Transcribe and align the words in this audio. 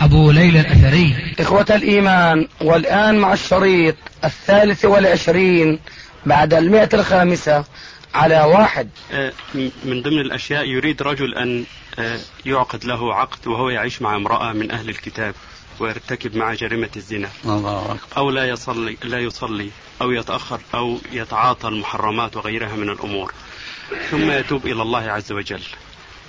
أبو 0.00 0.30
ليلى 0.30 0.60
الأثري. 0.60 1.34
إخوة 1.40 1.66
الإيمان 1.70 2.48
والآن 2.60 3.18
مع 3.18 3.32
الشريط 3.32 3.96
الثالث 4.24 4.84
والعشرين 4.84 5.78
بعد 6.26 6.54
المئة 6.54 6.88
الخامسة 6.94 7.64
على 8.14 8.40
واحد. 8.40 8.88
آه، 9.12 9.32
من 9.84 10.02
ضمن 10.02 10.20
الأشياء 10.20 10.64
يريد 10.64 11.02
رجل 11.02 11.34
أن 11.34 11.64
آه، 11.98 12.18
يعقد 12.46 12.84
له 12.84 13.14
عقد 13.14 13.46
وهو 13.46 13.70
يعيش 13.70 14.02
مع 14.02 14.16
امرأة 14.16 14.52
من 14.52 14.70
أهل 14.70 14.88
الكتاب 14.88 15.34
ويرتكب 15.80 16.36
مع 16.36 16.54
جريمة 16.54 16.88
الزنا. 16.96 17.28
الله 17.44 17.96
أو 18.16 18.30
لا 18.30 18.48
يصلي 18.48 18.96
لا 19.04 19.18
يصلي 19.18 19.70
أو 20.02 20.10
يتأخر 20.10 20.60
أو 20.74 20.98
يتعاطى 21.12 21.68
المحرمات 21.68 22.36
وغيرها 22.36 22.76
من 22.76 22.90
الأمور. 22.90 23.32
ثم 24.10 24.30
يتوب 24.30 24.66
إلى 24.66 24.82
الله 24.82 25.10
عز 25.10 25.32
وجل. 25.32 25.62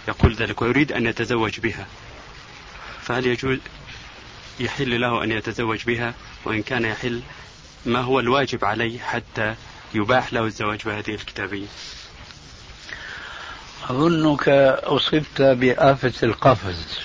يقول 0.07 0.33
ذلك 0.33 0.61
ويريد 0.61 0.91
أن 0.91 1.05
يتزوج 1.05 1.59
بها. 1.59 1.85
فهل 3.07 3.27
يجوز 3.27 3.59
يحل 4.59 5.01
له 5.01 5.23
أن 5.23 5.31
يتزوج 5.31 5.83
بها؟ 5.85 6.13
وإن 6.45 6.61
كان 6.63 6.85
يحل 6.85 7.21
ما 7.85 7.99
هو 7.99 8.19
الواجب 8.19 8.65
عليه 8.65 8.99
حتى 8.99 9.55
يباح 9.93 10.33
له 10.33 10.45
الزواج 10.45 10.81
بهذه 10.85 11.13
الكتابية؟ 11.15 11.67
أظنك 13.89 14.49
أصبت 14.83 15.41
بآفة 15.41 16.13
القفز. 16.23 16.99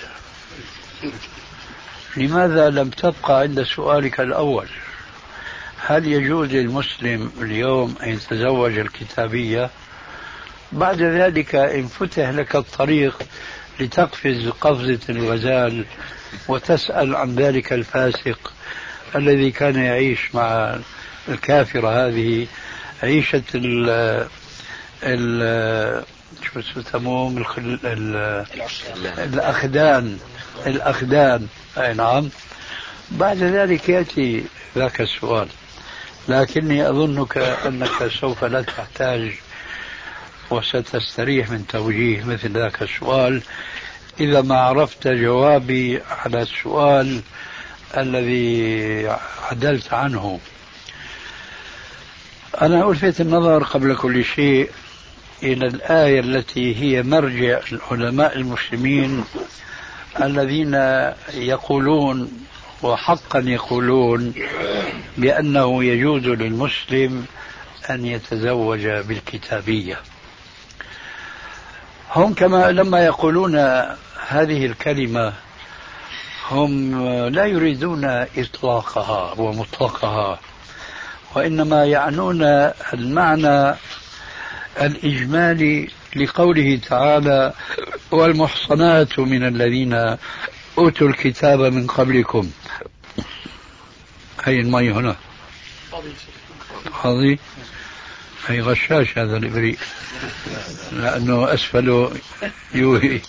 لماذا 2.16 2.70
لم 2.70 2.90
تبقى 2.90 3.40
عند 3.40 3.62
سؤالك 3.62 4.20
الأول؟ 4.20 4.68
هل 5.78 6.06
يجوز 6.06 6.48
للمسلم 6.48 7.32
اليوم 7.40 7.94
أن 8.02 8.08
يتزوج 8.08 8.78
الكتابية؟ 8.78 9.70
بعد 10.72 11.02
ذلك 11.02 11.54
إن 11.54 11.86
فتح 11.86 12.28
لك 12.28 12.56
الطريق 12.56 13.22
لتقفز 13.80 14.48
قفزة 14.48 15.00
الغزال 15.08 15.84
وتسأل 16.48 17.16
عن 17.16 17.34
ذلك 17.34 17.72
الفاسق 17.72 18.52
الذي 19.16 19.50
كان 19.50 19.76
يعيش 19.76 20.34
مع 20.34 20.78
الكافرة 21.28 22.06
هذه 22.06 22.46
عيشة 23.02 23.42
ال 23.54 23.90
ال 25.02 26.04
شو 26.52 26.80
يسموهم 26.80 27.38
الخل... 27.38 27.78
ال... 27.84 28.44
الأخدان. 29.18 30.18
الأخدان. 30.66 31.46
أي 31.78 31.94
نعم. 31.94 32.28
بعد 33.10 33.36
ذلك 33.36 33.88
يأتي 33.88 34.44
ذاك 34.76 35.00
السؤال. 35.00 35.48
لكني 36.28 36.88
أظنك 36.88 37.38
أنك 37.38 38.10
سوف 38.20 38.44
لا 38.44 38.62
تحتاج 38.62 39.32
وستستريح 40.52 41.50
من 41.50 41.66
توجيه 41.66 42.24
مثل 42.24 42.52
ذاك 42.52 42.82
السؤال. 42.82 43.42
إذا 44.20 44.40
ما 44.40 44.56
عرفت 44.56 45.08
جوابي 45.08 46.00
على 46.10 46.42
السؤال 46.42 47.20
الذي 47.96 49.08
عدلت 49.50 49.92
عنه. 49.92 50.40
أنا 52.62 52.90
ألفت 52.90 53.20
النظر 53.20 53.62
قبل 53.62 53.96
كل 53.96 54.24
شيء 54.24 54.70
إلى 55.42 55.66
الآية 55.66 56.20
التي 56.20 56.76
هي 56.76 57.02
مرجع 57.02 57.60
العلماء 57.72 58.36
المسلمين 58.36 59.24
الذين 60.22 60.74
يقولون 61.34 62.46
وحقا 62.82 63.38
يقولون 63.38 64.34
بأنه 65.18 65.84
يجوز 65.84 66.26
للمسلم 66.26 67.26
أن 67.90 68.06
يتزوج 68.06 68.86
بالكتابية. 68.86 70.00
هم 72.14 72.34
كما 72.34 72.70
لما 72.72 73.04
يقولون 73.04 73.56
هذه 74.28 74.66
الكلمة 74.66 75.32
هم 76.50 77.04
لا 77.28 77.46
يريدون 77.46 78.04
إطلاقها 78.36 79.34
ومطلقها 79.40 80.40
وإنما 81.34 81.84
يعنون 81.84 82.42
المعنى 82.94 83.74
الإجمالي 84.80 85.88
لقوله 86.16 86.80
تعالى 86.88 87.52
والمحصنات 88.10 89.18
من 89.18 89.46
الذين 89.46 90.16
أوتوا 90.78 91.08
الكتاب 91.08 91.60
من 91.60 91.86
قبلكم 91.86 92.50
أي 94.46 94.60
المي 94.60 94.90
هنا. 94.90 95.16
فاضي؟ 97.02 97.38
أي 98.50 98.60
غشاش 98.60 99.18
هذا 99.18 99.36
الإبريق 99.36 99.78
لأنه 100.92 101.54
أسفله 101.54 102.12
يوهي. 102.74 103.20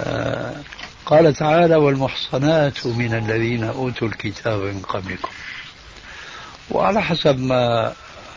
آه، 0.00 0.54
قال 1.06 1.34
تعالى 1.34 1.76
والمحصنات 1.76 2.86
من 2.86 3.14
الذين 3.14 3.64
أوتوا 3.64 4.08
الكتاب 4.08 4.60
من 4.60 4.82
قبلكم. 4.82 5.30
وعلى 6.70 7.02
حسب 7.02 7.38
ما 7.38 7.92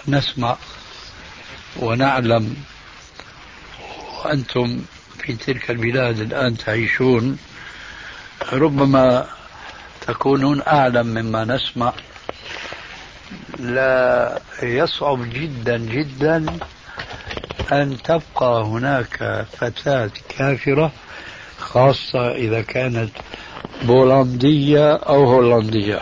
نسمع 0.07 0.57
ونعلم 1.79 2.55
وأنتم 4.23 4.81
في 5.19 5.33
تلك 5.33 5.71
البلاد 5.71 6.19
الآن 6.19 6.57
تعيشون 6.57 7.37
ربما 8.53 9.27
تكونون 10.07 10.61
أعلم 10.61 11.07
مما 11.07 11.45
نسمع. 11.45 11.93
لا 13.59 14.39
يصعب 14.63 15.29
جدا 15.29 15.77
جدا 15.77 16.45
أن 17.71 17.97
تبقى 18.03 18.63
هناك 18.63 19.45
فتاة 19.57 20.11
كافرة 20.37 20.91
خاصة 21.59 22.31
إذا 22.31 22.61
كانت 22.61 23.09
بولندية 23.83 24.95
أو 24.95 25.23
هولندية. 25.23 26.01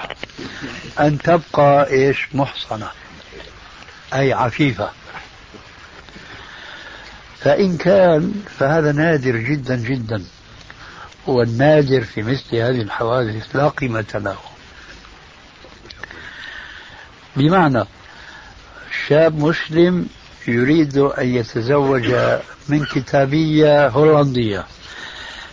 أن 1.00 1.18
تبقى 1.18 1.90
إيش؟ 1.90 2.28
محصنة 2.34 2.88
أي 4.14 4.34
عفيفة. 4.34 4.90
فإن 7.40 7.78
كان 7.78 8.34
فهذا 8.58 8.92
نادر 8.92 9.38
جدا 9.38 9.76
جدا 9.76 10.24
والنادر 11.28 12.04
في 12.04 12.24
مثل 12.24 12.56
هذه 12.56 12.82
الحوادث 12.82 13.56
لا 13.56 13.68
قيمة 13.68 14.06
له. 14.16 14.55
بمعنى 17.36 17.84
شاب 19.08 19.40
مسلم 19.40 20.08
يريد 20.48 20.98
أن 20.98 21.36
يتزوج 21.36 22.16
من 22.70 22.86
كتابية 22.86 23.88
هولندية. 23.88 24.66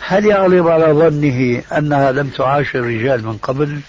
هل 0.00 0.26
يغلب 0.26 0.69
على 0.69 0.84
ظنه 0.84 1.62
أنها 1.78 2.12
لم 2.12 2.28
تعاشر 2.28 2.78
الرجال 2.78 3.26
من 3.26 3.38
قبل؟ 3.38 3.81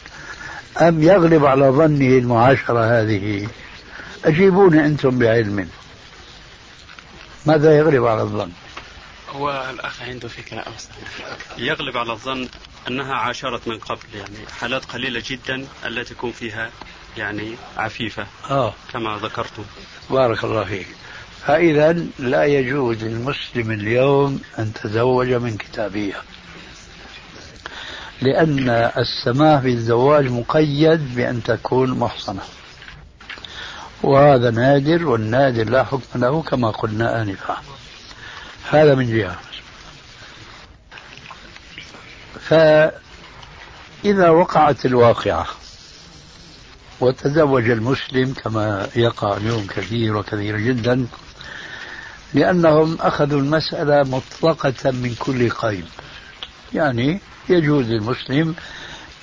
أم 0.81 1.03
يغلب 1.03 1.45
على 1.45 1.65
ظنه 1.65 2.17
المعاشرة 2.17 3.01
هذه؟ 3.01 3.47
أجيبوني 4.25 4.85
أنتم 4.85 5.19
بعلم. 5.19 5.69
ماذا 7.45 7.77
يغلب 7.77 8.05
على 8.05 8.21
الظن؟ 8.21 8.51
هو 9.29 9.69
الأخ 9.69 10.01
عنده 10.01 10.27
فكرة 10.27 10.59
أوسع. 10.59 10.91
يغلب 11.57 11.97
على 11.97 12.11
الظن 12.11 12.47
أنها 12.87 13.13
عاشرت 13.15 13.67
من 13.67 13.79
قبل 13.79 13.99
يعني 14.13 14.37
حالات 14.59 14.85
قليلة 14.85 15.23
جدا 15.25 15.67
التي 15.85 16.13
تكون 16.13 16.31
فيها 16.31 16.69
يعني 17.17 17.55
عفيفة. 17.77 18.27
آه. 18.49 18.73
كما 18.93 19.19
ذكرتم. 19.23 19.63
بارك 20.09 20.43
الله 20.43 20.63
فيك. 20.63 20.87
فإذا 21.45 22.05
لا 22.19 22.43
يجوز 22.43 23.03
للمسلم 23.03 23.71
اليوم 23.71 24.41
أن 24.59 24.73
تزوج 24.73 25.27
من 25.33 25.57
كتابية. 25.57 26.15
لأن 28.21 28.69
السماح 28.97 29.61
بالزواج 29.61 30.31
مقيد 30.31 31.15
بأن 31.15 31.43
تكون 31.43 31.89
محصنة. 31.99 32.41
وهذا 34.03 34.51
نادر 34.51 35.07
والنادر 35.07 35.69
لا 35.69 35.83
حكم 35.83 36.19
له 36.19 36.41
كما 36.41 36.71
قلنا 36.71 37.21
آنفا. 37.21 37.57
هذا 38.71 38.95
من 38.95 39.17
جهة. 39.17 39.39
فإذا 42.49 44.29
وقعت 44.29 44.85
الواقعة 44.85 45.47
وتزوج 46.99 47.69
المسلم 47.69 48.33
كما 48.33 48.87
يقع 48.95 49.37
اليوم 49.37 49.67
كثير 49.67 50.17
وكثير 50.17 50.57
جدا 50.57 51.07
لأنهم 52.33 52.97
أخذوا 53.01 53.39
المسألة 53.39 54.03
مطلقة 54.03 54.91
من 54.91 55.15
كل 55.19 55.49
قيد 55.49 55.85
يعني 56.73 57.19
يجوز 57.49 57.85
للمسلم 57.85 58.55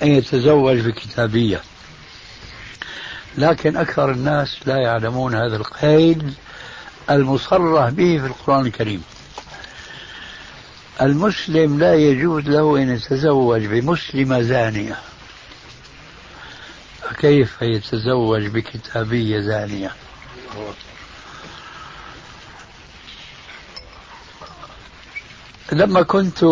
أن 0.03 0.07
يتزوج 0.07 0.79
بكتابية. 0.79 1.61
لكن 3.37 3.77
أكثر 3.77 4.11
الناس 4.11 4.59
لا 4.65 4.77
يعلمون 4.77 5.35
هذا 5.35 5.55
القيد 5.55 6.33
المصرح 7.09 7.89
به 7.89 8.17
في 8.17 8.25
القرآن 8.25 8.65
الكريم. 8.65 9.03
المسلم 11.01 11.79
لا 11.79 11.95
يجوز 11.95 12.43
له 12.43 12.77
أن 12.77 12.89
يتزوج 12.89 13.65
بمسلمة 13.65 14.41
زانية. 14.41 14.97
فكيف 17.01 17.61
يتزوج 17.61 18.47
بكتابية 18.47 19.39
زانية؟ 19.39 19.91
لما 25.71 26.01
كنت 26.01 26.45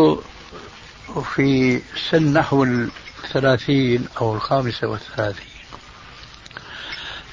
في 1.35 1.81
سن 2.09 2.33
نحو 2.33 2.63
الثلاثين 2.63 4.07
أو 4.21 4.35
الخامسة 4.35 4.87
والثلاثين 4.87 5.45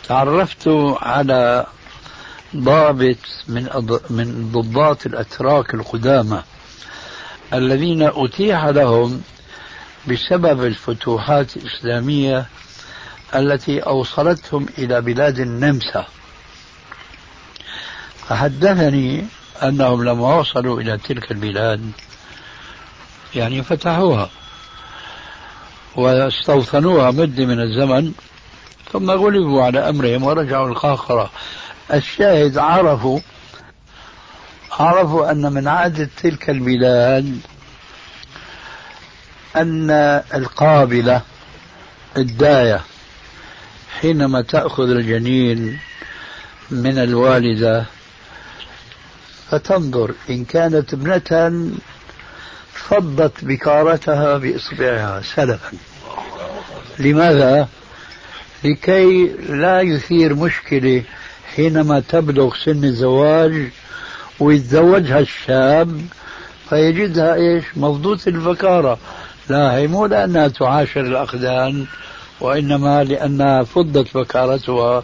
تعرفت 0.08 0.68
على 1.02 1.66
ضابط 2.56 3.16
من 3.48 3.68
من 4.10 4.50
ضباط 4.52 5.06
الأتراك 5.06 5.74
القدامى 5.74 6.42
الذين 7.52 8.02
أتيح 8.02 8.64
لهم 8.64 9.22
بسبب 10.08 10.64
الفتوحات 10.64 11.56
الإسلامية 11.56 12.46
التي 13.34 13.80
أوصلتهم 13.80 14.66
إلى 14.78 15.00
بلاد 15.00 15.38
النمسا. 15.38 16.06
فحدثني 18.28 19.26
أنهم 19.62 20.04
لما 20.04 20.34
وصلوا 20.36 20.80
إلى 20.80 20.98
تلك 20.98 21.30
البلاد 21.30 21.90
يعني 23.34 23.62
فتحوها 23.62 24.30
واستوطنوها 25.96 27.10
مدة 27.10 27.46
من 27.46 27.60
الزمن 27.60 28.12
ثم 28.92 29.10
غلبوا 29.10 29.64
على 29.64 29.88
أمرهم 29.88 30.22
ورجعوا 30.22 30.68
القاهرة. 30.68 31.30
الشاهد 31.94 32.58
عرفوا 32.58 33.20
عرفوا 34.72 35.30
أن 35.30 35.52
من 35.52 35.68
عادة 35.68 36.08
تلك 36.22 36.50
البلاد 36.50 37.40
أن 39.56 39.90
القابلة 40.34 41.22
الداية 42.16 42.80
حينما 44.00 44.42
تأخذ 44.42 44.90
الجنين 44.90 45.78
من 46.70 46.98
الوالدة 46.98 47.84
فتنظر 49.50 50.14
إن 50.30 50.44
كانت 50.44 50.94
ابنة 50.94 51.70
فضت 52.72 53.44
بكارتها 53.44 54.38
بإصبعها 54.38 55.22
سلفا 55.34 55.72
لماذا؟ 56.98 57.68
لكي 58.64 59.26
لا 59.48 59.80
يثير 59.80 60.34
مشكلة 60.34 61.02
حينما 61.56 62.00
تبلغ 62.00 62.54
سن 62.64 62.84
الزواج 62.84 63.68
ويتزوجها 64.40 65.18
الشاب 65.18 66.00
فيجدها 66.68 67.34
إيش؟ 67.34 67.64
مفضوطة 67.76 68.28
البكارة 68.28 68.98
لا 69.48 69.74
هي 69.74 69.86
مو 69.86 70.06
لأنها 70.06 70.48
تعاشر 70.48 71.00
الأقدان 71.00 71.86
وإنما 72.40 73.04
لأنها 73.04 73.62
فضت 73.62 74.16
بكارتها 74.16 75.02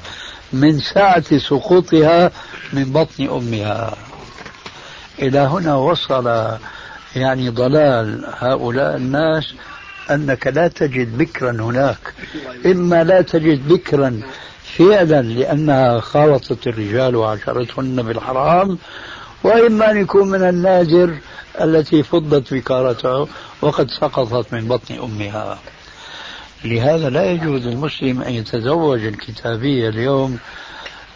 من 0.53 0.81
ساعة 0.81 1.39
سقوطها 1.39 2.31
من 2.73 2.93
بطن 2.93 3.29
أمها. 3.29 3.97
إلى 5.19 5.39
هنا 5.39 5.75
وصل 5.75 6.57
يعني 7.17 7.49
ضلال 7.49 8.25
هؤلاء 8.39 8.97
الناس 8.97 9.55
أنك 10.11 10.47
لا 10.47 10.69
تجد 10.69 11.19
بكرا 11.19 11.51
هناك 11.51 12.15
إما 12.67 13.05
لا 13.05 13.23
تجد 13.23 13.69
بكرا 13.69 14.21
فعلا 14.79 15.23
لأنها 15.23 16.01
خالطت 16.01 16.67
الرجال 16.67 17.17
وعاشرتهن 17.17 18.03
بالحرام 18.03 18.79
وإما 19.45 19.91
أن 19.91 19.97
يكون 19.97 20.29
من 20.29 20.49
النادر 20.49 21.19
التي 21.61 22.03
فضت 22.03 22.55
بكارته 22.55 23.29
وقد 23.63 23.89
سقطت 24.01 24.53
من 24.53 24.69
بطن 24.69 24.95
أمها. 24.95 25.59
لهذا 26.65 27.11
لا 27.11 27.31
يجوز 27.31 27.67
للمسلم 27.67 28.23
أن 28.23 28.33
يتزوج 28.33 29.05
الكتابية 29.05 29.89
اليوم 29.89 30.39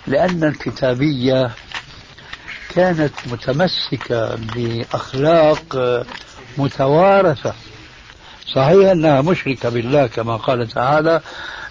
لأن 0.06 0.44
الكتابية 0.44 1.50
كانت 2.74 3.12
متمسكة 3.32 4.38
بأخلاق 4.54 5.78
متوارثة. 6.58 7.54
صحيح 8.54 8.90
أنها 8.90 9.20
مشركة 9.20 9.68
بالله 9.68 10.06
كما 10.06 10.36
قال 10.36 10.68
تعالى 10.68 11.20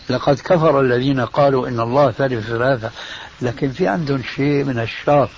لقد 0.10 0.40
كفر 0.40 0.82
الذين 0.82 1.22
قالوا 1.22 1.68
إن 1.68 1.80
الله 1.80 2.12
ثالث 2.12 2.48
ثلاثة 2.48 2.92
لكن 3.42 3.72
في 3.72 3.88
عندهم 3.88 4.22
شيء 4.36 4.64
من 4.64 4.80
الشرف 4.80 5.30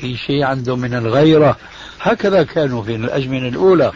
في 0.00 0.16
شيء 0.16 0.42
عندهم 0.42 0.78
من 0.78 0.94
الغيرة. 0.94 1.56
هكذا 2.00 2.42
كانوا 2.42 2.82
في 2.82 2.94
الأزمنة 2.94 3.48
الأولى. 3.48 3.92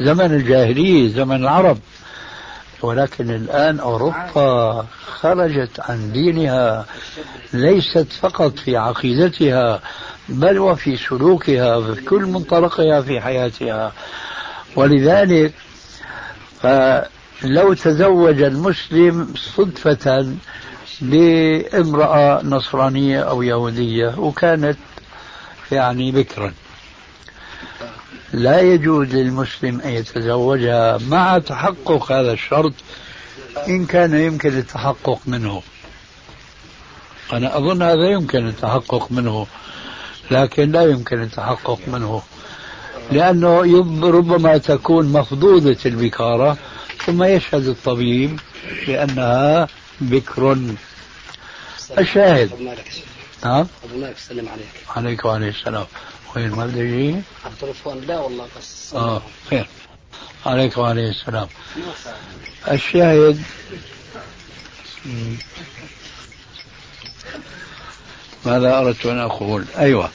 زمن 0.00 0.34
الجاهلية 0.34 1.08
زمن 1.08 1.36
العرب. 1.36 1.78
ولكن 2.82 3.30
الآن 3.30 3.80
أوروبا 3.80 4.86
خرجت 5.06 5.80
عن 5.80 6.12
دينها 6.12 6.86
ليست 7.52 8.12
فقط 8.20 8.58
في 8.58 8.76
عقيدتها 8.76 9.80
بل 10.28 10.58
وفي 10.58 10.96
سلوكها 10.96 11.76
وفي 11.76 12.02
كل 12.02 12.26
منطلقها 12.26 13.02
في 13.02 13.20
حياتها. 13.20 13.92
ولذلك 14.76 15.52
فلو 16.60 17.74
تزوج 17.74 18.42
المسلم 18.42 19.34
صدفة 19.56 20.34
بامرأة 21.00 22.42
نصرانية 22.44 23.20
أو 23.20 23.42
يهودية 23.42 24.14
وكانت 24.18 24.78
يعني 25.72 26.12
بكرا. 26.12 26.52
لا 28.32 28.60
يجوز 28.60 29.08
للمسلم 29.08 29.80
أن 29.80 29.90
يتزوجها 29.90 30.98
مع 31.08 31.38
تحقق 31.38 32.12
هذا 32.12 32.32
الشرط 32.32 32.72
إن 33.68 33.86
كان 33.86 34.14
يمكن 34.14 34.58
التحقق 34.58 35.20
منه. 35.26 35.62
أنا 37.32 37.58
أظن 37.58 37.82
هذا 37.82 38.10
يمكن 38.10 38.48
التحقق 38.48 39.12
منه 39.12 39.46
لكن 40.30 40.72
لا 40.72 40.82
يمكن 40.82 41.22
التحقق 41.22 41.78
منه. 41.86 42.22
لأنه 43.12 43.60
ربما 44.10 44.58
تكون 44.58 45.12
مفضوضة 45.12 45.78
البكارة 45.86 46.56
ثم 47.06 47.22
يشهد 47.22 47.66
الطبيب 47.66 48.40
بأنها 48.86 49.68
بكر. 50.00 50.58
الشاهد. 51.98 52.50
نعم 53.44 53.66
أبو 53.84 54.00
مالك 54.00 54.18
سلم 54.18 54.48
عليك 54.48 54.68
عليك 54.96 55.24
وعليه 55.24 55.48
السلام. 55.48 55.86
وين 56.38 56.50
ما 56.50 56.66
بده 56.66 56.80
يجي؟ 56.80 57.20
التليفون 57.46 58.00
لا 58.00 58.18
والله 58.18 58.46
بس. 58.58 58.94
آه 58.94 59.22
خير. 59.50 59.68
عليك 60.46 60.78
وعليه 60.78 61.10
السلام. 61.10 61.48
الشاهد 62.70 63.42
ماذا 68.46 68.78
أردت 68.78 69.06
أن 69.06 69.18
أقول؟ 69.18 69.64
أيوة. 69.78 70.10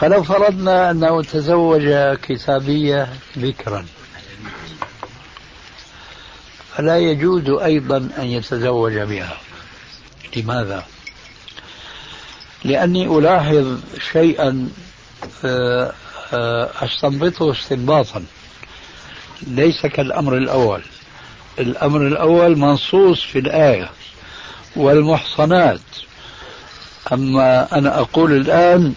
فلو 0.00 0.22
فرضنا 0.22 0.90
أنه 0.90 1.22
تزوج 1.22 1.82
كتابية 2.22 3.08
بكرا 3.36 3.86
فلا 6.76 6.98
يجوز 6.98 7.50
أيضا 7.50 7.96
أن 8.18 8.24
يتزوج 8.24 8.98
بها. 8.98 9.38
لماذا؟ 10.36 10.86
لأني 12.64 13.06
ألاحظ 13.06 13.80
شيئا 14.12 14.68
أستنبطه 16.82 17.52
استنباطا. 17.52 18.24
ليس 19.46 19.86
كالأمر 19.86 20.36
الأول. 20.36 20.82
الأمر 21.58 22.06
الأول 22.06 22.58
منصوص 22.58 23.22
في 23.22 23.38
الآية 23.38 23.90
والمحصنات. 24.76 25.80
أما 27.12 27.78
أنا 27.78 28.00
أقول 28.00 28.32
الآن 28.32 28.94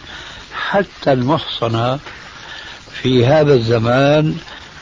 حتى 0.53 1.13
المحصنة 1.13 1.99
في 3.01 3.25
هذا 3.25 3.53
الزمان 3.53 4.37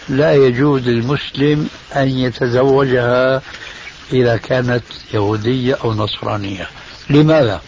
لا 0.10 0.34
يجوز 0.34 0.88
للمسلم 0.88 1.70
أن 1.96 2.10
يتزوجها 2.10 3.42
إذا 4.14 4.38
كانت 4.38 4.84
يهودية 5.14 5.78
أو 5.84 5.94
نصرانية. 5.94 6.70
لماذا؟ 7.10 7.62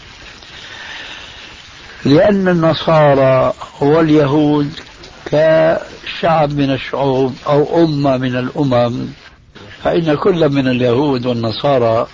لأن 2.04 2.48
النصارى 2.48 3.54
واليهود 3.80 4.72
كشعب 5.26 6.52
من 6.52 6.70
الشعوب 6.70 7.34
أو 7.46 7.84
أمة 7.84 8.16
من 8.16 8.36
الأمم 8.36 9.06
فإن 9.82 10.14
كل 10.14 10.48
من 10.48 10.68
اليهود 10.68 11.26
والنصارى 11.26 12.06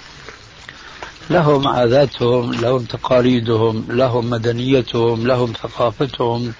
لهم 1.30 1.68
عاداتهم 1.68 2.52
لهم 2.52 2.84
تقاليدهم 2.84 3.84
لهم 3.88 4.30
مدنيتهم 4.30 5.26
لهم 5.26 5.52
ثقافتهم 5.62 6.52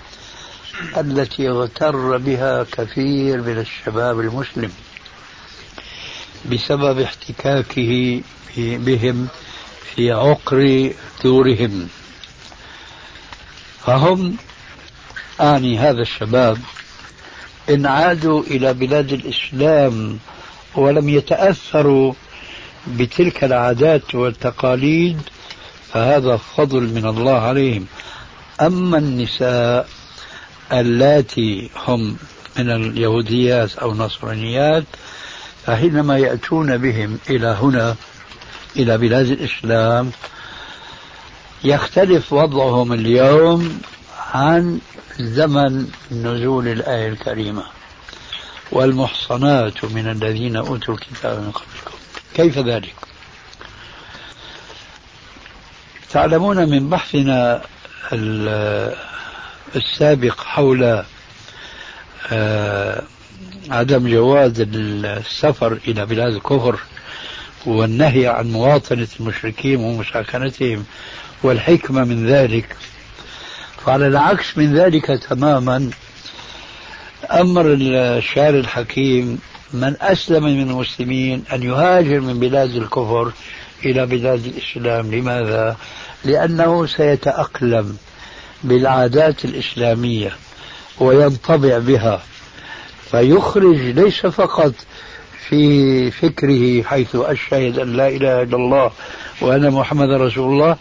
التي 0.96 1.48
اغتر 1.48 2.16
بها 2.16 2.66
كثير 2.72 3.42
من 3.42 3.58
الشباب 3.58 4.20
المسلم 4.20 4.70
بسبب 6.52 7.00
احتكاكه 7.00 8.20
بهم 8.56 9.28
في 9.94 10.12
عقر 10.12 10.90
دورهم. 11.24 11.88
فهم 13.86 14.36
أعني 15.40 15.78
هذا 15.78 16.02
الشباب 16.02 16.58
إن 17.70 17.86
عادوا 17.86 18.42
إلى 18.42 18.74
بلاد 18.74 19.12
الإسلام 19.12 20.18
ولم 20.74 21.08
يتأثروا 21.08 22.12
بتلك 22.86 23.44
العادات 23.44 24.14
والتقاليد 24.14 25.20
فهذا 25.92 26.36
فضل 26.36 26.82
من 26.82 27.06
الله 27.06 27.38
عليهم. 27.40 27.86
أما 28.60 28.98
النساء 28.98 29.88
اللاتي 30.72 31.70
هم 31.86 32.16
من 32.58 32.70
اليهوديات 32.70 33.76
أو 33.76 33.92
النصرانيات 33.92 34.84
فحينما 35.66 36.18
يأتون 36.18 36.76
بهم 36.76 37.18
إلى 37.30 37.46
هنا 37.46 37.96
إلى 38.76 38.98
بلاد 38.98 39.26
الإسلام 39.26 40.10
يختلف 41.64 42.32
وضعهم 42.32 42.92
اليوم 42.92 43.80
عن 44.34 44.80
زمن 45.18 45.88
نزول 46.10 46.68
الآية 46.68 47.08
الكريمة 47.08 47.64
والمحصنات 48.72 49.84
من 49.84 50.08
الذين 50.08 50.56
أوتوا 50.56 50.94
الكتاب 50.94 51.38
من 51.38 51.50
قبلكم 51.50 51.98
كيف 52.34 52.58
ذلك؟ 52.58 52.94
تعلمون 56.10 56.68
من 56.68 56.90
بحثنا 56.90 57.62
السابق 59.76 60.40
حول 60.40 61.04
آه، 62.32 63.02
عدم 63.70 64.08
جواز 64.08 64.54
السفر 64.58 65.72
إلى 65.88 66.06
بلاد 66.06 66.32
الكفر 66.34 66.78
والنهي 67.66 68.26
عن 68.26 68.52
مواطنة 68.52 69.08
المشركين 69.20 69.76
ومساكنتهم 69.76 70.84
والحكمة 71.42 72.04
من 72.04 72.26
ذلك. 72.26 72.76
فعلى 73.86 74.06
العكس 74.06 74.58
من 74.58 74.74
ذلك 74.74 75.06
تماما. 75.06 75.90
أمر 77.32 77.64
الشارع 77.80 78.58
الحكيم 78.58 79.38
من 79.72 79.96
أسلم 80.00 80.44
من 80.44 80.70
المسلمين 80.70 81.44
أن 81.52 81.62
يهاجر 81.62 82.20
من 82.20 82.40
بلاد 82.40 82.70
الكفر 82.70 83.32
إلى 83.84 84.06
بلاد 84.06 84.44
الإسلام. 84.46 85.14
لماذا؟ 85.14 85.76
لأنه 86.24 86.86
سيتأقلم 86.86 87.96
بالعادات 88.64 89.44
الإسلامية 89.44 90.36
وينطبع 90.98 91.78
بها. 91.78 92.22
فيخرج 93.10 93.76
ليس 93.76 94.26
فقط 94.26 94.74
في 95.48 96.10
فكره 96.10 96.82
حيث 96.82 97.16
أشهد 97.16 97.78
أن 97.78 97.92
لا 97.92 98.08
إله 98.08 98.42
إلا 98.42 98.56
الله 98.56 98.90
وأن 99.40 99.70
محمد 99.70 100.10
رسول 100.10 100.52
الله 100.52 100.76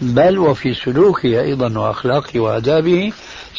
بل 0.00 0.38
وفي 0.38 0.74
سلوكه 0.74 1.40
أيضا 1.40 1.78
وأخلاقه 1.78 2.40
وآدابه 2.40 3.12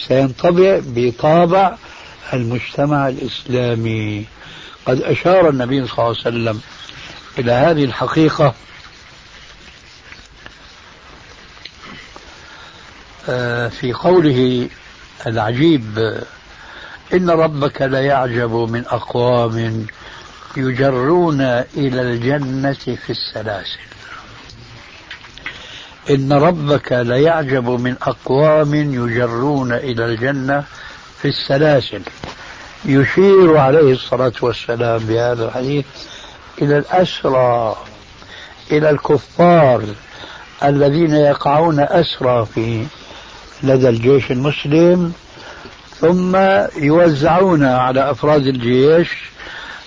سينطبع 0.08 0.82
بطابع 0.86 1.76
المجتمع 2.34 3.08
الإسلامي. 3.08 4.26
قد 4.86 5.02
أشار 5.02 5.50
النبي 5.50 5.88
صلى 5.88 5.94
الله 5.94 6.04
عليه 6.06 6.10
وسلم 6.20 6.62
إلى 7.40 7.52
هذه 7.52 7.84
الحقيقة 7.86 8.54
آه، 13.30 13.68
في 13.68 13.94
قوله 13.94 14.70
العجيب 15.28 16.22
إن 17.14 17.30
ربك 17.30 17.82
ليعجب 17.82 18.52
من 18.52 18.86
أقوام 18.88 19.86
يجرون 20.58 21.42
إلى 21.78 22.02
الجنة 22.02 22.74
في 22.74 23.10
السلاسل. 23.10 23.80
إن 26.10 26.34
ربك 26.34 26.92
ليعجب 26.92 27.70
من 27.70 27.96
أقوام 28.02 28.74
يجرون 28.76 29.72
إلى 29.74 30.06
الجنة 30.06 30.64
في 31.22 31.28
السلاسل. 31.28 32.02
يشير 32.86 33.58
عليه 33.58 33.94
الصلاة 33.94 34.34
والسلام 34.42 34.98
بهذا 35.00 35.46
الحديث 35.46 35.86
إلى 36.62 36.78
الأسرى 36.78 37.76
إلى 38.72 38.90
الكفار 38.90 39.84
الذين 40.64 41.14
يقعون 41.16 41.80
أسرى 41.80 42.46
في 42.56 42.86
لدى 43.64 43.90
الجيش 43.90 44.32
المسلم 44.32 45.14
ثم 46.00 46.36
يوزعون 46.78 47.64
على 47.64 48.12
أفراد 48.12 48.48
الجيش 48.48 49.10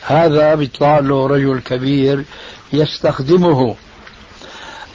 هذا 0.06 0.54
بيطلع 0.54 0.98
له 0.98 1.26
رجل 1.26 1.60
كبير 1.60 2.24
يستخدمه 2.72 3.76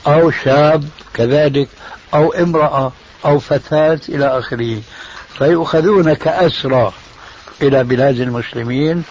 أو 0.07 0.31
شاب 0.31 0.83
كذلك 1.13 1.69
أو 2.13 2.33
امرأة 2.33 2.91
أو 3.25 3.39
فتاة 3.39 3.99
إلى 4.09 4.25
آخره. 4.39 4.81
فيؤخذون 5.37 6.13
كأسرى 6.13 6.93
إلى 7.61 7.83
بلاد 7.83 8.19
المسلمين 8.19 9.03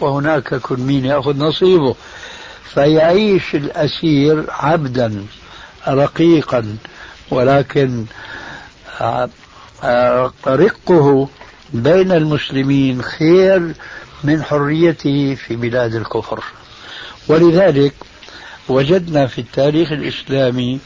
وهناك 0.00 0.54
كل 0.54 0.80
مين 0.80 1.04
يأخذ 1.04 1.38
نصيبه. 1.38 1.94
فيعيش 2.74 3.54
الأسير 3.54 4.44
عبدا 4.50 5.26
رقيقا 5.88 6.76
ولكن 7.30 8.04
رقه 10.46 11.28
بين 11.72 12.12
المسلمين 12.12 13.02
خير 13.02 13.74
من 14.24 14.42
حريته 14.42 15.34
في 15.34 15.56
بلاد 15.56 15.94
الكفر. 15.94 16.44
ولذلك 17.28 17.94
وجدنا 18.68 19.26
في 19.26 19.40
التاريخ 19.40 19.92
الإسلامي 19.92 20.78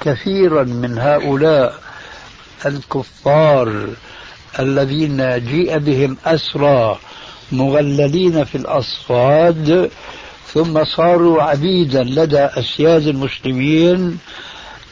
كثيرا 0.00 0.62
من 0.64 0.98
هؤلاء 0.98 1.80
الكفار 2.66 3.88
الذين 4.58 5.44
جيء 5.44 5.78
بهم 5.78 6.16
أسرى 6.24 6.98
مغللين 7.52 8.44
في 8.44 8.54
الأصفاد 8.54 9.90
ثم 10.52 10.84
صاروا 10.84 11.42
عبيدا 11.42 12.02
لدى 12.02 12.38
أسياد 12.38 13.06
المسلمين. 13.06 14.18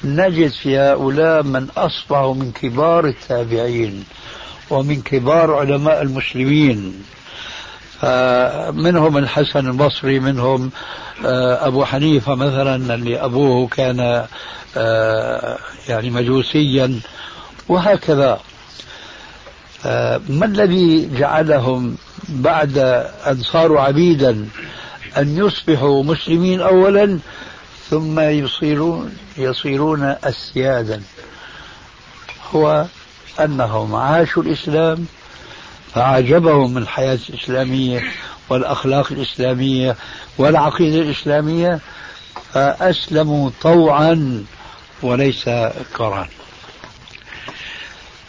نجد 0.04 0.50
في 0.50 0.78
هؤلاء 0.78 1.42
من 1.42 1.68
أصبحوا 1.76 2.34
من 2.34 2.52
كبار 2.52 3.06
التابعين 3.06 4.04
ومن 4.70 5.02
كبار 5.02 5.54
علماء 5.54 6.02
المسلمين. 6.02 7.04
منهم 8.72 9.18
الحسن 9.18 9.66
البصري 9.66 10.20
منهم 10.20 10.70
آه، 11.24 11.66
أبو 11.66 11.84
حنيفة 11.84 12.34
مثلا 12.34 12.94
اللي 12.94 13.24
أبوه 13.24 13.68
كان 13.68 14.26
آه، 14.76 15.58
يعني 15.88 16.10
مجوسيا 16.10 17.00
وهكذا. 17.68 18.40
ما 20.28 20.46
الذي 20.46 21.10
جعلهم 21.18 21.96
بعد 22.28 22.78
أن 23.26 23.42
صاروا 23.42 23.80
عبيدا 23.80 24.48
أن 25.16 25.36
يصبحوا 25.36 26.04
مسلمين 26.04 26.60
أولا 26.60 27.18
ثم 27.90 28.20
يصيرون 28.20 29.16
يصيرون 29.36 30.16
أسيادا؟ 30.24 31.02
هو 32.54 32.86
أنهم 33.40 33.94
عاشوا 33.94 34.42
الإسلام 34.42 35.06
فأعجبهم 35.94 36.78
الحياة 36.78 37.18
الإسلامية 37.28 38.02
والأخلاق 38.48 39.12
الإسلامية 39.12 39.96
والعقيدة 40.38 41.02
الإسلامية 41.02 41.80
فأسلموا 42.52 43.50
طوعا 43.62 44.44
وليس 45.02 45.44
كرها 45.96 46.28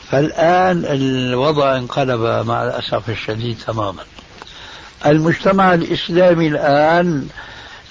فالآن 0.09 0.85
الوضع 0.85 1.77
انقلب 1.77 2.47
مع 2.47 2.63
الأسف 2.63 3.09
الشديد 3.09 3.57
تماما. 3.67 4.03
المجتمع 5.05 5.73
الإسلامي 5.73 6.47
الآن 6.47 7.27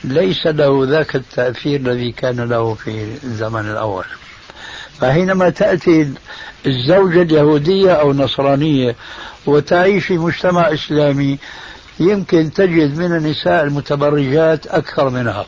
ليس 0.05 0.47
له 0.47 0.87
ذاك 0.87 1.17
التأثير 1.17 1.81
الذي 1.81 2.13
كان 2.13 2.41
له 2.49 2.75
في 2.75 3.19
الزمن 3.25 3.71
الأول. 3.71 4.05
فحينما 5.03 5.51
تأتي 5.51 6.09
الزوجة 6.67 7.23
اليهودية 7.23 7.93
أو 7.93 8.11
النصرانية 8.11 8.97
وتعيش 9.47 10.07
في 10.07 10.19
مجتمع 10.19 10.73
إسلامي 10.73 11.39
يمكن 12.01 12.53
تجد 12.53 12.99
من 12.99 13.17
النساء 13.17 13.65
المتبرجات 13.65 14.67
أكثر 14.67 15.09
منها. 15.09 15.47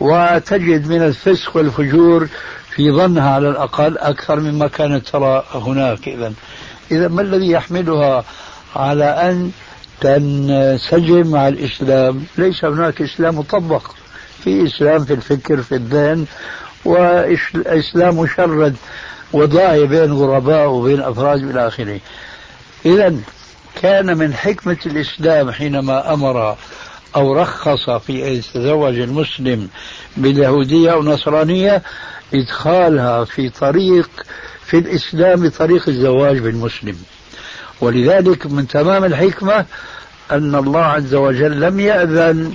وتجد 0.00 0.88
من 0.88 1.02
الفسق 1.02 1.56
والفجور 1.56 2.28
في 2.70 2.92
ظنها 2.92 3.30
على 3.30 3.48
الأقل 3.48 3.98
أكثر 3.98 4.40
مما 4.40 4.68
كانت 4.68 5.08
ترى 5.08 5.44
هناك. 5.54 6.08
إذا 6.08 6.32
إذا 6.90 7.08
ما 7.08 7.22
الذي 7.22 7.50
يحملها 7.50 8.24
على 8.76 9.04
أن 9.04 9.50
تنسجم 10.00 11.26
مع 11.26 11.48
الإسلام؟ 11.48 12.24
ليس 12.38 12.64
هناك 12.64 13.02
إسلام 13.02 13.38
مطبق. 13.38 13.90
في 14.44 14.66
إسلام 14.66 15.04
في 15.04 15.12
الفكر 15.12 15.62
في 15.62 15.74
الذهن. 15.74 16.26
وإسلام 16.84 18.18
مشرد 18.18 18.76
وضاعي 19.32 19.86
بين 19.86 20.12
غرباء 20.12 20.68
وبين 20.68 21.00
أفراد 21.00 21.42
إلى 21.42 21.66
آخره. 21.66 22.00
إذا 22.86 23.14
كان 23.82 24.16
من 24.18 24.34
حكمة 24.34 24.76
الإسلام 24.86 25.50
حينما 25.50 26.12
أمر 26.14 26.56
أو 27.16 27.32
رخص 27.32 27.90
في 27.90 28.28
أن 28.28 28.32
يتزوج 28.32 28.98
المسلم 28.98 29.68
باليهودية 30.16 30.92
أو 30.92 31.00
النصرانية 31.00 31.82
إدخالها 32.34 33.24
في 33.24 33.48
طريق 33.48 34.10
في 34.66 34.78
الإسلام 34.78 35.48
بطريق 35.48 35.88
الزواج 35.88 36.38
بالمسلم. 36.38 36.96
ولذلك 37.80 38.46
من 38.46 38.68
تمام 38.68 39.04
الحكمة 39.04 39.66
أن 40.30 40.54
الله 40.54 40.84
عز 40.84 41.14
وجل 41.14 41.60
لم 41.60 41.80
يأذن 41.80 42.52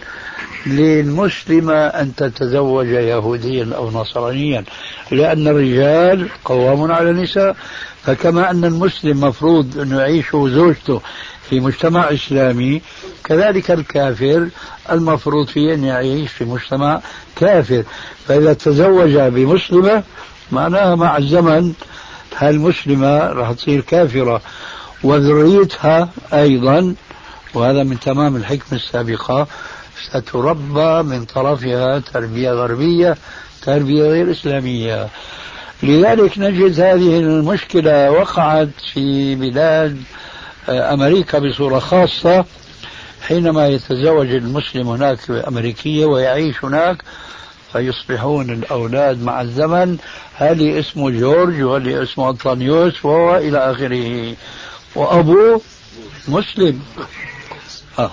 للمسلمة 0.65 1.73
أن 1.73 2.15
تتزوج 2.15 2.87
يهوديا 2.87 3.75
أو 3.75 3.91
نصرانيا 3.91 4.63
لأن 5.11 5.47
الرجال 5.47 6.29
قوام 6.45 6.91
على 6.91 7.09
النساء. 7.09 7.55
فكما 8.03 8.51
أن 8.51 8.65
المسلم 8.65 9.21
مفروض 9.21 9.77
أنه 9.79 9.99
يعيش 9.99 10.31
زوجته 10.31 11.01
في 11.49 11.59
مجتمع 11.59 12.11
إسلامي 12.11 12.81
كذلك 13.23 13.71
الكافر 13.71 14.47
المفروض 14.91 15.47
فيه 15.47 15.73
أن 15.73 15.83
يعيش 15.83 16.31
في 16.31 16.45
مجتمع 16.45 17.01
كافر. 17.35 17.83
فإذا 18.27 18.53
تزوج 18.53 19.17
بمسلمة 19.17 20.03
معناها 20.51 20.95
مع 20.95 21.17
الزمن 21.17 21.73
هالمسلمة 22.37 23.17
راح 23.19 23.51
تصير 23.51 23.81
كافرة. 23.81 24.41
وذريتها 25.03 26.09
أيضا 26.33 26.95
وهذا 27.53 27.83
من 27.83 27.99
تمام 27.99 28.35
الحكمة 28.35 28.73
السابقة. 28.77 29.47
ستربى 30.09 31.03
من 31.03 31.25
طرفها 31.25 31.99
تربية 31.99 32.51
غربية 32.51 33.17
تربية 33.61 34.03
غير 34.03 34.31
إسلامية. 34.31 35.07
لذلك 35.83 36.37
نجد 36.37 36.79
هذه 36.79 37.19
المشكلة 37.19 38.11
وقعت 38.11 38.69
في 38.93 39.35
بلاد 39.35 40.03
آه، 40.69 40.93
أمريكا 40.93 41.39
بصورة 41.39 41.79
خاصة. 41.79 42.45
حينما 43.21 43.67
يتزوج 43.67 44.27
المسلم 44.27 44.87
هناك 44.87 45.31
أمريكية 45.31 46.05
ويعيش 46.05 46.63
هناك 46.63 46.97
فيصبحون 47.73 48.49
الأولاد 48.49 49.23
مع 49.23 49.41
الزمن. 49.41 49.97
هذه 50.35 50.79
اسمه 50.79 51.09
جورج 51.09 51.61
وهذه 51.61 52.03
اسمه 52.03 52.29
أنطونيوس 52.29 53.05
وهو 53.05 53.37
إلى 53.37 53.57
آخره. 53.57 54.35
وأبوه 54.95 55.61
مسلم. 56.27 56.79
آه. 57.99 58.11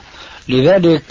لذلك 0.49 1.03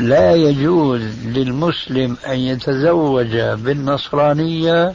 لا 0.00 0.34
يجوز 0.34 1.00
للمسلم 1.24 2.16
أن 2.26 2.38
يتزوج 2.38 3.36
بالنصرانية 3.36 4.94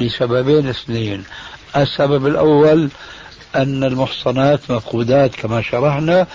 لسببين 0.00 0.68
اثنين. 0.68 1.24
السبب 1.76 2.26
الأول 2.26 2.88
أن 3.56 3.84
المحصنات 3.84 4.70
مفقودات 4.70 5.34
كما 5.34 5.62
شرحنا 5.62 6.26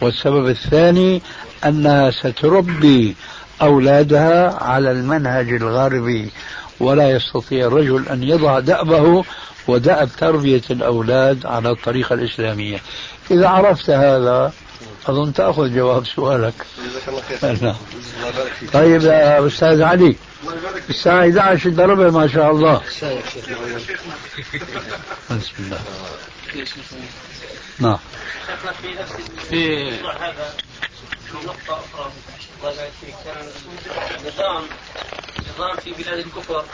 والسبب 0.00 0.48
الثاني 0.48 1.22
أنها 1.64 2.10
ستربي 2.10 3.16
أولادها 3.62 4.64
على 4.64 4.90
المنهج 4.90 5.48
الغربي 5.48 6.30
ولا 6.80 7.10
يستطيع 7.10 7.66
الرجل 7.66 8.08
أن 8.08 8.22
يضع 8.22 8.58
دأبه 8.58 9.24
ودأب 9.68 10.08
تربية 10.18 10.62
الأولاد 10.70 11.46
على 11.46 11.70
الطريقة 11.70 12.14
الإسلامية. 12.14 12.78
إذا 13.30 13.48
عرفت 13.48 13.90
هذا 13.90 14.52
أظن 15.06 15.32
تأخذ 15.32 15.74
جواب 15.74 16.06
سؤالك. 16.06 16.54
نعم. 17.42 17.76
طيب 18.72 19.02
يا 19.02 19.46
أستاذ 19.46 19.82
علي 19.82 20.16
الساعة 20.90 21.20
11 21.20 21.68
إلا 21.68 21.84
ربع 21.84 22.10
ما 22.10 22.28
شاء 22.28 22.50
الله. 22.50 22.82
بسم 25.30 25.54
الله. 25.58 25.78
نعم. 27.78 27.98
في 29.50 29.90
نقطة 31.34 31.80
أخرى 31.94 32.12
نظام 34.26 34.62
نظام 35.54 35.76
في 35.76 35.92
بلاد 35.92 36.18
الكفر 36.18 36.64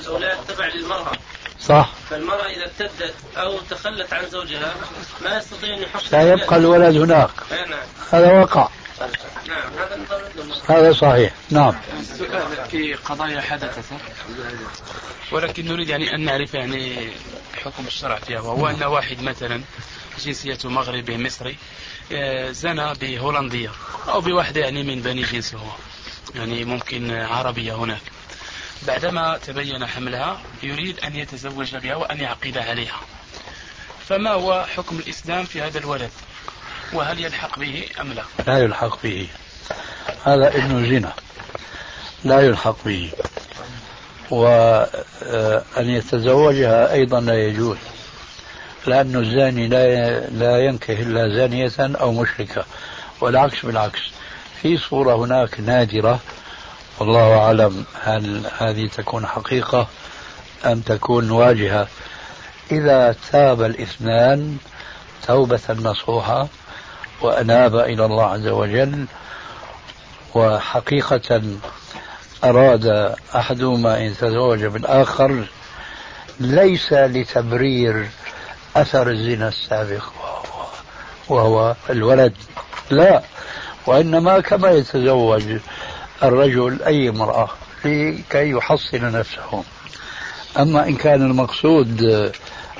الأولاد 0.00 0.36
تبع 0.48 0.66
للمرأة. 0.66 1.12
صح. 1.68 1.92
فالمرأة 2.10 2.46
إذا 2.46 2.62
ارتدت 2.62 3.14
أو 3.36 3.58
تخلت 3.58 4.12
عن 4.12 4.26
زوجها 4.30 4.74
ما 5.24 5.36
يستطيع 5.36 5.74
أن 5.74 5.82
يحصل 5.82 6.06
سيبقى 6.06 6.56
الولد 6.56 6.96
هناك. 6.96 7.30
نعم. 7.50 7.78
هذا 8.12 8.40
وقع. 8.40 8.68
نعم 9.48 9.96
هذا 10.68 10.92
صحيح. 10.92 11.32
نعم. 11.50 11.74
في 12.70 12.94
قضايا 12.94 13.40
حدثت. 13.40 13.84
ولكن 15.32 15.64
نريد 15.64 15.88
يعني 15.88 16.14
أن 16.14 16.24
نعرف 16.24 16.54
يعني 16.54 17.10
حكم 17.64 17.86
الشرع 17.86 18.18
فيها 18.18 18.40
وهو 18.40 18.68
أن 18.68 18.82
واحد 18.82 19.22
مثلا 19.22 19.60
جنسيته 20.24 20.68
مغربي 20.68 21.18
مصري 21.18 21.56
آه، 22.12 22.50
زنى 22.50 22.94
بهولندية 22.94 23.70
أو 24.08 24.20
بواحدة 24.20 24.60
يعني 24.60 24.82
من 24.82 25.02
بني 25.02 25.22
جنسه 25.22 25.58
يعني 26.34 26.64
ممكن 26.64 27.10
عربية 27.10 27.74
هناك. 27.74 28.02
بعدما 28.86 29.38
تبين 29.46 29.86
حملها 29.86 30.40
يريد 30.62 31.00
أن 31.00 31.16
يتزوج 31.16 31.76
بها 31.76 31.94
وأن 31.94 32.20
يعقد 32.20 32.58
عليها. 32.58 33.00
فما 34.08 34.30
هو 34.30 34.64
حكم 34.76 34.98
الإسلام 34.98 35.44
في 35.44 35.62
هذا 35.62 35.78
الولد؟ 35.78 36.10
وهل 36.92 37.24
يلحق 37.24 37.58
به 37.58 37.84
أم 38.00 38.12
لا؟ 38.12 38.22
لا 38.46 38.58
يلحق 38.58 39.02
به. 39.02 39.28
هذا 40.24 40.48
ابن 40.48 40.90
زنا. 40.90 41.12
لا 42.24 42.40
يلحق 42.40 42.76
به. 42.84 43.10
وأن 44.30 45.90
يتزوجها 45.90 46.92
أيضا 46.92 47.20
لا 47.20 47.34
يجوز. 47.34 47.78
لأن 48.86 49.16
الزاني 49.16 49.68
لا 49.68 50.20
لا 50.20 50.64
ينكح 50.64 50.98
إلا 50.98 51.36
زانية 51.36 51.72
أو 51.78 52.12
مشركة. 52.12 52.64
والعكس 53.20 53.66
بالعكس. 53.66 54.00
في 54.62 54.78
صورة 54.78 55.14
هناك 55.14 55.60
نادرة 55.60 56.20
والله 56.98 57.38
أعلم 57.38 57.84
هل 58.02 58.42
هذه 58.58 58.86
تكون 58.86 59.26
حقيقة 59.26 59.86
أم 60.64 60.80
تكون 60.80 61.30
واجهة. 61.30 61.88
إذا 62.72 63.14
تاب 63.32 63.62
الإثنان 63.62 64.58
توبة 65.26 65.60
نصوحة 65.70 66.48
وأناب 67.22 67.76
إلى 67.76 68.04
الله 68.04 68.24
عز 68.24 68.46
وجل 68.46 69.06
وحقيقة 70.34 71.42
أراد 72.44 73.14
أحدهما 73.36 73.98
أن 73.98 74.02
يتزوج 74.02 74.64
بالآخر 74.64 75.44
ليس 76.40 76.92
لتبرير 76.92 78.08
أثر 78.76 79.10
الزنا 79.10 79.48
السابق 79.48 80.02
وهو 81.28 81.74
الولد 81.90 82.34
لا 82.90 83.22
وإنما 83.86 84.40
كما 84.40 84.70
يتزوج 84.70 85.42
الرجل 86.22 86.82
أي 86.82 87.08
امرأة 87.08 87.48
لكي 87.84 88.50
يحصن 88.50 89.12
نفسه. 89.12 89.64
أما 90.58 90.88
إن 90.88 90.96
كان 90.96 91.22
المقصود 91.22 92.02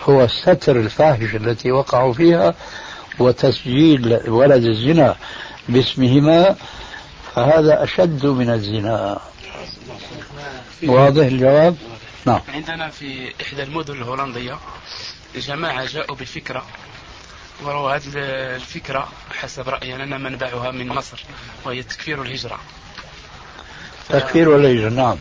هو 0.02 0.26
ستر 0.26 0.76
الفاحشة 0.76 1.36
التي 1.36 1.72
وقعوا 1.72 2.12
فيها 2.12 2.54
وتسجيل 3.18 4.30
ولد 4.30 4.64
الزنا 4.64 5.16
باسمهما 5.68 6.56
فهذا 7.34 7.84
أشد 7.84 8.26
من 8.26 8.50
الزنا. 8.50 9.18
واضح 10.82 11.26
الجواب؟ 11.26 11.76
نعم. 12.26 12.40
عندنا 12.54 12.90
في 12.90 13.32
إحدى 13.42 13.62
المدن 13.62 13.94
الهولندية 13.94 14.58
جماعة 15.36 15.84
جاءوا 15.84 16.16
بفكرة 16.16 16.66
وهذه 17.64 18.10
الفكرة 18.56 19.08
حسب 19.40 19.68
رأيي 19.68 19.94
أن 19.94 20.22
منبعها 20.22 20.70
من 20.70 20.88
مصر 20.88 21.24
وهي 21.64 21.82
تكفير 21.82 22.22
الهجرة. 22.22 22.60
تكفير 24.08 24.48
والهجرة 24.48 24.88
نعم. 24.88 25.18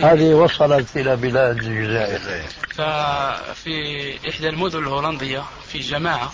هذه 0.00 0.34
وصلت 0.34 0.96
إلى 0.96 1.16
بلاد 1.16 1.56
الجزائر. 1.56 2.42
ففي 2.74 4.18
إحدى 4.30 4.48
المدن 4.48 4.78
الهولندية 4.78 5.44
في 5.68 5.78
جماعة 5.78 6.32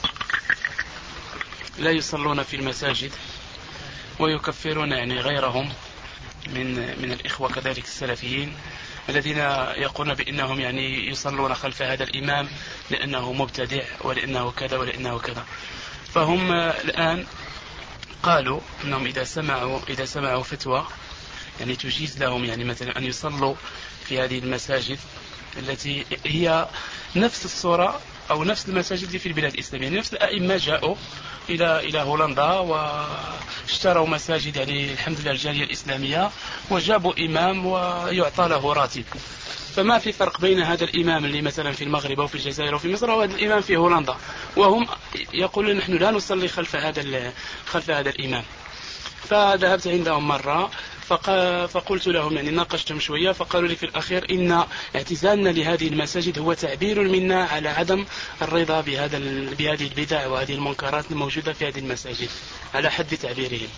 لا 1.78 1.90
يصلون 1.90 2.42
في 2.42 2.56
المساجد 2.56 3.10
ويكفرون 4.18 4.92
يعني 4.92 5.20
غيرهم 5.20 5.72
من 6.46 6.74
من 7.02 7.12
الإخوة 7.12 7.48
كذلك 7.48 7.84
السلفيين 7.84 8.54
الذين 9.08 9.38
يقولون 9.76 10.14
بأنهم 10.14 10.60
يعني 10.60 11.08
يصلون 11.08 11.54
خلف 11.54 11.82
هذا 11.82 12.04
الإمام 12.04 12.48
لأنه 12.90 13.32
مبتدع 13.32 13.82
ولأنه 14.00 14.50
كذا 14.50 14.76
ولأنه 14.76 15.18
كذا. 15.18 15.44
فهم 16.14 16.52
الآن 16.52 17.26
قالوا 18.22 18.60
أنهم 18.84 19.06
إذا 19.06 19.24
سمعوا 19.24 19.80
إذا 19.88 20.04
سمعوا 20.04 20.42
فتوى 20.42 20.86
يعني 21.60 21.76
تجيز 21.76 22.18
لهم 22.18 22.44
يعني 22.44 22.64
مثلا 22.64 22.98
أن 22.98 23.04
يصلوا 23.04 23.54
في 24.04 24.20
هذه 24.20 24.38
المساجد 24.38 24.98
التي 25.56 26.06
هي 26.26 26.68
نفس 27.16 27.44
الصورة 27.44 28.00
أو 28.30 28.44
نفس 28.44 28.68
المساجد 28.68 29.16
في 29.16 29.26
البلاد 29.26 29.52
الإسلامية. 29.54 29.86
يعني 29.86 29.98
نفس 29.98 30.12
الأئمة 30.12 30.56
جاءوا 30.56 30.94
إلى 31.48 31.80
إلى 31.80 32.00
هولندا 32.00 32.44
واشتروا 32.44 34.06
مساجد 34.06 34.56
يعني 34.56 34.92
الحمد 34.92 35.20
لله 35.20 35.30
الجالية 35.30 35.64
الإسلامية 35.64 36.30
وجابوا 36.70 37.12
إمام 37.18 37.66
ويعطى 37.66 38.48
له 38.48 38.72
راتب. 38.72 39.04
فما 39.76 39.98
في 39.98 40.12
فرق 40.12 40.40
بين 40.40 40.62
هذا 40.62 40.84
الإمام 40.84 41.24
اللي 41.24 41.42
مثلا 41.42 41.72
في 41.72 41.84
المغرب 41.84 42.20
أو 42.20 42.26
في 42.26 42.34
الجزائر 42.34 42.72
أو 42.72 42.78
في 42.78 42.92
مصر 42.92 43.10
وهذا 43.10 43.34
الإمام 43.34 43.60
في 43.60 43.76
هولندا؟ 43.76 44.16
وهم 44.56 44.86
يقولون 45.34 45.76
نحن 45.76 45.92
لا 45.92 46.10
نصلي 46.10 46.48
خلف 46.48 46.76
هذا 46.76 47.32
خلف 47.66 47.90
هذا 47.90 48.10
الإمام. 48.10 48.44
فذهبت 49.28 49.86
عندهم 49.86 50.28
مرة 50.28 50.70
فقلت 51.66 52.06
لهم 52.06 52.36
يعني 52.36 52.50
ناقشتهم 52.50 53.00
شوية 53.00 53.32
فقالوا 53.32 53.68
لي 53.68 53.76
في 53.76 53.86
الأخير 53.86 54.26
إن 54.30 54.64
اعتزالنا 54.96 55.48
لهذه 55.48 55.88
المساجد 55.88 56.38
هو 56.38 56.52
تعبير 56.52 57.02
منا 57.02 57.44
على 57.44 57.68
عدم 57.68 58.04
الرضا 58.42 58.80
بهذا 58.80 59.18
بهذه 59.58 59.86
البدع 59.86 60.26
وهذه 60.26 60.54
المنكرات 60.54 61.10
الموجودة 61.10 61.52
في 61.52 61.68
هذه 61.68 61.78
المساجد 61.78 62.28
على 62.74 62.90
حد 62.90 63.16
تعبيرهم. 63.16 63.68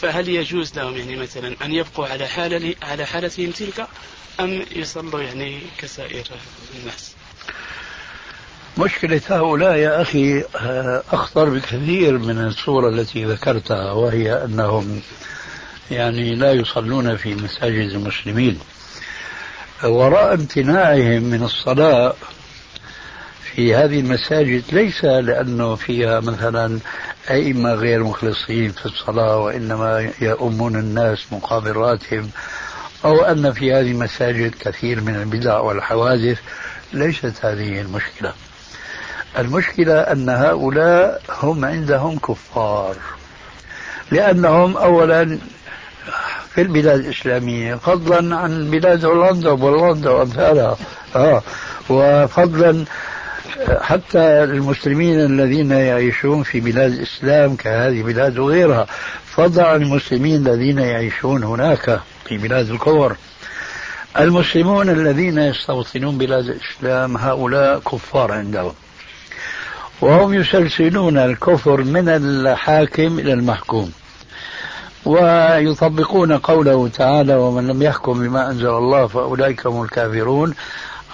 فهل 0.00 0.28
يجوز 0.28 0.76
لهم 0.76 0.96
يعني 0.96 1.16
مثلا 1.16 1.56
أن 1.64 1.72
يبقوا 1.72 2.06
على 2.06 2.26
حالة 2.26 2.74
على 2.82 3.06
حالتهم 3.06 3.50
تلك 3.50 3.86
أم 4.40 4.64
يصلوا 4.76 5.22
يعني 5.22 5.60
كسائر 5.78 6.24
الناس؟ 6.80 7.14
مشكلة 8.78 9.20
هؤلاء 9.28 9.76
يا 9.76 10.02
أخي 10.02 10.44
آه، 10.56 11.02
أخطر 11.12 11.48
بكثير 11.48 12.18
من 12.18 12.38
الصورة 12.38 12.88
التي 12.88 13.24
ذكرتها 13.24 13.92
وهي 13.92 14.44
أنهم 14.44 15.02
يعني 15.90 16.34
لا 16.34 16.52
يصلون 16.52 17.16
في 17.16 17.34
مساجد 17.34 17.90
المسلمين. 17.90 18.58
وراء 19.84 20.34
امتناعهم 20.34 21.22
من 21.22 21.42
الصلاة 21.42 22.14
في 23.54 23.74
هذه 23.74 24.00
المساجد 24.00 24.62
ليس 24.72 25.04
لأنه 25.04 25.74
فيها 25.74 26.20
مثلا 26.20 26.78
أئمة 27.30 27.74
غير 27.74 28.04
مخلصين 28.04 28.72
في 28.72 28.86
الصلاة 28.86 29.38
وإنما 29.38 30.10
يؤمون 30.20 30.76
الناس 30.76 31.32
مقابل 31.32 31.72
راتب 31.72 32.30
أو 33.04 33.24
أن 33.24 33.52
في 33.52 33.72
هذه 33.72 33.90
المساجد 33.90 34.54
كثير 34.60 35.00
من 35.00 35.14
البدع 35.14 35.58
والحوادث 35.58 36.38
ليست 36.92 37.34
هذه 37.42 37.80
المشكلة. 37.80 38.32
المشكلة 39.38 40.00
أن 40.00 40.28
هؤلاء 40.28 41.22
هم 41.42 41.64
عندهم 41.64 42.18
كفار 42.18 42.96
لأنهم 44.10 44.76
أولا 44.76 45.38
في 46.54 46.60
البلاد 46.60 47.00
الإسلامية 47.00 47.74
فضلا 47.74 48.36
عن 48.36 48.70
بلاد 48.70 49.04
هولندا 49.04 49.50
وبولندا 49.50 50.10
وأمثالها. 50.10 50.76
آه 51.16 51.42
وفضلا 51.90 52.84
حتى 53.80 54.18
المسلمين 54.44 55.20
الذين 55.20 55.70
يعيشون 55.70 56.42
في 56.42 56.60
بلاد 56.60 56.92
الإسلام 56.92 57.56
كهذه 57.56 58.02
بلاد 58.02 58.38
وغيرها. 58.38 58.86
فضلا 59.26 59.66
عن 59.66 59.82
المسلمين 59.82 60.46
الذين 60.46 60.78
يعيشون 60.78 61.44
هناك 61.44 62.00
في 62.24 62.38
بلاد 62.38 62.70
الكفر. 62.70 63.16
المسلمون 64.20 64.88
الذين 64.88 65.38
يستوطنون 65.38 66.18
بلاد 66.18 66.44
الإسلام 66.44 67.16
هؤلاء 67.16 67.78
كفار 67.78 68.32
عندهم. 68.32 68.72
وهم 70.00 70.34
يسلسلون 70.34 71.18
الكفر 71.18 71.82
من 71.82 72.08
الحاكم 72.08 73.18
إلى 73.18 73.32
المحكوم. 73.32 73.92
ويطبقون 75.04 76.32
قوله 76.38 76.88
تعالى 76.88 77.34
ومن 77.34 77.66
لم 77.66 77.82
يحكم 77.82 78.12
بما 78.12 78.50
أنزل 78.50 78.68
الله 78.68 79.06
فأولئك 79.06 79.66
هم 79.66 79.82
الكافرون. 79.82 80.54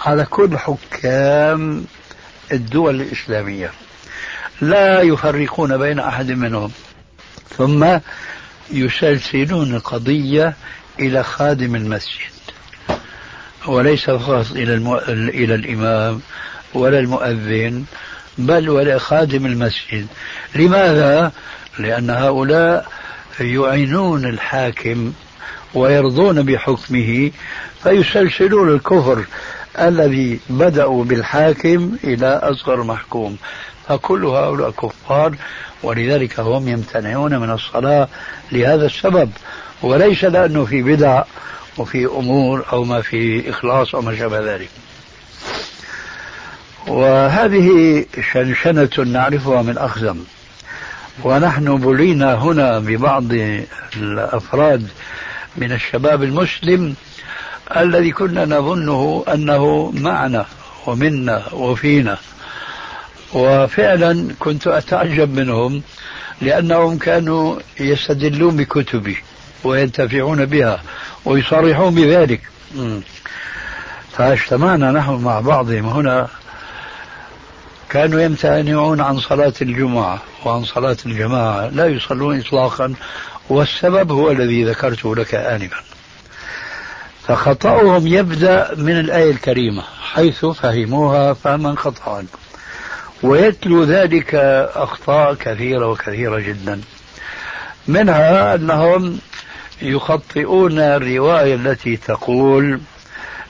على 0.05 0.25
كل 0.25 0.57
حكام 0.57 1.85
الدول 2.51 3.01
الإسلامية. 3.01 3.71
لا 4.61 5.01
يفرقون 5.01 5.77
بين 5.77 5.99
أحد 5.99 6.31
منهم. 6.31 6.71
ثم 7.57 7.97
يسلسلون 8.71 9.75
القضية 9.75 10.53
إلى 10.99 11.23
خادم 11.23 11.75
المسجد. 11.75 12.31
وليس 13.67 14.09
فقط 14.09 14.51
إلى, 14.51 14.73
المو... 14.73 14.97
إلى 15.07 15.55
الإمام 15.55 16.21
ولا 16.73 16.99
المؤذن 16.99 17.83
بل 18.37 18.69
ولا 18.69 18.97
خادم 18.97 19.45
المسجد. 19.45 20.07
لماذا؟ 20.55 21.31
لأن 21.79 22.09
هؤلاء 22.09 22.87
يعينون 23.39 24.25
الحاكم 24.25 25.13
ويرضون 25.73 26.41
بحكمه 26.41 27.31
فيسلسلون 27.83 28.75
الكفر 28.75 29.25
الذي 29.79 30.39
بدأوا 30.49 31.03
بالحاكم 31.03 31.91
إلى 32.03 32.39
أصغر 32.43 32.83
محكوم. 32.83 33.37
فكل 33.87 34.25
هؤلاء 34.25 34.71
كفار 34.71 35.35
ولذلك 35.83 36.39
هم 36.39 36.67
يمتنعون 36.67 37.39
من 37.39 37.49
الصلاة 37.49 38.07
لهذا 38.51 38.85
السبب. 38.85 39.31
وليس 39.81 40.23
لأنه 40.23 40.65
في 40.65 40.83
بدع 40.83 41.23
وفي 41.77 42.05
أمور 42.05 42.65
أو 42.73 42.83
ما 42.83 43.01
في 43.01 43.49
إخلاص 43.49 43.95
أو 43.95 44.01
ما 44.01 44.17
شابه 44.17 44.55
ذلك. 44.55 44.69
وهذه 46.87 48.05
شنشنة 48.31 48.89
نعرفها 49.05 49.61
من 49.61 49.77
أخزم. 49.77 50.17
ونحن 51.23 51.77
بلينا 51.77 52.33
هنا 52.33 52.79
ببعض 52.79 53.23
الأفراد 53.97 54.87
من 55.57 55.71
الشباب 55.71 56.23
المسلم 56.23 56.95
الذي 57.77 58.11
كنا 58.11 58.45
نظنه 58.45 59.23
أنه 59.33 59.91
معنا 59.95 60.45
ومنا 60.87 61.43
وفينا. 61.53 62.17
وفعلا 63.33 64.27
كنت 64.39 64.67
أتعجب 64.67 65.35
منهم 65.39 65.81
لأنهم 66.41 66.97
كانوا 66.97 67.59
يستدلون 67.79 68.57
بكتبي 68.57 69.17
وينتفعون 69.63 70.45
بها 70.45 70.81
ويصرحون 71.25 71.95
بذلك. 71.95 72.41
فاجتمعنا 74.11 74.91
نحن 74.91 75.11
مع 75.11 75.39
بعضهم 75.39 75.85
هنا 75.85 76.27
كانوا 77.91 78.21
يمتنعون 78.21 79.01
عن 79.01 79.19
صلاة 79.19 79.53
الجمعة 79.61 80.21
وعن 80.45 80.63
صلاة 80.63 80.97
الجماعة 81.05 81.67
لا 81.67 81.87
يصلون 81.87 82.39
إطلاقا 82.39 82.93
والسبب 83.49 84.11
هو 84.11 84.31
الذي 84.31 84.63
ذكرته 84.63 85.15
لك 85.15 85.35
آنفا. 85.35 85.77
فخطأهم 87.27 88.07
يبدأ 88.07 88.75
من 88.77 88.99
الآية 88.99 89.31
الكريمة 89.31 89.83
حيث 90.13 90.45
فهموها 90.45 91.33
فهما 91.33 91.75
خطأ. 91.75 92.25
ويتلو 93.23 93.83
ذلك 93.83 94.35
أخطاء 94.75 95.33
كثيرة 95.33 95.87
وكثيرة 95.87 96.39
جدا. 96.39 96.81
منها 97.87 98.55
أنهم 98.55 99.19
يخطئون 99.81 100.79
الرواية 100.79 101.55
التي 101.55 101.97
تقول 101.97 102.79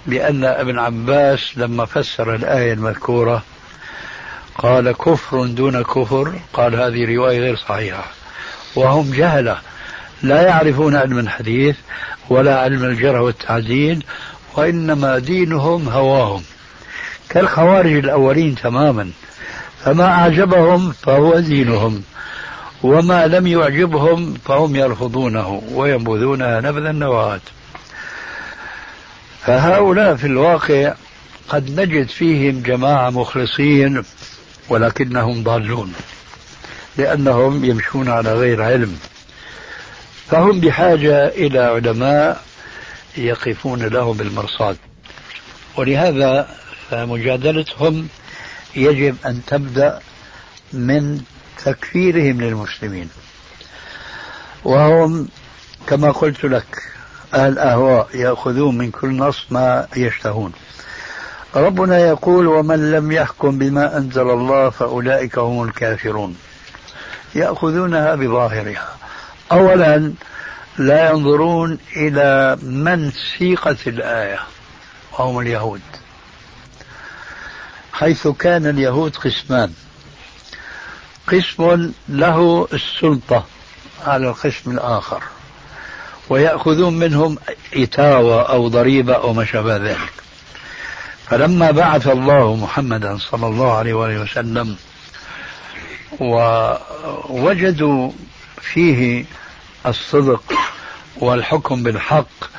بأن 0.07 0.43
ابن 0.43 0.79
عباس 0.79 1.57
لما 1.57 1.85
فسر 1.85 2.35
الآية 2.35 2.73
المذكورة 2.73 3.43
قال 4.57 4.91
كفر 4.91 5.45
دون 5.45 5.81
كفر 5.83 6.33
قال 6.53 6.75
هذه 6.75 7.15
رواية 7.15 7.39
غير 7.39 7.55
صحيحة. 7.55 8.05
وهم 8.75 9.11
جهلة 9.11 9.57
لا 10.23 10.41
يعرفون 10.41 10.95
علم 10.95 11.19
الحديث 11.19 11.75
ولا 12.29 12.59
علم 12.59 12.83
الجرح 12.83 13.21
والتعديل 13.21 14.03
وإنما 14.55 15.19
دينهم 15.19 15.89
هواهم. 15.89 16.43
كالخوارج 17.29 17.93
الأولين 17.93 18.55
تماما 18.55 19.11
فما 19.83 20.05
أعجبهم 20.05 20.91
فهو 20.91 21.39
دينهم 21.39 22.03
وما 22.83 23.27
لم 23.27 23.47
يعجبهم 23.47 24.33
فهم 24.33 24.75
يرفضونه 24.75 25.63
وينبذونها 25.71 26.61
نبذ 26.61 26.85
النواة 26.85 27.39
فهؤلاء 29.45 30.15
في 30.15 30.27
الواقع 30.27 30.93
قد 31.49 31.79
نجد 31.79 32.07
فيهم 32.07 32.61
جماعة 32.61 33.09
مخلصين 33.09 34.03
ولكنهم 34.71 35.43
ضالون 35.43 35.93
لأنهم 36.97 37.65
يمشون 37.65 38.09
على 38.09 38.33
غير 38.33 38.61
علم. 38.63 38.99
فهم 40.29 40.59
بحاجة 40.59 41.27
إلى 41.27 41.59
علماء 41.59 42.43
يقفون 43.17 43.83
لهم 43.83 44.17
بالمرصاد 44.17 44.77
ولهذا 45.77 46.49
فمجادلتهم 46.89 48.07
يجب 48.75 49.15
أن 49.25 49.41
تبدأ 49.47 49.99
من 50.73 51.21
تكفيرهم 51.65 52.41
للمسلمين. 52.41 53.09
وهم 54.63 55.27
كما 55.87 56.11
قلت 56.11 56.43
لك 56.43 56.83
أهل 57.33 57.59
أهواء 57.59 58.07
يأخذون 58.13 58.77
من 58.77 58.91
كل 58.91 59.17
نص 59.17 59.45
ما 59.49 59.87
يشتهون. 59.95 60.53
ربنا 61.55 61.99
يقول 61.99 62.47
ومن 62.47 62.91
لم 62.91 63.11
يحكم 63.11 63.57
بما 63.57 63.97
أنزل 63.97 64.29
الله 64.29 64.69
فأولئك 64.69 65.37
هم 65.37 65.63
الكافرون. 65.63 66.37
يأخذونها 67.35 68.15
بظاهرها. 68.15 68.97
أولا 69.51 70.13
لا 70.77 71.09
ينظرون 71.09 71.77
إلى 71.95 72.57
من 72.61 73.11
سيقت 73.11 73.87
الآية 73.87 74.39
وهم 75.11 75.39
اليهود. 75.39 75.81
حيث 77.93 78.27
كان 78.27 78.65
اليهود 78.65 79.15
قسمان. 79.15 79.73
قسم 81.27 81.91
له 82.09 82.67
السلطة 82.73 83.45
على 84.05 84.29
القسم 84.29 84.71
الآخر. 84.71 85.23
ويأخذون 86.29 86.99
منهم 86.99 87.37
إتاوة 87.73 88.41
أو 88.41 88.67
ضريبة 88.67 89.13
أو 89.13 89.33
ما 89.33 89.45
شابه 89.45 89.77
ذلك. 89.77 90.13
فلما 91.31 91.71
بعث 91.71 92.07
الله 92.07 92.55
محمدا 92.55 93.17
صلى 93.17 93.47
الله 93.47 93.73
عليه 93.73 93.93
وآله 93.93 94.21
وسلم 94.21 94.75
ووجدوا 97.29 98.11
فيه 98.61 99.25
الصدق 99.85 100.53
والحكم 101.17 101.83
بالحق 101.83 102.51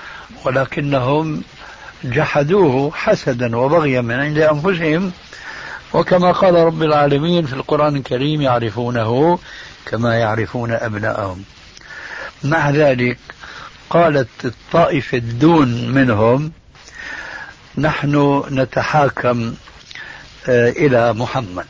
ولكنهم 0.44 1.42
جحدوه 2.04 2.90
حسدا 2.94 3.56
وبغيا 3.56 4.00
من 4.00 4.14
عند 4.14 4.38
أنفسهم 4.38 5.12
وكما 5.94 6.32
قال 6.32 6.54
رب 6.54 6.82
العالمين 6.82 7.46
في 7.46 7.52
القرآن 7.52 7.96
الكريم 7.96 8.42
يعرفونه 8.42 9.38
كما 9.86 10.14
يعرفون 10.14 10.72
أبناءهم. 10.72 11.44
مع 12.44 12.70
ذلك 12.70 13.18
قالت 13.90 14.44
الطائفة 14.44 15.18
الدون 15.18 15.90
منهم 15.90 16.52
نحن 17.78 18.42
نتحاكم 18.50 19.54
آه، 20.48 20.70
إلى 20.70 21.12
محمد. 21.12 21.64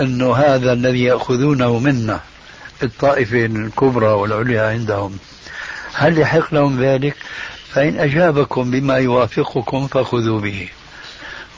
إنه 0.00 0.34
هذا 0.34 0.72
الذي 0.72 1.04
يأخذونه 1.04 1.78
منا 1.78 2.20
الطائفه 2.82 3.46
الكبرى 3.46 4.06
والعليا 4.06 4.68
عندهم. 4.68 5.18
هل 5.94 6.18
يحق 6.18 6.54
لهم 6.54 6.82
ذلك؟ 6.82 7.16
فإن 7.68 7.98
أجابكم 7.98 8.70
بما 8.70 8.94
يوافقكم 8.94 9.86
فخذوا 9.86 10.40
به. 10.40 10.68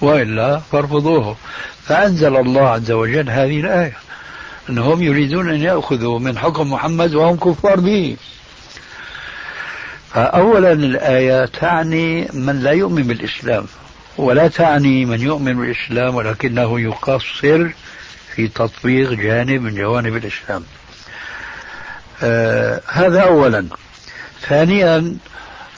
وإلا 0.01 0.59
فارفضوه. 0.59 1.37
فأنزل 1.85 2.37
الله 2.37 2.69
عز 2.69 2.91
وجل 2.91 3.31
هذه 3.31 3.61
الآية 3.61 3.97
أنهم 4.71 5.03
يريدون 5.03 5.49
أن 5.49 5.61
يأخذوا 5.61 6.19
من 6.19 6.39
حكم 6.39 6.73
محمد 6.73 7.15
وهم 7.15 7.37
كفار 7.37 7.81
به. 7.81 8.17
فأولا 10.15 10.73
الآية 10.73 11.45
تعني 11.45 12.29
من 12.33 12.61
لا 12.61 12.71
يؤمن 12.71 13.03
بالإسلام 13.03 13.67
ولا 14.17 14.49
تعني 14.49 15.05
من 15.05 15.21
يؤمن 15.21 15.55
بالإسلام 15.55 16.15
ولكنه 16.15 16.81
يقصر 16.81 17.69
في 18.35 18.49
تطبيق 18.49 19.13
جانب 19.13 19.63
من 19.63 19.75
جوانب 19.75 20.17
الإسلام. 20.17 20.65
آه 22.23 22.81
هذا 22.87 23.21
أولا. 23.21 23.67
ثانيا 24.41 25.17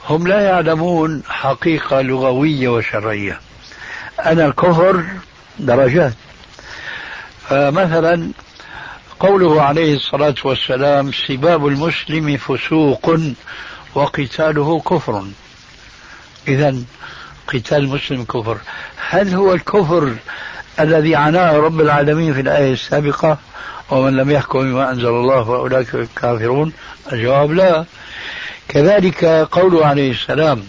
هم 0.09 0.27
لا 0.27 0.41
يعلمون 0.41 1.23
حقيقة 1.29 2.01
لغوية 2.01 2.69
وشرعية. 2.69 3.41
أنا 4.27 4.47
الكفر 4.47 5.05
درجات. 5.59 6.15
فمثلا 7.49 8.31
قوله 9.21 9.63
عليه 9.63 9.97
الصلاة 9.97 10.35
والسلام 10.45 11.13
سباب 11.13 11.67
المسلم 11.67 12.37
فسوق 12.37 13.17
وقتاله 13.95 14.81
كفر. 14.81 15.25
إذا 16.49 16.77
قتال 17.49 17.79
المسلم 17.79 18.25
كفر. 18.25 18.59
هل 19.09 19.35
هو 19.35 19.53
الكفر 19.53 20.15
الذي 20.81 21.17
عناه 21.17 21.57
رب 21.57 21.81
العالمين 21.81 22.35
في 22.35 22.41
الآية 22.41 22.73
السابقة؟ 22.73 23.39
ومن 23.91 24.17
لم 24.17 24.31
يحكم 24.31 24.59
بما 24.61 24.91
أنزل 24.91 25.09
الله 25.09 25.45
فأولئك 25.45 26.09
كافرون 26.17 26.73
الجواب 27.13 27.53
لا. 27.53 27.85
كذلك 28.69 29.25
قوله 29.25 29.87
عليه 29.87 30.11
السلام 30.11 30.63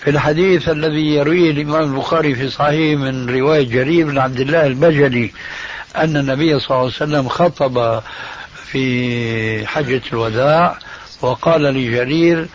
في 0.00 0.10
الحديث 0.10 0.68
الذي 0.68 1.14
يرويه 1.14 1.50
الإمام 1.50 1.94
البخاري 1.94 2.34
في 2.34 2.50
صحيح 2.50 3.00
من 3.00 3.30
رواية 3.30 3.62
جرير 3.62 4.06
بن 4.06 4.18
عبد 4.18 4.40
الله 4.40 4.66
البجلي 4.66 5.32
أن 5.96 6.16
النبي 6.16 6.58
صلى 6.58 6.70
الله 6.70 6.78
عليه 6.78 6.86
وسلم 6.86 7.28
خطب 7.28 8.02
في 8.66 9.66
حجة 9.66 10.02
الوداع 10.12 10.78
وقال 11.24 11.62
لجرير 11.62 12.48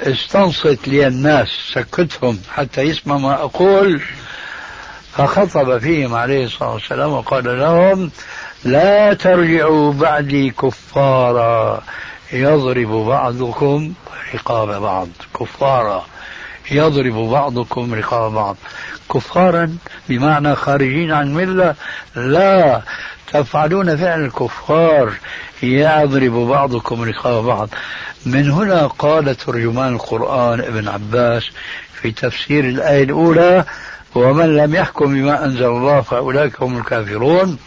استنصت 0.00 0.88
لي 0.88 1.06
الناس 1.06 1.48
سكتهم 1.72 2.38
حتى 2.54 2.82
يسمع 2.82 3.16
ما 3.16 3.34
أقول. 3.34 4.00
فخطب 5.12 5.78
فيهم 5.78 6.14
عليه 6.14 6.44
الصلاة 6.44 6.72
والسلام 6.74 7.12
وقال 7.12 7.58
لهم 7.58 8.10
لا 8.64 9.14
ترجعوا 9.14 9.92
بعدي 9.92 10.50
كفارا 10.50 11.82
يضرب 12.32 12.88
بعضكم 12.88 13.92
رقاب 14.34 14.82
بعض. 14.82 15.08
كفارا. 15.40 16.06
يضرب 16.70 17.14
بعضكم 17.14 17.94
رقاب 17.94 18.32
بعض. 18.32 18.56
كفارا 19.14 19.76
بمعنى 20.08 20.54
خارجين 20.54 21.12
عن 21.12 21.26
الملة 21.26 21.74
لا 22.16 22.82
تفعلون 23.32 23.96
فعل 23.96 24.24
الكفار 24.24 25.12
يضرب 25.62 26.32
بعضكم 26.32 27.02
رقاب 27.02 27.44
بعض. 27.44 27.68
من 28.26 28.50
هنا 28.50 28.86
قال 28.86 29.34
ترجمان 29.34 29.94
القرآن 29.94 30.60
ابن 30.60 30.88
عباس 30.88 31.50
في 31.94 32.10
تفسير 32.10 32.64
الآية 32.64 33.04
الأولى 33.04 33.64
ومن 34.14 34.56
لم 34.56 34.74
يحكم 34.74 35.14
بما 35.14 35.44
أنزل 35.44 35.66
الله 35.66 36.00
فأولئك 36.00 36.62
هم 36.62 36.78
الكافرون. 36.78 37.58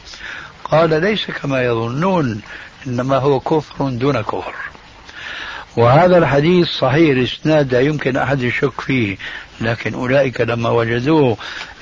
قال 0.64 1.02
ليس 1.02 1.32
كما 1.32 1.64
يظنون 1.64 2.42
إنما 2.88 3.18
هو 3.18 3.40
كفر 3.40 3.90
دون 3.90 4.22
كفر. 4.22 4.71
وهذا 5.76 6.18
الحديث 6.18 6.68
صحيح 6.68 7.10
الإسناد 7.18 7.74
لا 7.74 7.82
يمكن 7.82 8.18
أحد 8.18 8.42
يشك 8.42 8.82
فيه 8.82 9.18
لكن 9.62 9.94
أولئك 9.94 10.42
لما 10.42 10.70
وجدوه 10.70 11.38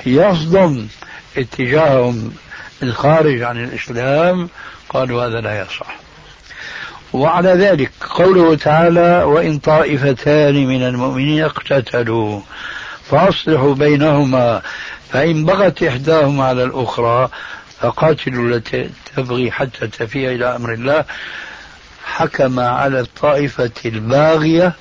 يصدم 0.06 0.88
اتجاههم 1.38 2.32
الخارج 2.84 3.42
عن 3.42 3.64
الإسلام 3.64 4.50
قالوا 4.90 5.26
هذا 5.26 5.42
لا 5.42 5.62
يصح. 5.62 5.96
وعلى 7.14 7.50
ذلك 7.50 7.92
قوله 8.10 8.56
تعالى 8.56 9.24
وإن 9.24 9.58
طائفتان 9.58 10.68
من 10.68 10.84
المؤمنين 10.84 11.44
اقتتلوا 11.44 12.42
فأصلحوا 13.04 13.76
بينهما 13.76 14.62
فإن 15.10 15.46
بغت 15.46 15.84
إحداهما 15.84 16.46
على 16.46 16.64
الأخرى 16.64 17.30
فقاتلوا 17.80 18.50
التي 18.50 18.90
تبغي 19.16 19.52
حتى 19.52 19.88
تفيء 19.88 20.30
إلى 20.30 20.56
أمر 20.56 20.74
الله. 20.74 21.06
حكم 22.20 22.60
على 22.60 23.00
الطائفة 23.00 23.72
الباغية 23.86 24.74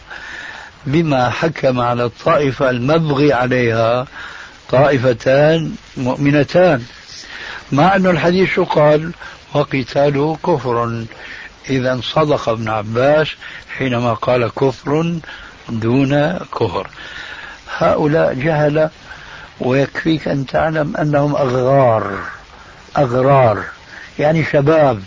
بما 0.87 1.31
حكم 1.31 1.81
على 1.81 2.05
الطائفة 2.05 2.71
المبغي 2.71 3.33
عليها 3.33 4.07
طائفتان 4.71 5.75
مؤمنتان. 5.97 6.85
مع 7.73 7.97
أن 7.97 8.07
الحديث 8.07 8.55
شو 8.55 8.65
قال 8.65 9.13
وقتاله 9.55 10.37
كفر. 10.47 11.05
إذا 11.71 12.01
صدق 12.03 12.49
ابن 12.49 12.69
عباس 12.69 13.29
حينما 13.79 14.15
قال 14.15 14.51
كفر 14.51 15.19
دون 15.69 16.39
كفر. 16.39 16.89
هؤلاء 17.79 18.35
جهل 18.35 18.91
ويكفيك 19.61 20.29
أن 20.29 20.47
تعلم 20.47 20.97
أنهم 20.97 21.37
أغرار 21.37 22.19
أغرار 22.97 23.65
يعني 24.19 24.45
شباب. 24.45 25.03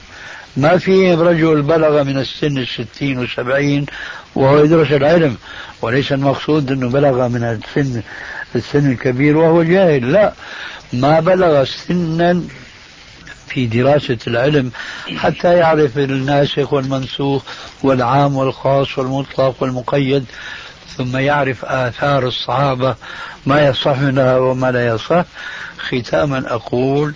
ما 0.58 0.78
في 0.78 1.14
رجل 1.14 1.62
بلغ 1.62 2.04
من 2.04 2.18
السن 2.18 2.58
الستين 2.58 3.20
والسبعين 3.20 3.86
وهو 4.36 4.64
يدرس 4.64 4.92
العلم 4.92 5.38
وليس 5.82 6.12
المقصود 6.12 6.72
أنه 6.72 6.90
بلغ 6.90 7.28
من 7.28 7.44
السن 7.44 8.02
السن 8.56 8.92
الكبير 8.92 9.38
وهو 9.38 9.64
جاهل 9.64 10.12
لا. 10.12 10.34
ما 10.94 11.20
بلغ 11.20 11.64
سنا 11.64 12.44
في 13.48 13.66
دراسة 13.66 14.18
العلم 14.28 14.72
حتى 15.18 15.58
يعرف 15.58 15.98
الناسخ 15.98 16.74
والمنسوخ 16.74 17.44
والعام 17.84 18.36
والخاص 18.36 18.98
والمطلق 18.98 19.56
والمقيد 19.60 20.26
ثم 20.98 21.18
يعرف 21.18 21.66
آثار 21.66 22.28
الصحابة 22.28 22.96
ما 23.46 23.66
يصح 23.68 23.98
منها 23.98 24.38
وما 24.38 24.72
لا 24.72 24.88
يصح. 24.88 25.26
ختاما 25.80 26.44
أقول 26.48 27.14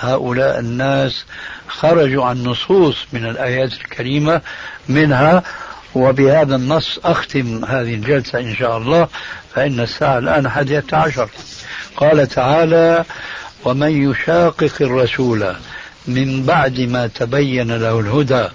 هؤلاء 0.00 0.58
الناس 0.58 1.24
خرجوا 1.68 2.24
عن 2.24 2.42
نصوص 2.42 2.96
من 3.12 3.24
الآيات 3.24 3.72
الكريمة 3.72 4.40
منها 4.88 5.42
وبهذا 5.94 6.56
النص 6.56 6.98
أختم 7.04 7.64
هذه 7.64 7.94
الجلسة 7.94 8.40
إن 8.40 8.56
شاء 8.56 8.78
الله 8.78 9.08
فإن 9.54 9.80
الساعة 9.80 10.18
الآن 10.18 10.48
حادية 10.48 10.84
عشر. 10.92 11.28
قال 11.96 12.28
تعالى 12.28 13.04
ومن 13.64 14.10
يشاقق 14.10 14.72
الرسول 14.80 15.54
من 16.06 16.42
بعد 16.42 16.80
ما 16.80 17.06
تبين 17.06 17.76
له 17.76 18.00
الهدى 18.00 18.48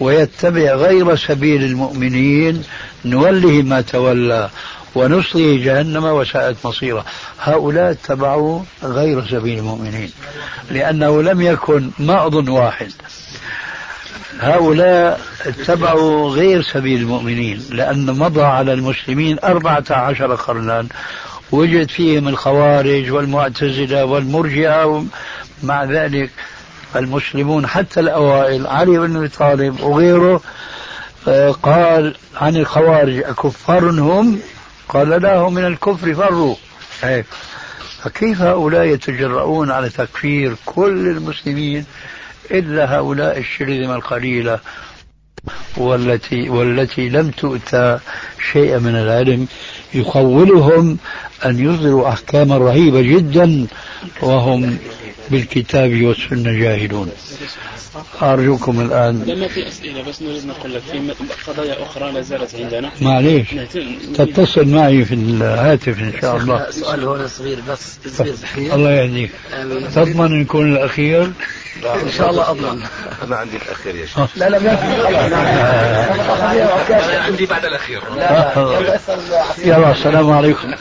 ويتبع 0.00 0.74
غير 0.74 1.16
سبيل 1.16 1.64
المؤمنين 1.64 2.64
نوله 3.04 3.62
ما 3.62 3.80
تولى 3.80 4.50
ونصله 4.94 5.64
جهنم 5.64 6.04
وساءت 6.04 6.56
مصيره 6.64 7.04
هؤلاء 7.40 7.90
اتبعوا 7.90 8.62
غير 8.82 9.26
سبيل 9.26 9.58
المؤمنين 9.58 10.10
لأنه 10.70 11.22
لم 11.22 11.40
يكن 11.40 11.90
مأض 11.98 12.48
واحد. 12.48 12.92
هؤلاء 14.40 15.20
اتبعوا 15.46 16.30
غير 16.30 16.62
سبيل 16.62 17.00
المؤمنين 17.00 17.62
لأن 17.70 18.06
مضى 18.06 18.42
على 18.42 18.72
المسلمين 18.72 19.38
أربعة 19.44 19.84
عشر 19.90 20.34
قرنا 20.34 20.86
وجد 21.52 21.90
فيهم 21.90 22.28
الخوارج 22.28 23.10
والمعتزلة 23.10 24.04
والمرجئة 24.04 25.04
مع 25.62 25.84
ذلك 25.84 26.30
المسلمون 26.96 27.66
حتى 27.66 28.00
الأوائل 28.00 28.66
علي 28.66 28.98
بن 28.98 29.16
أبي 29.16 29.28
طالب 29.28 29.80
وغيره 29.80 30.40
آه، 31.28 31.50
قال 31.50 32.14
عن 32.36 32.56
الخوارج 32.56 33.18
أكفار 33.18 33.90
هم؟ 33.90 34.38
قال 34.88 35.08
لا 35.08 35.36
هم 35.36 35.54
من 35.54 35.66
الكفر 35.66 36.14
فروا. 36.14 36.54
هيك 37.02 37.26
فكيف 38.02 38.40
هؤلاء 38.42 38.84
يتجرؤون 38.84 39.70
على 39.70 39.88
تكفير 39.88 40.56
كل 40.66 41.08
المسلمين 41.08 41.84
إلا 42.50 42.96
هؤلاء 42.98 43.38
الشرذمة 43.38 43.94
القليلة 43.94 44.58
والتي 45.76 46.48
والتي 46.48 47.08
لم 47.08 47.30
تؤتى 47.30 47.98
شيئا 48.52 48.78
من 48.78 48.94
العلم 48.94 49.46
يخولهم 49.94 50.98
أن 51.44 51.58
يصدروا 51.58 52.08
أحكاما 52.08 52.58
رهيبة 52.58 53.00
جدا 53.00 53.66
وهم 54.22 54.78
بالكتاب 55.30 56.02
والسنة 56.02 56.52
جاهلون. 56.52 57.10
أرجوكم 58.22 58.80
الآن. 58.80 59.22
لما 59.26 59.48
في 59.48 59.68
أسئلة 59.68 60.02
بس 60.02 60.22
نريد 60.22 60.46
نقول 60.46 60.74
لك 60.74 60.82
في 60.82 61.12
قضايا 61.46 61.82
أخرى 61.82 62.12
لا 62.12 62.20
زالت 62.20 62.54
عندنا. 62.54 62.90
معليش. 63.00 63.48
تتصل 64.14 64.68
معي 64.68 65.04
في 65.04 65.14
الهاتف 65.14 65.98
إن 65.98 66.12
شاء 66.20 66.36
الله. 66.36 66.70
سؤال 66.70 67.04
هون 67.04 67.28
صغير 67.28 67.58
بس 67.68 67.98
صغير 68.08 68.34
الله 68.74 68.90
يهديك. 68.90 69.30
تضمن 69.94 70.40
يكون 70.40 70.72
الأخير. 70.72 71.32
إن 71.84 72.10
شاء 72.10 72.30
الله 72.30 72.50
أضمن. 72.50 72.86
أنا 73.22 73.36
عندي 73.36 73.56
الأخير 73.56 73.94
يا 73.94 74.06
شيخ. 74.06 74.36
لا 74.36 74.48
لا 74.48 74.58
ما 74.58 74.70
عندي 77.24 77.46
بعد 77.46 77.64
الأخير. 77.64 78.02
يلا 79.58 79.92
السلام 79.92 80.32
عليكم. 80.32 80.74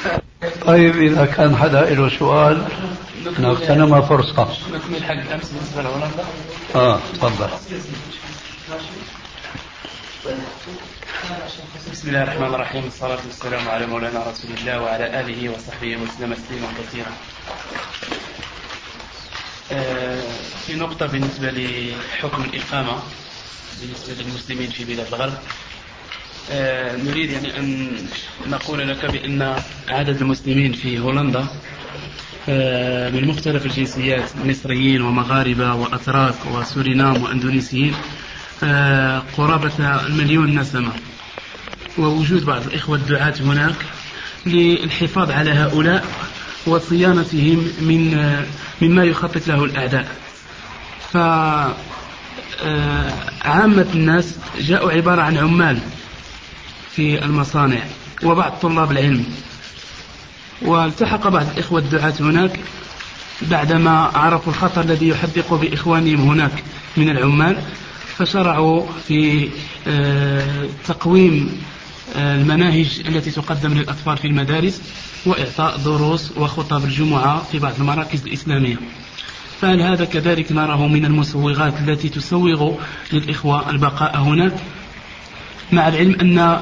طيب 0.68 1.02
إذا 1.02 1.26
كان 1.26 1.58
حدا 1.58 1.82
له 1.82 2.10
سؤال 2.20 2.66
نغتنم 3.40 4.02
فرصة. 4.02 4.48
نكمل 4.74 5.04
حق 5.04 5.34
أمس 5.34 5.52
بالنسبة 5.52 5.82
لهولندا 5.82 6.24
آه 6.76 7.00
تفضل. 7.14 7.50
بسم 11.92 12.08
الله 12.08 12.24
الرحمن 12.24 12.56
الرحيم. 12.56 12.84
الصلاة 12.88 13.20
والسلام 13.26 13.70
على 13.70 13.86
مولانا 13.86 14.24
رسول 14.32 14.52
الله 14.60 14.82
وعلى 14.82 15.20
آله 15.20 15.50
وصحبه 15.50 15.98
وسلم 15.98 16.34
تسليما 16.34 16.68
كثيرا. 16.80 17.12
في 20.68 20.76
نقطة 20.76 21.06
بالنسبة 21.06 21.52
لحكم 21.52 22.44
الإقامة 22.44 23.00
بالنسبة 23.82 24.14
للمسلمين 24.24 24.70
في 24.70 24.86
بلاد 24.86 25.08
الغرب 25.08 25.34
آه، 26.52 26.96
نريد 26.96 27.32
يعني 27.32 27.60
أن 27.60 27.98
نقول 28.48 28.90
لك 28.90 29.06
بأن 29.06 29.56
عدد 29.90 30.22
المسلمين 30.22 30.74
في 30.74 31.00
هولندا 31.00 31.46
آه، 32.50 33.10
من 33.10 33.28
مختلف 33.28 33.66
الجنسيات 33.66 34.30
مصريين 34.46 35.02
ومغاربة 35.02 35.74
وأتراك 35.74 36.36
وسورينام 36.54 37.24
وأندونيسيين 37.24 37.96
قرابة 39.38 40.06
المليون 40.08 40.60
نسمة. 40.60 40.92
ووجود 41.98 42.46
بعض 42.46 42.66
الإخوة 42.68 42.98
الدعاة 42.98 43.34
هناك 43.40 43.76
للحفاظ 44.46 45.32
على 45.32 45.52
هؤلاء 45.52 46.06
وصيانتهم 46.68 47.58
من 47.82 48.14
مما 48.82 49.04
يخطط 49.04 49.48
له 49.48 49.64
الأعداء. 49.64 50.08
فعامة 51.14 51.76
آه، 53.90 53.94
الناس 53.94 54.36
جاءوا 54.60 54.92
عبارة 54.92 55.22
عن 55.22 55.38
عمال 55.38 55.80
في 56.96 57.26
المصانع 57.26 57.80
وبعض 58.24 58.52
طلاب 58.62 58.92
العلم. 58.92 59.26
والتحق 60.62 61.28
بعض 61.28 61.46
الإخوة 61.54 61.80
الدعاة 61.80 62.14
هناك 62.20 62.60
بعدما 63.42 64.12
عرفوا 64.16 64.54
الخطر 64.54 64.82
الذي 64.82 65.08
يحدق 65.08 65.54
بإخوانهم 65.54 66.30
هناك 66.30 66.64
من 66.98 67.10
العمال 67.10 67.58
فشرعوا 68.18 68.86
في 69.08 69.50
آه، 69.88 70.68
تقويم 70.88 71.62
المناهج 72.16 73.02
التي 73.08 73.32
تقدم 73.32 73.74
للأطفال 73.74 74.18
في 74.18 74.28
المدارس 74.28 74.82
وإعطاء 75.26 75.78
دروس 75.78 76.32
وخطب 76.38 76.84
الجمعة 76.84 77.44
في 77.44 77.60
بعض 77.60 77.74
المراكز 77.80 78.26
الإسلامية. 78.26 78.78
فهل 79.62 79.82
هذا 79.82 80.06
كذلك 80.06 80.52
نراه 80.52 80.88
من 80.88 81.06
المسوغات 81.06 81.74
التي 81.88 82.10
تسوغ 82.10 82.76
للإخوة 83.14 83.70
البقاء 83.70 84.18
هناك 84.18 84.54
مع 85.72 85.88
العلم 85.88 86.16
أن 86.22 86.60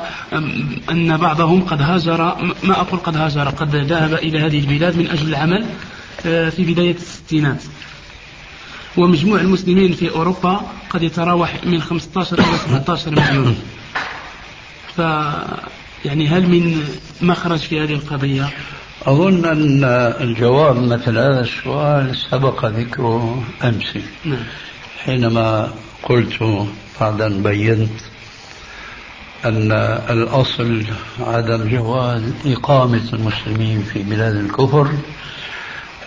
أن 0.91 1.17
بعضهم 1.17 1.61
قد 1.61 1.81
هاجر 1.81 2.17
ما 2.63 2.81
أقول 2.81 2.99
قد 2.99 3.17
هاجر 3.17 3.49
قد 3.49 3.75
ذهب 3.75 4.13
إلى 4.13 4.39
هذه 4.39 4.59
البلاد 4.59 4.97
من 4.97 5.07
أجل 5.07 5.27
العمل 5.27 5.65
آه، 6.25 6.49
في 6.49 6.73
بداية 6.73 6.95
الستينات. 6.95 7.63
ومجموع 8.97 9.39
المسلمين 9.39 9.93
في 9.93 10.09
أوروبا 10.09 10.61
قد 10.89 11.03
يتراوح 11.03 11.65
من 11.65 11.81
15 11.81 12.39
إلى 12.39 12.57
17 12.67 13.11
مليون. 13.11 13.57
ف 14.97 14.99
يعني 16.06 16.27
هل 16.27 16.47
من 16.47 16.84
مخرج 17.21 17.60
في 17.60 17.84
هذه 17.84 17.93
القضية؟ 17.93 18.49
أظن 19.06 19.45
أن 19.45 19.84
الجواب 20.21 20.77
مثل 20.77 21.17
هذا 21.17 21.41
السؤال 21.41 22.15
سبق 22.32 22.65
ذكره 22.65 23.43
أمس 23.63 23.97
نعم. 24.25 24.43
حينما 25.06 25.73
قلت 26.03 26.65
بعد 27.01 27.21
أن 27.21 27.43
بينت 27.43 28.01
أن 29.45 29.71
الأصل 30.10 30.84
عدم 31.19 31.69
جواز 31.69 32.21
إقامة 32.45 33.10
المسلمين 33.13 33.84
في 33.84 34.03
بلاد 34.03 34.36
الكفر 34.36 34.91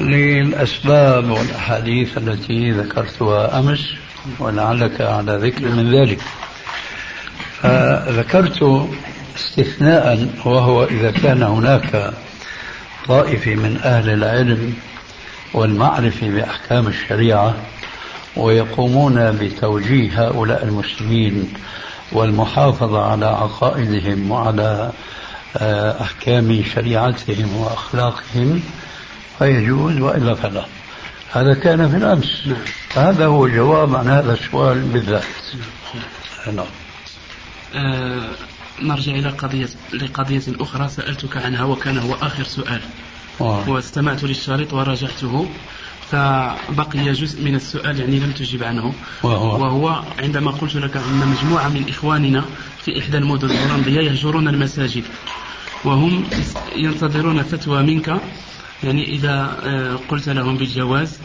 للأسباب 0.01 1.31
والأحاديث 1.31 2.19
التي 2.19 2.71
ذكرتها 2.71 3.59
أمس 3.59 3.95
ولعلك 4.39 5.01
على 5.01 5.37
ذكر 5.37 5.69
من 5.69 5.95
ذلك 5.95 6.21
فذكرت 7.63 8.89
استثناء 9.37 10.29
وهو 10.45 10.85
إذا 10.85 11.11
كان 11.11 11.43
هناك 11.43 12.13
طائفة 13.09 13.55
من 13.55 13.81
أهل 13.85 14.11
العلم 14.11 14.75
والمعرفة 15.55 16.31
بأحكام 16.31 16.87
الشريعة 16.87 17.55
ويقومون 18.37 19.33
بتوجيه 19.33 20.27
هؤلاء 20.27 20.65
المسلمين 20.65 21.53
والمحافظة 22.13 23.05
على 23.05 23.27
عقائدهم 23.27 24.31
وعلى 24.31 24.91
آه، 25.57 26.03
أحكام 26.03 26.65
شريعتهم 26.75 27.57
وأخلاقهم 27.57 28.63
فيجوز 29.39 30.01
وإلا 30.01 30.35
فلا. 30.35 30.65
هذا 31.33 31.55
كان 31.55 31.91
في 31.91 31.97
الأمس. 31.97 32.49
هذا 32.97 33.27
هو 33.27 33.49
جواب 33.49 33.97
عن 33.97 34.09
هذا 34.09 34.33
السؤال 34.33 34.81
بالذات. 34.81 35.25
نعم. 36.47 36.86
آه 37.75 38.31
نرجع 38.83 39.13
إلى 39.13 39.29
قضية 39.29 39.69
لقضية 39.93 40.43
أخرى 40.61 40.89
سألتك 40.89 41.37
عنها 41.37 41.65
وكان 41.65 41.99
هو 41.99 42.15
آخر 42.15 42.45
سؤال. 42.45 42.81
آه. 43.41 43.69
واستمعت 43.69 44.25
للشريط 44.25 44.73
وراجعته 44.73 45.49
فبقي 46.11 47.13
جزء 47.13 47.45
من 47.45 47.55
السؤال 47.55 48.01
يعني 48.01 48.19
لم 48.19 48.31
تجب 48.31 48.65
عنه. 48.65 48.95
وهو, 49.23 49.63
وهو 49.63 50.03
عندما 50.19 50.51
قلت 50.51 50.77
لك 50.77 50.97
أن 50.97 51.29
مجموعة 51.29 51.69
من 51.69 51.89
إخواننا 51.89 52.45
في 52.85 52.99
إحدى 52.99 53.19
المدن 53.19 53.51
الهولندية 53.51 54.01
يهجرون 54.01 54.49
المساجد 54.49 55.05
وهم 55.85 56.25
ينتظرون 56.77 57.43
فتوى 57.43 57.83
منك 57.83 58.21
يعني 58.85 59.09
إذا 59.09 59.59
آه، 59.65 59.99
قلت 60.09 60.29
لهم 60.29 60.57
بالجواز 60.57 61.19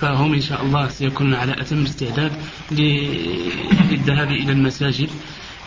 فهم 0.00 0.34
إن 0.34 0.40
شاء 0.40 0.62
الله 0.62 0.88
سيكونون 0.88 1.34
على 1.34 1.60
أتم 1.60 1.82
استعداد 1.82 2.32
للذهاب 2.70 4.30
إلى 4.30 4.52
المساجد. 4.52 5.08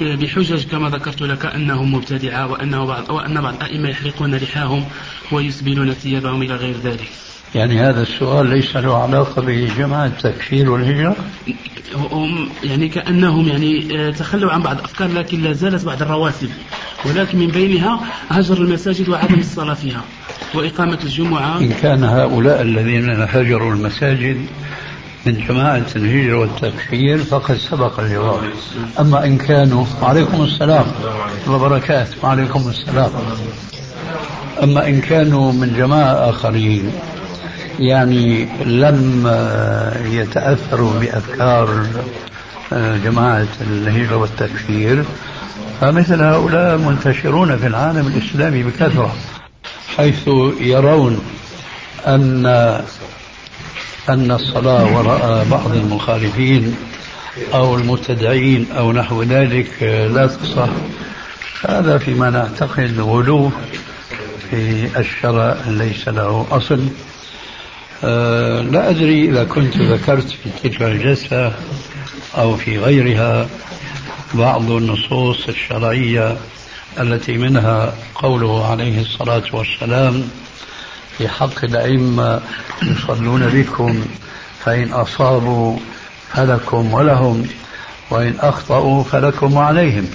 بحجج 0.02 0.68
كما 0.68 0.90
ذكرت 0.90 1.22
لك 1.22 1.46
أنهم 1.46 1.94
مبتدعة 1.94 2.52
وأنه 2.52 2.86
بعض 2.86 3.10
وأن 3.10 3.42
بعض 3.42 3.54
الأئمة 3.54 3.90
يحرقون 3.90 4.36
لحاهم 4.36 4.86
ويسبلون 5.32 5.94
ثيابهم 5.94 6.42
إلى 6.42 6.56
غير 6.56 6.76
ذلك. 6.84 7.10
يعني 7.56 7.80
هذا 7.80 8.02
السؤال 8.02 8.48
ليس 8.50 8.76
له 8.78 9.04
علاقة 9.04 9.42
بجماعة 9.42 10.06
التكفير 10.06 10.72
والهجرة؟ 10.72 11.16
هم 11.96 12.50
يعني 12.64 12.90
كأنهم 12.90 13.48
يعني 13.48 14.00
آه، 14.00 14.12
تخلوا 14.12 14.52
عن 14.52 14.62
بعض 14.62 14.78
الأفكار 14.78 15.08
لكن 15.08 15.42
لا 15.42 15.54
زالت 15.54 15.86
بعض 15.86 16.02
الرواتب. 16.02 16.50
ولكن 17.06 17.38
من 17.38 17.48
بينها 17.48 18.00
هجر 18.30 18.58
المساجد 18.58 19.10
وعدم 19.10 19.40
الصلاة 19.40 19.74
فيها 19.74 20.02
وإقامة 20.56 21.00
الجمعة. 21.04 21.60
إن 21.60 21.72
كان 21.72 22.04
هؤلاء 22.04 22.62
الذين 22.62 23.10
هجروا 23.10 23.74
المساجد 23.74 24.46
من 25.26 25.46
جماعة 25.48 25.86
الهجرة 25.96 26.38
والتكفير 26.38 27.18
فقد 27.18 27.56
سبق 27.56 28.00
الجواب 28.00 28.42
أما 29.00 29.26
إن 29.26 29.38
كانوا 29.38 29.86
وعليكم 30.02 30.44
السلام 30.44 30.86
وبركاته. 31.48 32.16
وعليكم 32.24 32.70
السلام. 32.70 33.12
أما 34.64 34.88
إن 34.88 35.02
كانوا 35.02 35.52
من 35.52 35.74
جماعة 35.78 36.30
آخرين 36.30 36.92
يعني 37.80 38.48
لم 38.66 39.28
يتأثروا 40.06 41.00
بأفكار 41.00 41.86
جماعة 43.04 43.48
الهجرة 43.62 44.16
والتكفير 44.16 45.04
فمثل 45.82 46.24
هؤلاء 46.24 46.78
منتشرون 46.78 47.58
في 47.58 47.68
العالم 47.68 48.08
الإسلامي 48.08 48.64
بكثرة 48.64 49.16
حيث 49.98 50.28
يرون 50.62 51.20
أن 52.08 52.46
أن 54.10 54.32
الصلاة 54.32 54.98
وراء 54.98 55.48
بعض 55.52 55.72
المخالفين 55.72 56.76
أو 57.54 57.76
المبتدعين 57.76 58.68
أو 58.72 58.92
نحو 58.92 59.24
ذلك 59.24 59.84
لا 60.14 60.28
تصح. 60.28 60.70
هذا 61.70 61.98
فيما 61.98 62.30
نعتقد 62.30 63.00
غلو 63.00 63.52
في 64.50 64.90
الشرع 65.00 65.58
ليس 65.68 66.08
له 66.08 66.48
أصل. 66.52 66.80
أه 68.04 68.62
لا 68.62 68.90
أدري 68.90 69.30
إذا 69.30 69.44
كنت 69.44 69.78
ذكرت 69.78 70.30
في 70.30 70.50
تلك 70.64 70.82
الجلسة 70.82 71.54
أو 72.38 72.56
في 72.56 72.78
غيرها 72.80 73.48
بعض 74.34 74.72
النصوص 74.72 75.48
الشرعية 75.48 76.38
التي 77.00 77.38
منها 77.38 77.94
قوله 78.16 78.72
عليه 78.72 79.02
الصلاة 79.02 79.44
والسلام 79.54 80.30
في 81.20 81.28
حق 81.28 81.64
الأئمة 81.64 82.42
يصلون 82.84 83.48
بكم 83.48 84.06
فإن 84.66 84.92
أصابوا 84.92 85.78
فلكم 86.34 86.94
ولهم 86.94 87.48
وإن 88.10 88.36
أخطأوا 88.40 89.04
فلكم 89.04 89.54
وعليهم 89.54 90.06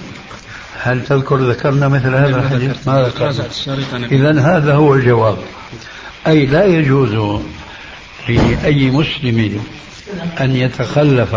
هل 0.82 1.04
تذكر 1.04 1.36
ذكرنا 1.36 1.88
مثل 1.88 2.14
هذا 2.14 2.36
الحديث؟ 2.36 2.88
ما 2.88 3.02
ذكرنا. 3.02 3.48
إذا 4.12 4.40
هذا 4.40 4.74
هو 4.74 4.94
الجواب. 4.94 5.38
أي 6.26 6.46
لا 6.46 6.64
يجوز 6.64 7.40
لأي 8.28 8.90
مسلم 8.90 9.64
أن 10.40 10.56
يتخلف 10.56 11.34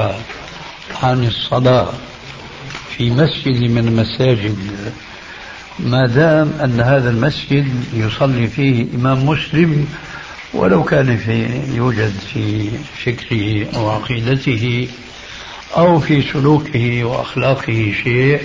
عن 1.04 1.28
الصلاة 1.28 1.90
في 2.98 3.10
مسجد 3.10 3.72
من 3.72 3.88
المساجد 3.88 4.58
ما 5.80 6.08
دام 6.08 6.54
أن 6.64 6.82
هذا 6.82 7.10
المسجد 7.10 7.68
يصلي 7.94 8.48
فيه 8.48 8.86
إمام 8.96 9.26
مسلم 9.26 9.88
ولو 10.54 10.84
كان 10.84 11.18
في 11.18 11.62
يوجد 11.76 12.14
في 12.34 12.70
فكره 13.06 13.68
أو 13.76 13.90
عقيدته 13.90 14.88
أو 15.78 16.00
في 16.00 16.22
سلوكه 16.22 17.04
وأخلاقه 17.04 17.94
شيء 18.04 18.42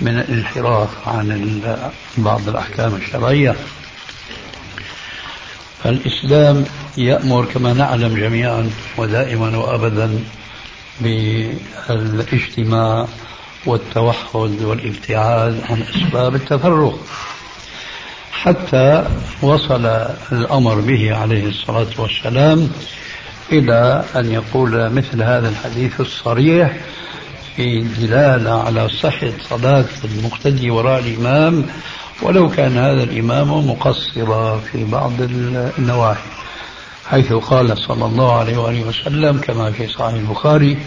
من 0.00 0.18
الانحراف 0.18 1.08
عن 1.08 1.60
بعض 2.16 2.48
الأحكام 2.48 2.94
الشرعية. 2.94 3.56
فالإسلام 5.84 6.64
يأمر 6.98 7.44
كما 7.44 7.72
نعلم 7.72 8.16
جميعا 8.16 8.70
ودائما 8.96 9.56
وأبدا 9.56 10.18
بالإجتماع 11.88 13.06
والتوحد 13.66 14.62
والابتعاد 14.62 15.60
عن 15.70 15.82
أسباب 15.82 16.34
التفرق. 16.34 16.98
حتى 18.32 19.04
وصل 19.42 19.86
الأمر 20.32 20.74
به 20.80 21.16
عليه 21.16 21.48
الصلاة 21.48 21.86
والسلام 21.98 22.70
إلى 23.52 24.04
أن 24.16 24.32
يقول 24.32 24.90
مثل 24.90 25.22
هذا 25.22 25.48
الحديث 25.48 26.00
الصريح 26.00 26.76
في 27.56 27.80
دلالة 27.80 28.62
على 28.62 28.88
صحة 28.88 29.32
صلاة 29.48 29.84
المقتدي 30.04 30.70
وراء 30.70 30.98
الإمام 31.00 31.66
ولو 32.22 32.50
كان 32.50 32.76
هذا 32.76 33.02
الإمام 33.02 33.70
مقصرا 33.70 34.58
في 34.58 34.84
بعض 34.84 35.12
النواحي 35.78 36.30
حيث 37.10 37.32
قال 37.32 37.78
صلى 37.78 38.06
الله 38.06 38.32
عليه 38.38 38.56
وآله 38.56 38.82
وسلم 38.82 39.38
كما 39.38 39.70
في 39.70 39.88
صحيح 39.88 40.14
البخاري 40.14 40.78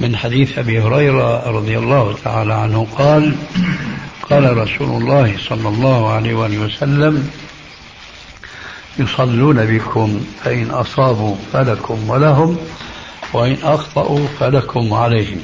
من 0.00 0.16
حديث 0.16 0.58
أبي 0.58 0.80
هريرة 0.80 1.50
رضي 1.50 1.78
الله 1.78 2.14
تعالى 2.24 2.54
عنه 2.54 2.86
قال 2.98 3.36
قال 4.30 4.56
رسول 4.56 5.02
الله 5.02 5.36
صلى 5.48 5.68
الله 5.68 6.12
عليه 6.12 6.34
وآله 6.34 6.58
وسلم 6.58 7.30
يصلون 8.98 9.64
بكم 9.64 10.20
فإن 10.44 10.70
أصابوا 10.70 11.36
فلكم 11.52 12.10
ولهم 12.10 12.56
وإن 13.32 13.56
أخطأوا 13.62 14.26
فلكم 14.40 14.94
عليهم. 14.94 15.40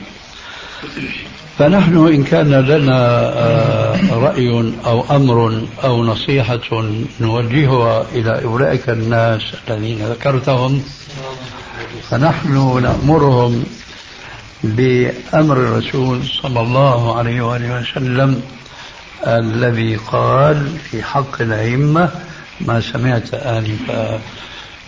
فنحن 1.59 2.07
إن 2.07 2.25
كان 2.25 2.51
لنا 2.51 2.99
آه، 3.39 4.15
رأي 4.15 4.73
أو 4.87 5.05
أمر 5.11 5.63
أو 5.85 6.05
نصيحة 6.05 6.85
نوجهها 7.21 8.07
إلى 8.15 8.45
أولئك 8.45 8.89
الناس 8.89 9.43
الذين 9.69 9.99
ذكرتهم 9.99 10.83
فنحن 12.11 12.83
نأمرهم 12.83 13.65
بأمر 14.65 15.57
الرسول 15.57 16.25
صلى 16.43 16.61
الله 16.61 17.19
عليه 17.19 17.41
وآله 17.41 17.81
وسلم 17.81 18.43
الذي 19.27 19.97
قال 19.97 20.79
في 20.91 21.03
حق 21.03 21.43
الأئمة 21.43 22.11
ما 22.61 22.81
سمعت 22.81 23.35
آنفا 23.35 24.21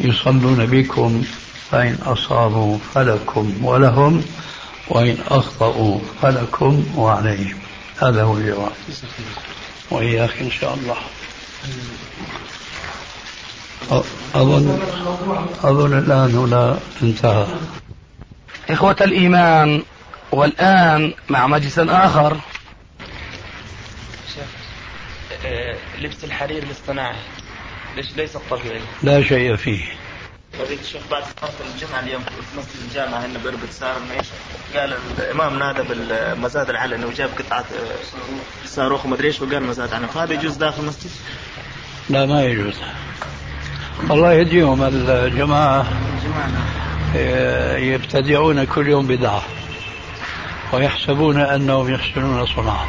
يصلون 0.01 0.67
بكم 0.67 1.23
فإن 1.71 1.99
أصابوا 2.07 2.79
فلكم 2.95 3.65
ولهم 3.65 4.23
وإن 4.89 5.17
أخطأوا 5.29 5.99
فلكم 6.23 6.85
وعليهم. 6.97 7.59
هذا 8.03 8.23
هو 8.23 8.37
الجواب. 8.37 8.73
وإياك 9.91 10.31
إن 10.41 10.51
شاء 10.51 10.75
الله. 10.75 10.97
أظن 14.35 14.79
أظن 15.65 15.99
الآن 15.99 16.35
هنا 16.35 16.79
انتهى. 17.03 17.47
إخوة 18.73 18.97
الإيمان 19.01 19.83
والآن 20.33 21.15
مع 21.29 21.47
مجلس 21.47 21.79
آخر 21.79 22.37
لبس 25.99 26.25
الحرير 26.25 26.63
الاصطناعي 26.63 27.17
ليش 27.97 28.17
ليس 28.17 28.37
الطبيعي؟ 28.37 28.81
لا 29.03 29.23
شيء 29.23 29.57
فيه 29.57 29.85
فضيلة 30.53 30.81
الشيخ 30.81 31.03
بعد 31.11 31.23
صلاة 31.23 31.51
الجمعة 31.75 32.01
اليوم 32.01 32.23
في 32.23 32.59
مسجد 32.59 32.89
الجامعة 32.89 33.27
هنا 33.27 33.39
بربط 33.45 33.71
صار؟ 33.71 33.97
قال 34.77 34.97
الإمام 35.19 35.59
نادى 35.59 35.83
بالمزاد 35.83 36.71
العلني 36.71 37.05
وجاب 37.05 37.31
قطعة 37.39 37.65
صاروخ 38.65 39.07
ومدري 39.07 39.29
إيش 39.29 39.41
وقال 39.41 39.63
مزاد 39.63 39.95
عنه 39.95 40.07
فهذا 40.07 40.33
يجوز 40.35 40.57
داخل 40.57 40.83
المسجد؟ 40.83 41.11
لا 42.11 42.27
ما 42.27 42.45
يجوز 42.45 42.75
الله 44.11 44.33
يهديهم 44.33 44.83
الجماعة 44.83 45.87
يبتدعون 47.77 48.65
كل 48.65 48.89
يوم 48.89 49.07
بدعة 49.07 49.43
ويحسبون 50.73 51.41
أنهم 51.41 51.95
يحسنون 51.95 52.47
صنعا. 52.47 52.87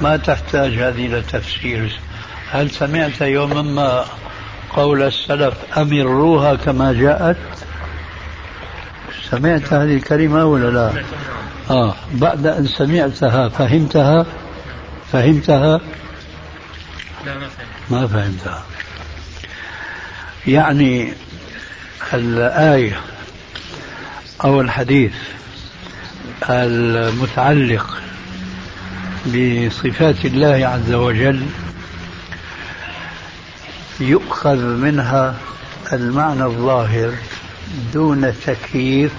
ما 0.00 0.16
تحتاج 0.16 0.72
هذه 0.72 1.06
إلى 1.06 1.22
تفسير. 1.22 2.00
هل 2.50 2.70
سمعت 2.70 3.20
يوما 3.20 3.62
ما 3.62 4.04
قول 4.76 5.02
السلف 5.02 5.54
أمروها 5.78 6.54
كما 6.54 6.92
جاءت؟ 6.92 7.36
سمعت 9.30 9.72
هذه 9.72 9.96
الكلمة 9.96 10.44
ولا 10.44 10.70
لا؟ 10.70 11.02
آه 11.70 11.94
بعد 12.12 12.46
أن 12.46 12.66
سمعتها 12.66 13.48
فهمتها؟ 13.48 14.26
فهمتها؟ 15.12 15.80
ما 17.34 17.48
فهمت. 17.48 17.90
ما 17.90 18.06
فهمتها. 18.06 18.64
يعني 20.46 21.12
الآية 22.14 23.00
أو 24.44 24.60
الحديث 24.60 25.12
المتعلق 26.50 28.02
بصفات 29.26 30.24
الله 30.24 30.66
عز 30.66 30.92
وجل 30.92 31.46
يؤخذ 34.00 34.58
منها 34.58 35.34
المعنى 35.92 36.44
الظاهر 36.44 37.12
دون 37.94 38.34
تكييف 38.46 39.12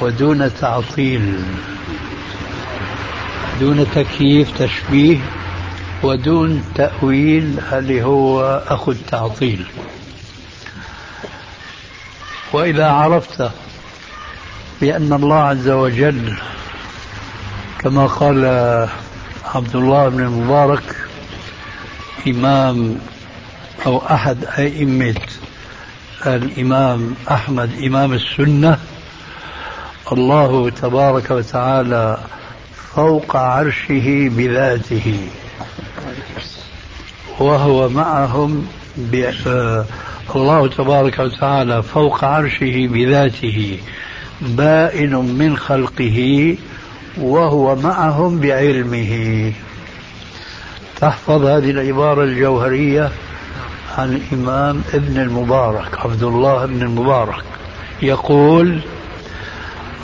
ودون 0.00 0.50
تعطيل 0.60 1.42
دون 3.60 3.86
تكييف 3.94 4.58
تشبيه 4.58 5.18
ودون 6.02 6.64
تأويل 6.74 7.60
اللي 7.72 8.02
هو 8.02 8.62
أخو 8.68 8.90
التعطيل 8.90 9.66
وإذا 12.52 12.86
عرفت 12.86 13.50
بأن 14.80 15.12
الله 15.12 15.36
عز 15.36 15.68
وجل 15.68 16.34
كما 17.78 18.06
قال 18.06 18.44
عبد 19.54 19.76
الله 19.76 20.08
بن 20.08 20.20
المبارك 20.20 20.96
إمام 22.28 22.98
أو 23.86 23.98
أحد 23.98 24.44
أئمة 24.44 25.20
الإمام 26.26 27.14
أحمد 27.30 27.70
إمام 27.82 28.12
السنة 28.12 28.78
الله 30.12 30.70
تبارك 30.70 31.30
وتعالى 31.30 32.18
فوق 32.94 33.36
عرشه 33.36 34.28
بذاته. 34.28 35.28
وهو 37.38 37.88
معهم 37.88 38.66
الله 40.36 40.68
تبارك 40.68 41.18
وتعالى 41.18 41.82
فوق 41.82 42.24
عرشه 42.24 42.86
بذاته 42.86 43.78
بائن 44.40 45.14
من 45.14 45.56
خلقه 45.56 46.56
وهو 47.18 47.76
معهم 47.76 48.40
بعلمه. 48.40 49.52
تحفظ 51.00 51.44
هذه 51.44 51.70
العبارة 51.70 52.24
الجوهرية 52.24 53.10
عن 53.98 54.12
الإمام 54.12 54.82
ابن 54.94 55.20
المبارك 55.20 55.98
عبد 56.04 56.22
الله 56.22 56.66
بن 56.66 56.82
المبارك. 56.82 57.44
يقول 58.02 58.80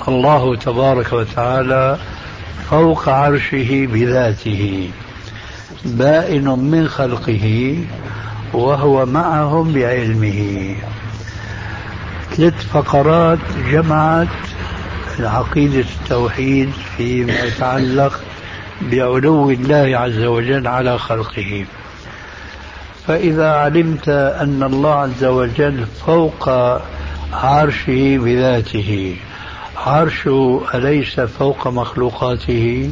الله 0.09 0.57
تبارك 0.57 1.12
وتعالى 1.12 1.99
فوق 2.70 3.09
عرشه 3.09 3.87
بذاته. 3.87 4.91
بائن 5.85 6.45
من 6.45 6.89
خلقه 6.89 7.76
وهو 8.53 9.07
معهم 9.07 9.72
بعلمه. 9.72 10.74
ثلاث 12.31 12.66
فقرات 12.66 13.39
جمعت 13.70 14.28
عقيدة 15.20 15.85
التوحيد 16.03 16.70
فيما 16.97 17.33
يتعلق 17.33 18.20
بعلو 18.83 19.51
الله 19.51 19.99
عز 19.99 20.22
وجل 20.22 20.66
على 20.66 20.99
خلقه. 20.99 21.64
فإذا 23.07 23.51
علمت 23.51 24.09
أن 24.09 24.62
الله 24.62 24.95
عز 24.95 25.24
وجل 25.24 25.87
فوق 26.07 26.49
عرشه 27.33 28.18
بذاته 28.18 29.16
عرشه 29.76 30.62
أليس 30.74 31.20
فوق 31.20 31.68
مخلوقاته؟ 31.68 32.91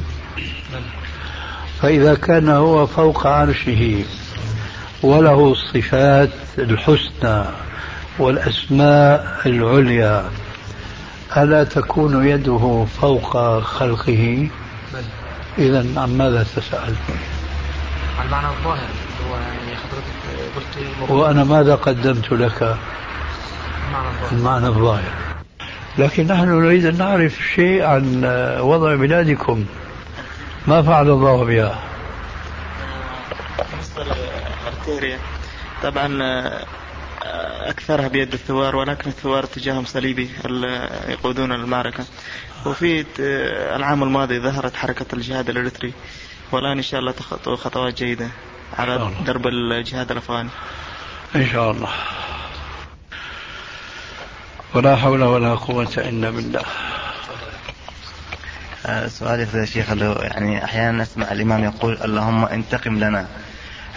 فإذا 1.83 2.15
كان 2.15 2.49
هو 2.49 2.87
فوق 2.87 3.27
عرشه 3.27 4.05
وله 5.03 5.53
الصفات 5.53 6.31
الحسنى 6.59 7.45
والأسماء 8.19 9.41
العليا 9.47 10.31
ألا 11.37 11.65
تكون 11.65 12.27
يده 12.27 12.87
فوق 13.01 13.59
خلقه؟ 13.61 14.49
إذا 15.59 15.87
عن 15.97 16.19
ماذا 16.19 16.47
تسأل؟ 16.57 16.95
عن 18.19 18.27
المعنى 18.27 18.47
الظاهر 18.47 18.89
هو 19.29 19.35
يعني 19.37 19.77
حضرتك 19.77 20.57
قلت 20.57 21.11
وأنا 21.11 21.45
ماذا 21.45 21.75
قدمت 21.75 22.33
لك؟ 22.33 22.63
المعنى 22.63 24.09
الظاهر. 24.09 24.33
المعنى 24.33 24.67
الظاهر. 24.67 25.13
لكن 25.99 26.27
نحن 26.27 26.49
نريد 26.49 26.87
أن 26.87 26.99
نعرف 26.99 27.39
شيء 27.55 27.85
عن 27.85 28.25
وضع 28.61 28.95
بلادكم. 28.95 29.65
ما 30.67 30.83
فعل 30.83 31.11
الله 31.11 31.45
بها. 31.45 31.79
مصر 33.79 34.07
ارتيريا 34.67 35.19
طبعا 35.83 36.19
أكثرها 37.69 38.09
بيد 38.09 38.33
الثوار 38.33 38.77
ولكن 38.77 39.11
الثوار 39.11 39.45
اتجاههم 39.45 39.85
صليبي 39.85 40.31
يقودون 41.09 41.53
المعركة. 41.53 42.05
وفي 42.67 43.05
العام 43.77 44.03
الماضي 44.03 44.41
ظهرت 44.41 44.77
حركة 44.77 45.07
الجهاد 45.13 45.51
الاريتري 45.51 45.93
والآن 46.53 46.77
إن 46.77 46.83
شاء 46.83 47.01
الله 47.01 47.13
تخطو 47.13 47.57
خطوات 47.57 47.95
جيدة 47.95 48.29
على 48.79 48.97
إن. 48.97 49.25
درب 49.27 49.47
الجهاد 49.47 50.11
الأفغاني. 50.11 50.49
إن 51.37 51.47
شاء 51.47 51.71
الله. 51.71 51.89
ولا 54.75 54.97
حول 54.97 55.23
ولا 55.23 55.55
قوة 55.55 55.93
إلا 55.97 56.31
بالله. 56.31 56.61
آه، 56.61 57.08
سؤالي 59.09 59.47
يا 59.55 59.65
شيخ 59.65 59.91
يعني 60.21 60.65
أحيانا 60.65 61.03
نسمع 61.03 61.33
الإمام 61.33 61.65
يقول 61.65 61.99
اللهم 62.05 62.45
انتقم 62.45 62.99
لنا. 62.99 63.27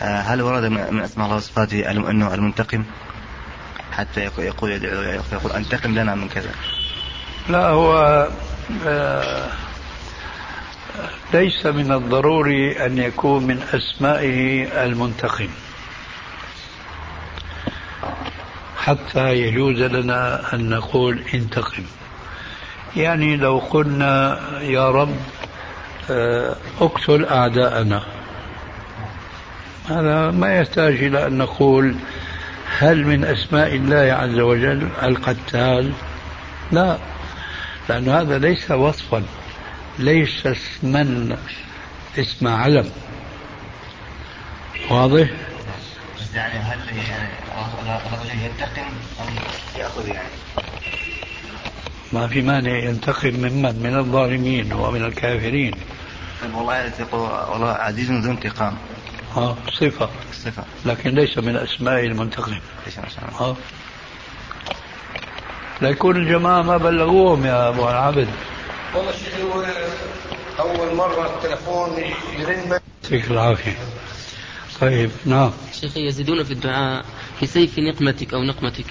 آه، 0.02 0.22
هل 0.22 0.42
ورد 0.42 0.64
من 0.64 1.02
أسماء 1.02 1.26
الله 1.26 1.38
وصفاته 1.38 1.92
إنه 1.92 2.34
المنتقم؟ 2.34 2.84
حتى 3.92 4.22
يقول 4.38 4.72
يدعو- 4.72 5.34
يقول 5.34 5.52
انتقم 5.52 5.96
لنا 5.96 6.16
من 6.16 6.30
كذا. 6.30 6.52
لا 7.50 7.68
هو 7.68 8.28
آه، 8.86 9.48
ليس 11.34 11.66
من 11.66 11.92
الضروري 11.92 12.86
أن 12.86 12.98
يكون 12.98 13.44
من 13.44 13.64
أسمائه 13.74 14.64
المنتقم. 14.84 15.50
حتى 18.78 19.30
يجوز 19.34 19.78
لنا 19.82 20.54
أن 20.56 20.70
نقول 20.70 21.24
انتقم. 21.34 21.84
يعني 22.96 23.38
لو 23.38 23.58
قلنا 23.60 24.40
يا 24.62 24.92
رب 24.92 25.16
آه، 26.10 26.56
اقتل 26.82 27.26
أعداءنا. 27.26 28.04
هذا 29.90 30.32
ما 30.32 30.56
يحتاج 30.58 31.04
إلى 31.04 31.28
أن 31.28 31.38
نقول 31.38 31.96
هل 32.80 33.06
من 33.06 33.26
أسماء 33.26 33.76
الله 33.76 34.14
عز 34.14 34.40
وجل 34.40 34.90
القتال؟ 35.04 35.92
لا 36.72 36.98
لأن 37.90 38.10
هذا 38.10 38.38
ليس 38.38 38.72
وصفا 38.72 39.24
ليس 40.00 40.48
اسما 40.48 41.38
اسم 42.18 42.48
علم. 42.48 42.92
واضح؟ 44.90 45.28
يعني 46.36 46.60
هل 46.60 46.80
يعني 47.10 47.30
الرجل 48.06 48.42
ينتقم 48.44 48.92
ام 49.22 49.36
يأخذ 49.80 50.08
يعني؟ 50.08 50.30
ما 52.14 52.28
في 52.28 52.42
مانع 52.42 52.78
ينتقم 52.78 53.30
ممن؟ 53.30 53.80
من 53.84 53.98
الظالمين 53.98 54.74
ومن 54.74 55.06
الكافرين. 55.06 55.74
طيب 56.42 56.56
والله 56.56 56.94
والله 57.52 57.68
عزيز 57.68 58.12
ذو 58.12 58.32
انتقام. 58.32 58.78
ها 59.36 59.56
صفة. 59.74 60.10
الصفه 60.32 60.64
لكن 60.86 61.10
ليس 61.10 61.38
من 61.38 61.56
أسماء 61.56 62.06
المنتقم. 62.06 62.60
ليش 62.86 62.98
ما 62.98 63.10
شاء 63.10 63.26
الله 63.26 63.38
ها 63.40 63.56
لا 65.82 65.90
يكون 65.90 66.16
الجماعة 66.16 66.62
ما 66.62 66.78
بلغوهم 66.78 67.46
يا 67.46 67.70
أبو 67.70 67.90
العبد. 67.90 68.28
والله 68.96 69.12
شيخ 69.12 69.36
هو 69.40 69.66
أول 70.60 70.96
مرة 70.96 71.36
التلفون 71.36 71.90
يرن 72.40 72.80
يعطيك 73.04 73.32
العافية. 73.32 73.78
طيب 74.82 75.12
نعم. 75.26 75.52
شيخي 75.82 76.08
يزيدون 76.08 76.44
في 76.44 76.52
الدعاء 76.52 77.06
بسيف 77.44 77.80
نقمتك 77.80 78.34
أو 78.34 78.44
نقمتك. 78.44 78.86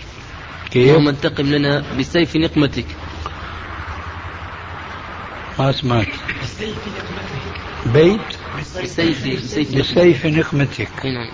كيف؟ 0.70 0.88
اللهم 0.88 1.08
انتقم 1.08 1.46
لنا 1.46 1.84
بسيف 1.98 2.36
نقمتك. 2.36 2.86
ما 5.61 5.72
سمعت 5.72 6.06
بيت؟ 7.86 8.20
بسيف 8.82 9.26
بسيف 9.26 9.26
نقمتك. 9.26 9.78
بسيف 9.78 10.26
نقمتك. 10.26 11.06
نعم. 11.06 11.30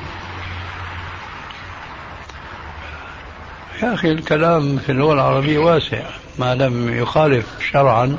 يا 3.82 3.94
أخي 3.94 4.12
الكلام 4.12 4.78
في 4.78 4.92
اللغة 4.92 5.12
العربية 5.12 5.58
واسع. 5.58 6.10
ما 6.38 6.54
لم 6.54 6.98
يخالف 6.98 7.46
شرعا 7.72 8.16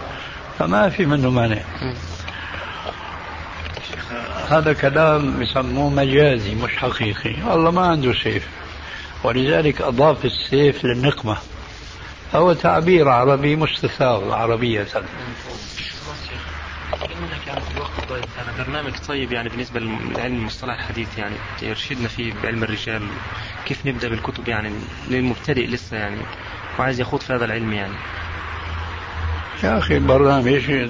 فما 0.59 0.89
في 0.89 1.05
منه 1.05 1.29
مانع. 1.29 1.61
هذا 4.49 4.73
كلام 4.73 5.41
يسموه 5.41 5.89
مجازي 5.89 6.55
مش 6.55 6.77
حقيقي. 6.77 7.53
الله 7.53 7.71
ما 7.71 7.87
عنده 7.87 8.13
سيف. 8.13 8.47
ولذلك 9.23 9.81
أضاف 9.81 10.25
السيف 10.25 10.85
للنقمة. 10.85 11.37
هو 12.35 12.53
تعبير 12.53 13.09
عربي 13.09 13.55
مستثار 13.55 14.33
عربية. 14.33 14.87
يعني 18.37 18.57
برنامج 18.57 18.91
طيب 19.07 19.31
يعني 19.31 19.49
بالنسبة 19.49 19.79
لعلم 19.79 20.35
المصطلح 20.35 20.73
الحديث 20.73 21.17
يعني 21.17 21.35
يرشدنا 21.61 22.07
فيه 22.07 22.33
بعلم 22.43 22.63
الرجال 22.63 23.01
كيف 23.65 23.85
نبدأ 23.85 24.09
بالكتب 24.09 24.47
يعني 24.47 24.71
للمبتدئ 25.09 25.67
لسه 25.67 25.97
يعني 25.97 26.21
وعايز 26.79 26.99
يخوض 26.99 27.19
في 27.19 27.33
هذا 27.33 27.45
العلم 27.45 27.73
يعني. 27.73 27.93
يا 29.63 29.77
أخي 29.77 29.97
البرامج 29.97 30.89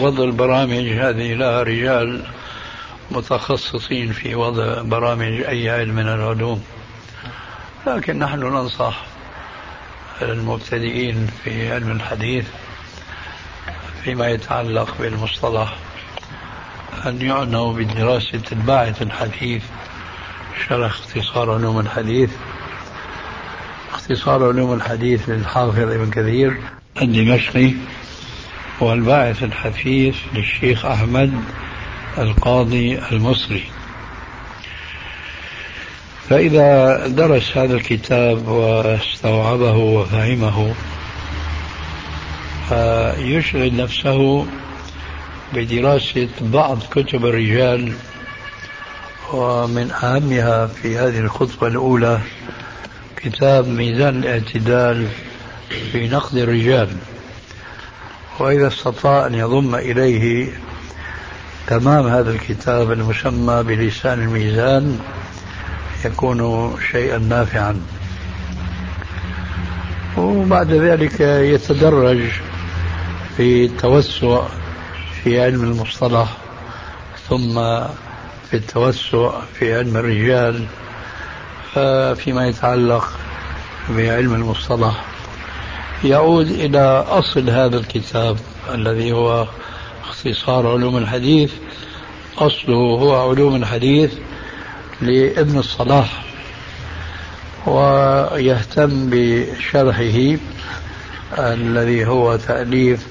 وضع 0.00 0.24
البرامج 0.24 0.88
هذه 0.88 1.34
لها 1.34 1.62
رجال 1.62 2.26
متخصصين 3.10 4.12
في 4.12 4.34
وضع 4.34 4.82
برامج 4.82 5.40
أي 5.42 5.70
علم 5.70 5.94
من 5.94 6.08
العلوم. 6.08 6.64
لكن 7.86 8.18
نحن 8.18 8.38
ننصح 8.40 9.04
المبتدئين 10.22 11.26
في 11.44 11.72
علم 11.72 11.90
الحديث 11.90 12.44
فيما 14.04 14.28
يتعلق 14.28 14.94
بالمصطلح 15.00 15.76
أن 17.06 17.22
يعنوا 17.22 17.72
بدراسة 17.72 18.42
الباعث 18.52 19.02
الحديث 19.02 19.62
شرح 20.68 20.90
اختصار 20.90 21.50
علوم 21.50 21.80
الحديث. 21.80 22.30
اختصار 23.92 24.48
علوم 24.48 24.72
الحديث 24.72 25.28
للحافظ 25.28 25.78
ابن 25.78 26.10
كثير 26.10 26.56
الدمشقي 27.02 27.72
والباعث 28.80 29.42
الحثيث 29.42 30.16
للشيخ 30.34 30.86
أحمد 30.86 31.32
القاضي 32.18 32.98
المصري. 33.12 33.64
فإذا 36.28 37.06
درس 37.06 37.56
هذا 37.56 37.74
الكتاب 37.74 38.48
واستوعبه 38.48 39.76
وفهمه 39.76 40.74
فيشغل 42.70 43.76
نفسه 43.76 44.46
بدراسة 45.54 46.28
بعض 46.40 46.78
كتب 46.90 47.26
الرجال 47.26 47.92
ومن 49.32 49.90
أهمها 49.90 50.66
في 50.66 50.98
هذه 50.98 51.18
الخطبة 51.18 51.66
الأولى 51.66 52.20
كتاب 53.16 53.68
ميزان 53.68 54.16
الاعتدال 54.16 55.06
في 55.92 56.08
نقد 56.08 56.36
الرجال. 56.36 56.88
وإذا 58.38 58.68
استطاع 58.68 59.26
أن 59.26 59.34
يضم 59.34 59.74
إليه 59.74 60.48
تمام 61.66 62.06
هذا 62.06 62.30
الكتاب 62.30 62.92
المسمى 62.92 63.62
بلسان 63.62 64.22
الميزان 64.22 64.98
يكون 66.04 66.72
شيئا 66.92 67.18
نافعا. 67.18 67.80
وبعد 70.16 70.72
ذلك 70.72 71.20
يتدرج 71.20 72.20
في 73.36 73.64
التوسع 73.64 74.42
في 75.22 75.40
علم 75.40 75.64
المصطلح 75.64 76.36
ثم 77.28 77.54
في 78.50 78.54
التوسع 78.54 79.40
في 79.54 79.74
علم 79.74 79.96
الرجال 79.96 80.66
فيما 82.16 82.48
يتعلق 82.48 83.08
بعلم 83.90 84.34
المصطلح. 84.34 85.04
يعود 86.04 86.46
إلى 86.46 87.04
أصل 87.08 87.50
هذا 87.50 87.76
الكتاب 87.76 88.36
الذي 88.74 89.12
هو 89.12 89.46
اختصار 90.04 90.66
علوم 90.66 90.96
الحديث. 90.96 91.52
أصله 92.38 92.74
هو 92.74 93.30
علوم 93.30 93.56
الحديث 93.56 94.14
لابن 95.00 95.58
الصلاح 95.58 96.24
ويهتم 97.66 99.10
بشرحه 99.10 100.36
الذي 101.38 102.06
هو 102.06 102.36
تأليف 102.36 103.06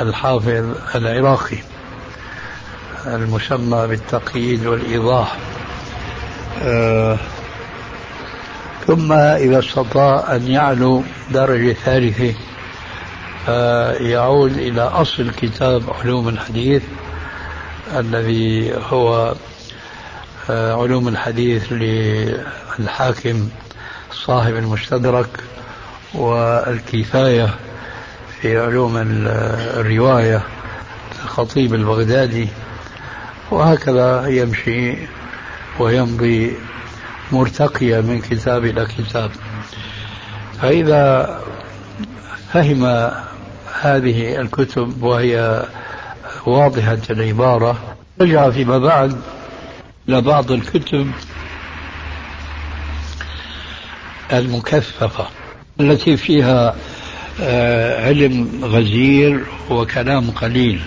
الحافظ 0.00 0.74
العراقي 0.94 1.58
المسمى 3.06 3.86
بالتقييد 3.86 4.66
والإيضاح. 4.66 5.36
آه 6.62 7.18
ثم 8.86 9.12
إذا 9.12 9.58
استطاع 9.58 10.36
أن 10.36 10.48
يعلو 10.48 11.02
درجة 11.30 11.72
ثالثة 11.72 12.34
يعود 14.00 14.52
إلى 14.52 14.82
أصل 14.82 15.30
كتاب 15.30 15.82
علوم 15.90 16.28
الحديث 16.28 16.82
الذي 17.96 18.74
هو 18.74 19.34
آه، 20.50 20.82
علوم 20.82 21.08
الحديث 21.08 21.72
للحاكم 21.72 23.48
صاحب 24.12 24.54
المستدرك 24.54 25.28
والكفاية. 26.14 27.54
في 28.42 28.58
علوم 28.58 28.96
الرواية 28.96 30.42
الخطيب 31.24 31.74
البغدادي 31.74 32.48
وهكذا 33.50 34.26
يمشي 34.26 34.96
ويمضي 35.78 36.56
مرتقية 37.32 38.00
من 38.00 38.20
كتاب 38.20 38.64
إلى 38.64 38.86
كتاب. 38.86 39.30
فإذا 40.62 41.40
فهم 42.52 43.10
هذه 43.80 44.40
الكتب 44.40 45.02
وهي 45.02 45.66
واضحة 46.46 46.98
العبارة 47.10 47.96
رجع 48.20 48.50
فيما 48.50 48.78
بعد 48.78 49.20
لبعض 50.08 50.52
الكتب 50.52 51.10
المكثفة 54.32 55.26
التي 55.80 56.16
فيها 56.16 56.74
علم 57.40 58.64
غزير 58.64 59.44
وكلام 59.70 60.30
قليل. 60.30 60.82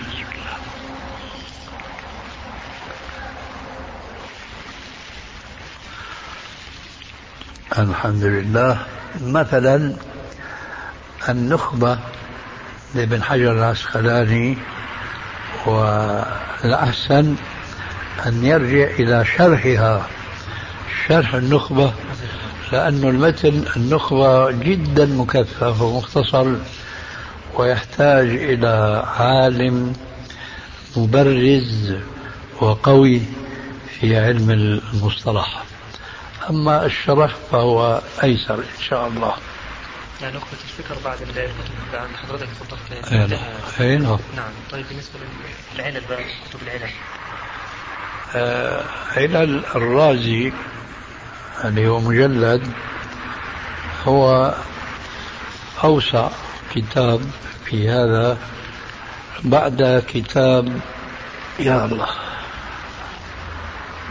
الحمد 7.78 8.24
لله. 8.24 8.78
مثلا 9.22 9.96
النخبة 11.28 11.98
لابن 12.94 13.22
حجر 13.22 13.52
العسقلاني 13.52 14.58
والأحسن 15.66 17.36
أن 18.26 18.44
يرجع 18.44 18.84
إلى 18.84 19.24
شرحها 19.24 20.06
شرح 21.08 21.34
النخبة 21.34 21.92
لأن 22.72 23.04
المتن 23.04 23.64
النخبة 23.76 24.50
جدا 24.50 25.06
مكثف 25.06 25.80
ومختصر 25.80 26.54
ويحتاج 27.54 28.28
إلى 28.28 29.02
عالم 29.18 29.92
مبرز 30.96 31.94
وقوي 32.60 33.20
في 34.00 34.18
علم 34.18 34.50
المصطلح. 34.50 35.62
أما 36.50 36.86
الشرح 36.86 37.34
فهو 37.52 38.00
أيسر 38.22 38.54
إن 38.54 38.82
شاء 38.88 39.06
الله. 39.08 39.32
يعني 40.22 40.36
نقطة 40.36 40.46
الفكر 40.64 40.94
بعد 41.04 41.18
عند 41.94 42.16
حضرتك 42.16 42.46
تفضلت 42.60 43.12
اي 43.12 43.18
نعم 43.18 43.28
نعم 44.02 44.18
نعم. 44.36 44.50
طيب 44.72 44.84
بالنسبة 44.88 45.18
للعلل 45.74 46.02
بقى 46.08 46.18
كتب 46.50 46.60
العلل. 46.62 46.90
آه 48.34 48.84
علل 49.16 49.64
الرازي 49.74 50.52
اللي 51.64 51.88
هو 51.88 52.00
مجلد 52.00 52.62
هو 54.04 54.54
أوسع 55.84 56.28
كتاب 56.74 57.20
في 57.64 57.88
هذا 57.88 58.38
بعد 59.44 60.02
كتاب 60.08 60.80
يا 61.58 61.84
الله. 61.84 62.08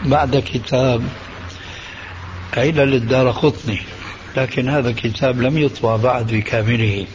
بعد 0.04 0.36
كتاب 0.36 1.02
علل 2.56 2.94
الدار 2.94 3.30
قطني. 3.30 3.82
لكن 4.36 4.68
هذا 4.68 4.88
الكتاب 4.88 5.40
لم 5.40 5.58
يطبع 5.58 5.96
بعد 5.96 6.26
بكامله. 6.26 7.06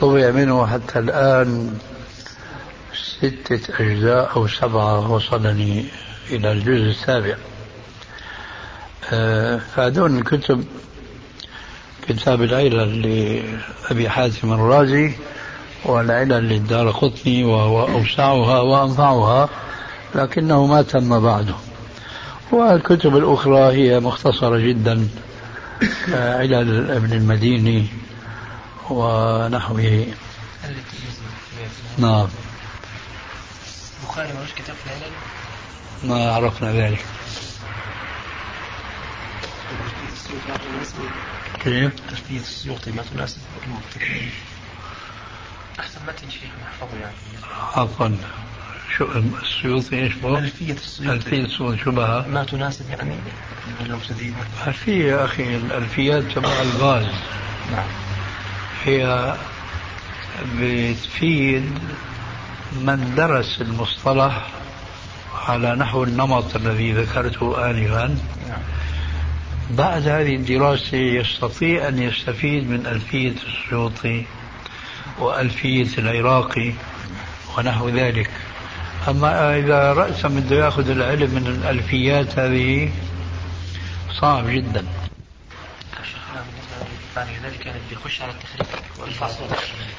طبع 0.00 0.30
منه 0.30 0.66
حتى 0.66 0.98
الآن 0.98 1.78
ستة 2.94 3.60
أجزاء 3.80 4.36
أو 4.36 4.48
سبعة 4.48 5.10
وصلني 5.10 5.84
إلى 6.30 6.52
الجزء 6.52 6.90
السابع. 6.90 7.36
فهذول 9.74 10.18
الكتب 10.18 10.64
كتاب 12.08 12.42
العلل 12.42 13.02
لأبي 13.02 14.08
حاتم 14.08 14.52
الرازي 14.52 15.14
والعلل 15.84 16.48
للدار 16.48 16.90
قطني 16.90 17.44
وهو 17.44 17.88
أوسعها 17.88 18.60
وأنفعها 18.60 19.48
لكنه 20.14 20.66
ما 20.66 20.82
تم 20.82 21.20
بعده. 21.20 21.54
والكتب 22.52 23.16
الأخرى 23.16 23.58
هي 23.58 24.00
مختصرة 24.00 24.58
جدا 24.58 25.08
علل 26.08 26.90
ابن 26.90 27.12
المديني 27.12 27.86
ونحوه. 28.90 30.06
نعم. 31.98 32.28
البخاري 34.02 34.32
ملوش 34.32 34.52
كتاب 34.56 34.76
في 34.76 34.86
العلل؟ 34.86 35.12
ما 36.04 36.32
عرفنا 36.32 36.72
ذلك. 36.72 37.04
كيف؟ 41.64 41.92
تلفية 42.10 42.38
السيوطي 42.38 42.92
ما 42.92 43.02
تناسب 43.14 43.38
أحسن 45.80 46.00
متن 46.08 46.30
شيخ 46.30 46.50
محفظه 46.62 46.98
يعني 47.00 47.14
عفوا 47.74 48.08
شو 48.96 49.04
السيوطي 49.42 50.02
إيش 50.02 50.14
بو؟ 50.14 50.36
ألفية 50.36 50.72
السيوطي 50.72 51.12
ألفية 51.12 51.44
السيوطي 51.44 51.78
شو 51.78 51.90
بها؟ 51.90 52.26
ما 52.28 52.44
تناسب 52.44 52.90
يعني 52.90 53.14
المبتدئين 53.80 54.34
ألفية 54.66 55.04
يا 55.04 55.24
أخي 55.24 55.56
الألفيات 55.56 56.22
تبع 56.22 56.62
الغاز 56.62 57.06
نعم 57.72 57.88
هي 58.84 59.34
بتفيد 60.58 61.78
من 62.72 63.14
درس 63.16 63.60
المصطلح 63.60 64.48
على 65.48 65.74
نحو 65.74 66.04
النمط 66.04 66.56
الذي 66.56 66.92
ذكرته 66.92 67.70
آنفا 67.70 68.06
نعم. 68.06 68.35
بعد 69.70 70.08
هذه 70.08 70.36
الدراسة 70.36 70.96
يستطيع 70.96 71.88
أن 71.88 72.02
يستفيد 72.02 72.70
من 72.70 72.86
ألفية 72.86 73.34
السيوطي 73.48 74.24
وألفية 75.18 75.98
العراقي 75.98 76.72
ونحو 77.58 77.88
ذلك. 77.88 78.30
أما 79.08 79.58
إذا 79.58 79.92
رأسا 79.92 80.28
بده 80.28 80.64
يأخذ 80.64 80.90
العلم 80.90 81.30
من 81.30 81.46
الألفيات 81.46 82.38
هذه 82.38 82.90
صعب 84.20 84.48
جدا. 84.48 84.86
ذلك 87.16 87.74
بيخش 87.90 88.22
على 88.22 88.32
التخريج 88.32 88.82
والفصل 89.00 89.44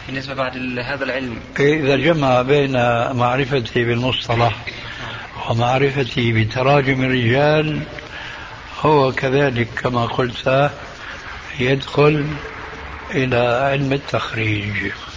بالنسبة 0.07 0.33
بعد 0.33 0.57
هذا 0.79 1.03
العلم. 1.03 1.39
إذا 1.59 1.95
جمع 1.95 2.41
بين 2.41 2.73
معرفتي 3.15 3.85
بالمصطلح 3.85 4.65
ومعرفتي 5.49 6.31
بتراجم 6.31 7.03
الرجال 7.03 7.81
هو 8.79 9.11
كذلك 9.11 9.67
كما 9.81 10.05
قلت 10.05 10.71
يدخل 11.59 12.27
إلى 13.11 13.37
علم 13.71 13.93
التخريج. 13.93 14.73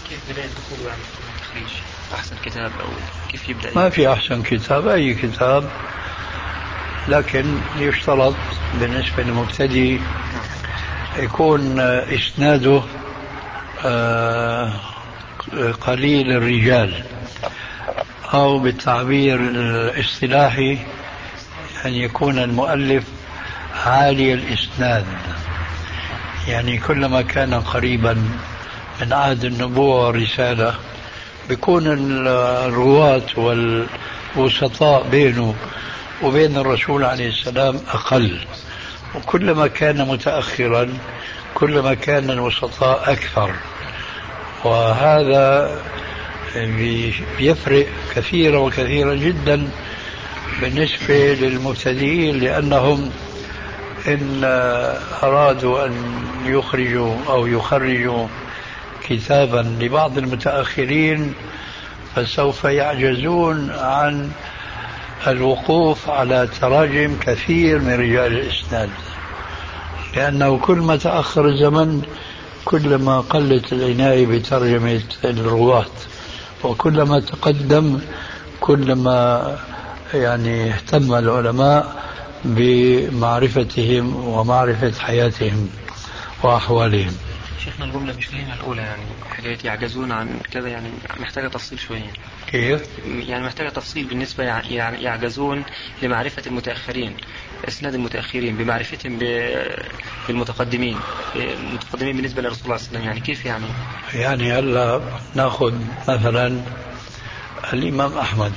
كيف 0.08 0.20
دخوله 0.30 0.88
يعني 0.88 1.02
في 1.02 1.18
التخريج؟ 1.36 1.82
أحسن 2.14 2.36
كتاب 2.44 2.70
أو 2.80 2.88
كيف 3.28 3.48
يبدأ؟ 3.48 3.70
ما 3.74 3.90
في 3.90 4.12
أحسن 4.12 4.42
كتاب 4.42 4.88
أي 4.88 5.14
كتاب 5.14 5.70
لكن 7.08 7.44
يشترط 7.78 8.34
بالنسبة 8.80 9.22
للمبتدئ 9.22 9.98
يكون 11.18 11.80
إسناده 11.80 12.82
آه، 13.84 14.72
قليل 15.80 16.32
الرجال 16.32 17.04
أو 18.34 18.58
بالتعبير 18.58 19.40
الاصطلاحي 19.40 20.78
أن 21.84 21.94
يكون 21.94 22.38
المؤلف 22.38 23.04
عالي 23.86 24.34
الإسناد. 24.34 25.06
يعني 26.48 26.78
كلما 26.78 27.22
كان 27.22 27.54
قريبا 27.54 28.12
من 29.00 29.12
عهد 29.12 29.44
النبوة 29.44 30.06
والرسالة 30.06 30.74
بيكون 31.48 31.86
الرواة 32.26 33.22
والوسطاء 33.36 35.08
بينه 35.10 35.54
وبين 36.22 36.56
الرسول 36.56 37.04
عليه 37.04 37.28
السلام 37.28 37.80
أقل. 37.88 38.38
وكلما 39.14 39.66
كان 39.66 40.08
متأخرا 40.08 40.88
كلما 41.54 41.94
كان 41.94 42.30
الوسطاء 42.30 43.12
أكثر. 43.12 43.54
وهذا 44.64 45.70
بيفرق 47.38 47.86
كثيرا 48.14 48.58
وكثيرا 48.58 49.14
جدا 49.14 49.68
بالنسبة 50.60 51.34
للمبتدئين 51.34 52.38
لأنهم 52.40 53.10
إن 54.08 54.40
أرادوا 55.22 55.86
أن 55.86 55.92
يخرجوا 56.44 57.14
أو 57.28 57.46
يخرجوا 57.46 58.26
كتابا 59.08 59.76
لبعض 59.80 60.18
المتأخرين 60.18 61.34
فسوف 62.16 62.64
يعجزون 62.64 63.70
عن 63.70 64.30
الوقوف 65.26 66.10
على 66.10 66.48
تراجم 66.60 67.16
كثير 67.20 67.78
من 67.78 67.94
رجال 67.94 68.32
الإسناد. 68.32 68.90
لأنه 70.16 70.58
كل 70.58 70.76
ما 70.78 70.96
تأخر 70.96 71.48
الزمن 71.48 72.02
كلما 72.64 73.20
قلت 73.20 73.72
العناية 73.72 74.26
بترجمة 74.26 75.02
الرواة 75.24 75.86
وكلما 76.64 77.20
تقدم 77.20 78.00
كلما 78.60 79.56
يعني 80.14 80.70
اهتم 80.70 81.14
العلماء 81.14 82.09
بمعرفتهم 82.44 84.16
ومعرفة 84.16 84.92
حياتهم 85.00 85.70
وأحوالهم 86.42 87.16
شيخنا 87.64 87.84
الجملة 87.84 88.14
مش 88.16 88.32
لينا 88.32 88.54
الأولى 88.54 88.82
يعني 88.82 89.02
حكاية 89.30 89.58
يعجزون 89.64 90.12
عن 90.12 90.40
كذا 90.52 90.68
يعني 90.68 90.88
محتاجة 91.20 91.48
تفصيل 91.48 91.78
شوية 91.78 92.12
كيف؟ 92.46 92.82
يعني 93.06 93.44
محتاجة 93.44 93.68
تفصيل 93.68 94.04
بالنسبة 94.04 94.44
يعني 94.44 95.02
يعجزون 95.02 95.64
لمعرفة 96.02 96.42
المتأخرين 96.46 97.16
إسناد 97.68 97.94
المتأخرين 97.94 98.56
بمعرفتهم 98.56 99.18
بالمتقدمين 100.28 100.96
المتقدمين 101.36 102.16
بالنسبة 102.16 102.42
للرسول 102.42 102.60
صلى 102.60 102.64
الله 102.64 102.76
عليه 102.76 102.88
وسلم 102.90 103.04
يعني 103.04 103.20
كيف 103.20 103.44
يعني؟ 103.44 103.66
يعني 104.14 104.52
هلا 104.52 105.00
ناخذ 105.34 105.74
مثلا 106.08 106.60
الإمام 107.72 108.18
أحمد 108.18 108.52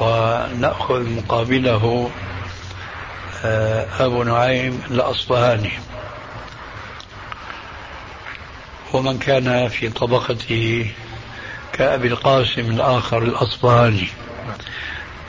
ونأخذ 0.00 1.10
مقابله 1.10 2.10
آه، 3.44 3.86
أبو 4.00 4.22
نعيم 4.22 4.80
الأصبهاني. 4.90 5.72
ومن 8.92 9.18
كان 9.18 9.68
في 9.68 9.88
طبقته 9.88 10.90
كأبي 11.72 12.08
القاسم 12.08 12.60
الآخر 12.60 13.22
الأصبهاني. 13.22 14.08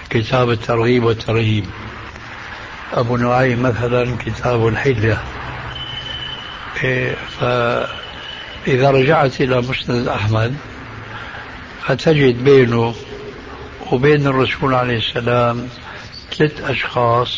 كتاب 0.09 0.49
الترغيب 0.49 1.03
والترهيب. 1.03 1.65
أبو 2.93 3.17
نعيم 3.17 3.63
مثلا 3.63 4.17
كتاب 4.25 4.67
الحلة. 4.67 5.23
إيه، 6.83 7.15
فإذا 7.39 8.91
رجعت 8.91 9.41
إلى 9.41 9.61
مسند 9.61 10.07
أحمد 10.07 10.55
فتجد 11.87 12.43
بينه 12.43 12.95
وبين 13.91 14.27
الرسول 14.27 14.73
عليه 14.73 14.97
السلام 14.97 15.67
ثلاث 16.37 16.61
أشخاص 16.69 17.29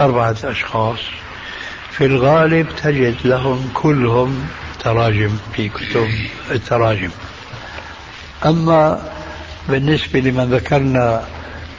أربعة 0.00 0.36
أشخاص. 0.44 0.98
في 1.90 2.06
الغالب 2.06 2.66
تجد 2.82 3.16
لهم 3.24 3.70
كلهم 3.74 4.48
تراجم 4.80 5.36
في 5.56 5.68
كتب 5.68 6.08
التراجم. 6.50 7.10
أما 8.46 9.02
بالنسبة 9.68 10.20
لمن 10.20 10.44
ذكرنا 10.44 11.24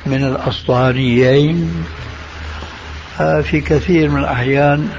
من 0.05 0.23
الأصطهانيين 0.23 1.85
في 3.17 3.61
كثير 3.61 4.09
من 4.09 4.19
الأحيان 4.19 4.89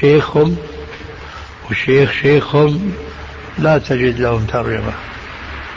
شيخهم 0.00 0.56
وشيخ 1.70 2.12
شيخهم 2.12 2.92
لا 3.58 3.78
تجد 3.78 4.20
لهم 4.20 4.46
ترجمة. 4.46 4.92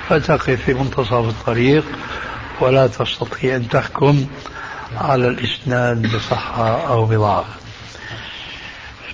فتقف 0.10 0.50
في 0.50 0.74
منتصف 0.74 1.14
الطريق 1.14 1.84
ولا 2.62 2.88
تستطيع 2.88 3.56
أن 3.56 3.70
تحكم 3.70 4.26
على 4.98 5.28
الإسناد 5.28 6.16
بصحة 6.16 6.88
أو 6.88 7.06
بضعف. 7.06 7.46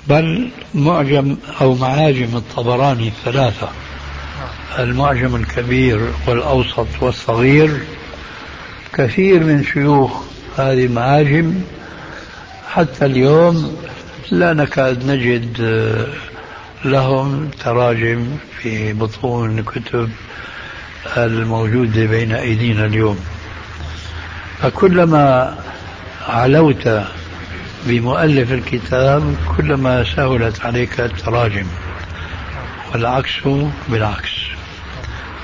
بل 0.07 0.49
معجم 0.73 1.37
أو 1.61 1.75
معاجم 1.75 2.37
الطبراني 2.37 3.07
الثلاثة. 3.07 3.69
المعجم 4.79 5.35
الكبير 5.35 6.11
والأوسط 6.27 6.87
والصغير. 7.01 7.81
كثير 8.93 9.43
من 9.43 9.63
شيوخ 9.63 10.11
هذه 10.57 10.85
المعاجم. 10.85 11.61
حتى 12.69 13.05
اليوم 13.05 13.77
لا 14.31 14.53
نكاد 14.53 15.05
نجد 15.05 15.61
لهم 16.85 17.49
تراجم 17.63 18.37
في 18.61 18.93
بطون 18.93 19.59
الكتب 19.59 20.09
الموجودة 21.17 22.05
بين 22.05 22.31
أيدينا 22.31 22.85
اليوم. 22.85 23.19
فكلما 24.61 25.57
علوت 26.27 26.89
بمؤلف 27.85 28.51
الكتاب 28.51 29.35
كلما 29.57 30.03
سهلت 30.03 30.65
عليك 30.65 30.99
التراجم 30.99 31.67
والعكس 32.93 33.31
بالعكس. 33.89 34.31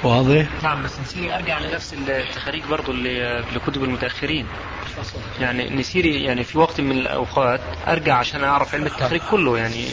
واضح؟ 0.03 0.45
نعم 0.63 0.83
بس 0.83 0.91
نسيري 0.99 1.35
أرجع 1.35 1.59
لنفس 1.59 1.93
التخاريج 2.07 2.63
برضه 2.69 2.93
لكتب 3.55 3.83
المتأخرين. 3.83 4.45
يعني 5.39 5.69
نسيري 5.69 6.23
يعني 6.23 6.43
في 6.43 6.57
وقت 6.57 6.81
من 6.81 6.91
الأوقات 6.91 7.59
أرجع 7.87 8.15
عشان 8.15 8.43
أعرف 8.43 8.75
علم 8.75 8.85
التخريج 8.85 9.21
كله 9.31 9.57
يعني. 9.57 9.85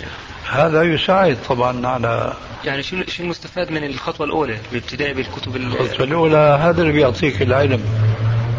هذا 0.53 0.83
يساعد 0.83 1.37
طبعا 1.49 1.87
على 1.87 2.35
يعني 2.65 2.83
شو 2.83 2.97
شو 3.09 3.23
المستفاد 3.23 3.71
من 3.71 3.85
الخطوة 3.85 4.27
الأولى 4.27 4.59
بابتداء 4.73 5.13
بالكتب 5.13 5.57
الخطوة 5.57 6.05
الأولى 6.07 6.59
هذا 6.63 6.83
اللي 6.83 6.93
بيعطيك 6.93 7.43
العلم. 7.43 7.85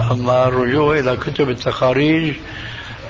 أما 0.02 0.48
الرجوع 0.48 1.00
إلى 1.00 1.18
كتب 1.18 1.50
التخاريج 1.50 2.34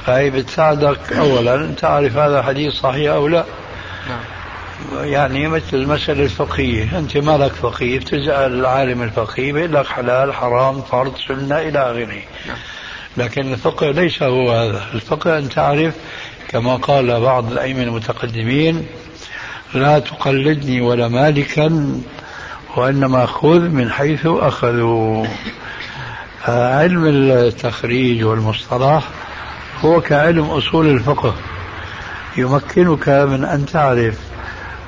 فهي 0.06 0.30
بتساعدك 0.30 1.14
اولا 1.14 1.74
تعرف 1.74 2.18
هذا 2.18 2.42
حديث 2.42 2.74
صحيح 2.74 3.12
أو 3.12 3.28
لا 3.28 3.46
نعم. 4.10 4.40
يعني 5.06 5.48
مثل 5.48 5.78
المسألة 5.78 6.24
الفقهية 6.24 7.00
أنت 7.00 7.18
مالك 7.18 7.52
فقيه 7.52 8.00
بتسأل 8.00 8.54
العالم 8.60 9.02
الفقيه 9.02 9.54
بيقول 9.54 9.74
لك 9.74 9.88
حلال 9.88 10.34
حرام 10.34 10.82
فرض 10.82 11.14
سنة 11.28 11.60
إلى 11.60 11.80
آخره 11.80 12.22
نعم. 12.48 12.58
لكن 13.18 13.54
الفقه 13.54 13.92
ليس 13.92 14.24
هو 14.24 14.52
هذا 14.52 14.86
الفقه 14.94 15.38
أن 15.38 15.50
تعرف 15.50 15.96
كما 16.48 16.76
قال 16.76 17.22
بعض 17.22 17.52
الأئمة 17.52 17.84
المتقدمين 17.84 18.86
لا 19.74 20.00
تقلدني 20.00 20.82
ولا 20.82 21.08
مالكا 21.08 22.02
وإنما 22.78 23.26
خذ 23.26 23.60
من 23.60 23.92
حيث 23.92 24.26
أخذوا 24.26 25.26
علم 26.48 27.06
التخريج 27.06 28.24
والمصطلح 28.24 29.04
هو 29.82 30.02
كعلم 30.02 30.46
أصول 30.46 30.88
الفقه 30.88 31.36
يمكنك 32.38 33.10
من 33.10 33.46
أن 33.46 33.66
تعرف 33.66 34.18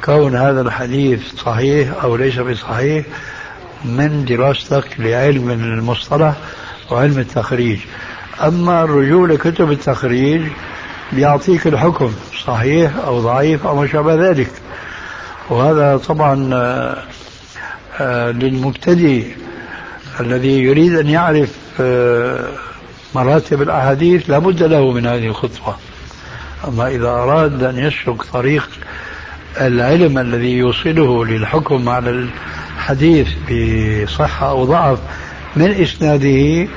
كون 0.06 0.36
هذا 0.36 0.62
الحديث 0.62 1.36
صحيح 1.36 2.04
أو 2.04 2.16
ليس 2.16 2.40
بصحيح 2.40 3.06
من 3.86 4.26
دراستك 4.26 5.00
لعلم 5.00 5.52
المصطلح 5.52 6.36
وعلم 6.92 7.20
التخريج. 7.20 7.80
أما 8.44 8.84
الرجوع 8.84 9.28
لكتب 9.28 9.72
التخريج 9.72 10.42
بيعطيك 11.12 11.68
الحكم 11.68 12.14
صحيح 12.46 12.92
أو 12.98 13.20
ضعيف 13.20 13.68
أو 13.68 13.76
ما 13.76 13.88
شابه 13.88 14.30
ذلك. 14.30 14.52
وهذا 15.50 15.98
طبعا 15.98 16.50
آه، 16.54 17.04
آه، 18.00 18.32
للمبتدئ 18.32 19.41
الذي 20.20 20.60
يريد 20.60 20.96
أن 20.96 21.10
يعرف 21.10 21.50
آه، 21.80 22.50
مراتب 23.16 23.62
الأحاديث 23.62 24.30
لابد 24.30 24.64
له 24.64 24.92
من 24.92 25.06
هذه 25.06 25.26
الخطوة. 25.28 25.78
أما 26.68 26.88
إذا 26.88 27.08
أراد 27.08 27.64
أن 27.64 27.80
يسلك 27.80 28.24
طريق 28.24 28.70
العلم 29.62 30.18
الذي 30.18 30.52
يوصله 30.52 31.26
للحكم 31.26 31.90
على 31.90 32.10
الحديث 32.78 33.28
بصحة 33.52 34.50
أو 34.50 34.66
ضعف 34.66 35.00
من 35.56 35.72
إسناده 35.72 36.68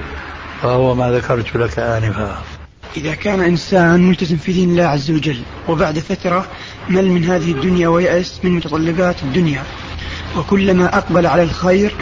فهو 0.63 0.95
ما 0.95 1.11
ذكرت 1.11 1.57
لك 1.57 1.79
آنفا. 1.79 2.43
إذا 2.97 3.15
كان 3.15 3.41
إنسان 3.41 4.09
ملتزم 4.09 4.37
في 4.37 4.53
دين 4.53 4.71
الله 4.71 4.85
عز 4.85 5.11
وجل 5.11 5.43
وبعد 5.69 5.99
فترة 5.99 6.47
مل 6.89 7.11
من 7.11 7.25
هذه 7.25 7.53
الدنيا 7.53 7.89
ويأس 7.89 8.41
من 8.45 8.51
متطلبات 8.51 9.23
الدنيا. 9.23 9.63
وكلما 10.37 10.99
أقبل 10.99 11.27
على 11.27 11.43
الخير 11.43 11.95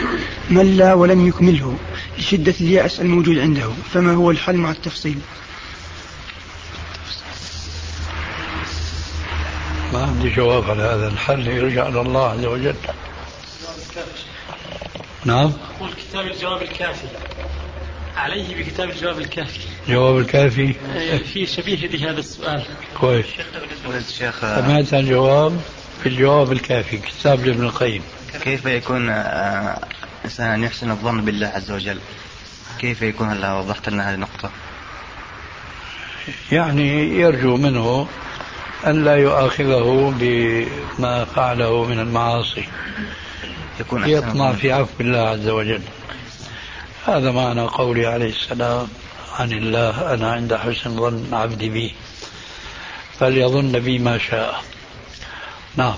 مل 0.49 0.83
ولم 0.83 1.27
يكمله 1.27 1.77
لشدة 2.19 2.53
اليأس 2.61 2.99
الموجود 2.99 3.37
عنده. 3.37 3.69
فما 3.93 4.13
هو 4.13 4.31
الحل 4.31 4.55
مع 4.55 4.71
التفصيل؟ 4.71 5.19
ما 9.93 10.03
عندي 10.03 10.29
جواب 10.29 10.69
على 10.69 10.83
هذا 10.83 11.07
الحل. 11.07 11.47
يرجع 11.47 11.87
إلى 11.87 12.01
الله 12.01 12.29
عز 12.29 12.45
وجل. 12.45 12.75
نعم. 15.25 15.51
أقول 15.77 15.89
كتاب 15.93 16.27
الجواب 16.27 16.61
الكافي. 16.61 17.07
عليه 18.15 18.55
بكتاب 18.55 18.89
الجواب 18.89 19.17
الكافي. 19.17 19.59
جواب 19.89 20.17
الكافي؟ 20.17 20.73
في 21.33 21.45
شبيه 21.45 21.87
لهذا 21.87 22.19
السؤال. 22.19 22.63
كويس. 22.99 23.25
سمعت 24.39 24.93
الجواب 24.93 25.61
في 26.03 26.09
الجواب 26.09 26.51
الكافي 26.51 26.97
كتاب 26.97 27.45
لابن 27.45 27.63
القيم. 27.63 28.01
كيف 28.43 28.65
يكون 28.65 29.09
آه، 29.09 29.79
إنسان 30.25 30.63
يحسن 30.63 30.91
الظن 30.91 31.25
بالله 31.25 31.47
عز 31.47 31.71
وجل؟ 31.71 31.99
كيف 32.79 33.01
يكون؟ 33.01 33.29
هلا 33.29 33.53
وضحت 33.53 33.89
لنا 33.89 34.09
هذه 34.09 34.15
النقطة؟ 34.15 34.49
يعني 36.51 37.19
يرجو 37.19 37.57
منه 37.57 38.07
أن 38.87 39.03
لا 39.03 39.15
يؤاخذه 39.15 40.13
بما 40.19 41.25
فعله 41.25 41.85
من 41.85 41.99
المعاصي. 41.99 42.67
يكون 43.79 44.09
يطمع 44.09 44.51
في 44.53 44.71
عفو 44.71 44.93
الله 44.99 45.29
عز 45.29 45.47
وجل. 45.47 45.81
هذا 47.07 47.31
معنى 47.31 47.61
قولي 47.61 48.07
عليه 48.07 48.29
السلام 48.29 48.87
عن 49.39 49.51
الله 49.51 50.13
أنا 50.13 50.31
عند 50.31 50.53
حسن 50.53 50.95
ظن 50.95 51.33
عبدي 51.33 51.69
بي 51.69 51.95
فليظن 53.19 53.71
بي 53.71 53.99
ما 53.99 54.17
شاء. 54.17 54.63
نعم. 55.75 55.95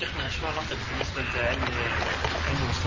شيخنا 0.00 0.28
شو 0.28 0.46
علاقة 0.46 0.76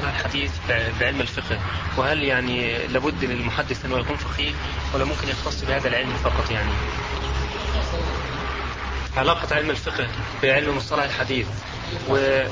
مصطلح 0.01 0.19
الحديث 0.19 0.51
بعلم 0.99 1.21
الفقه. 1.21 1.59
وهل 1.97 2.23
يعني 2.23 2.87
لابد 2.87 3.25
للمحدث 3.25 3.85
أنه 3.85 3.99
يكون 3.99 4.15
فقيه 4.15 4.51
ولا 4.93 5.05
ممكن 5.05 5.27
يختص 5.27 5.63
بهذا 5.65 5.87
العلم 5.87 6.13
فقط 6.23 6.51
يعني؟ 6.51 6.71
علاقة 9.17 9.55
علم 9.55 9.69
الفقه 9.69 10.07
بعلم 10.43 10.77
مصطلح 10.77 11.03
الحديث. 11.03 11.47
و 12.09 12.43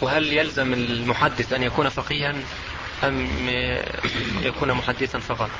وهل 0.00 0.32
يلزم 0.32 0.72
المحدث 0.72 1.52
أن 1.52 1.62
يكون 1.62 1.88
فقيها 1.88 2.34
أم 3.04 3.28
يكون 4.42 4.72
محدثا 4.72 5.18
فقط؟ 5.18 5.50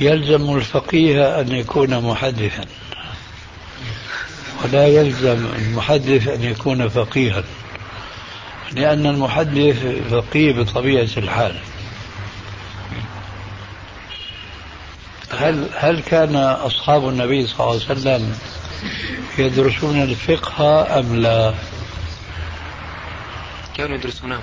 يلزم 0.00 0.56
الفقيه 0.56 1.40
أن 1.40 1.48
يكون 1.48 2.00
محدثا. 2.00 2.64
ولا 4.64 4.86
يلزم 4.86 5.46
المحدث 5.58 6.28
أن 6.28 6.42
يكون 6.42 6.88
فقيها. 6.88 7.44
لأن 8.72 9.06
المحدث 9.06 9.86
فقيه 10.10 10.52
بطبيعة 10.52 11.08
الحال. 11.16 11.58
هل 15.38 15.68
هل 15.76 16.02
كان 16.02 16.36
أصحاب 16.36 17.08
النبي 17.08 17.46
صلى 17.46 17.60
الله 17.60 17.72
عليه 17.72 17.84
وسلم 17.84 18.38
يدرسون 19.38 20.02
الفقه 20.02 20.98
أم 20.98 21.16
لا؟ 21.16 21.54
كانوا 23.76 23.96
يدرسونه. 23.96 24.40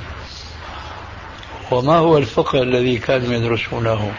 وما 1.72 1.96
هو 1.96 2.18
الفقه 2.18 2.62
الذي 2.62 2.98
كانوا 2.98 3.34
يدرسونه؟ 3.34 4.12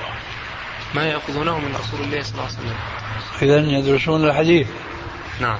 ما 0.95 1.05
يأخذونه 1.07 1.59
من 1.59 1.77
رسول 1.77 2.01
الله 2.01 2.23
صلى 2.23 2.33
الله 2.33 2.45
عليه 2.45 2.55
وسلم. 2.55 2.77
إذا 3.43 3.79
يدرسون 3.79 4.25
الحديث. 4.25 4.67
نعم. 5.41 5.59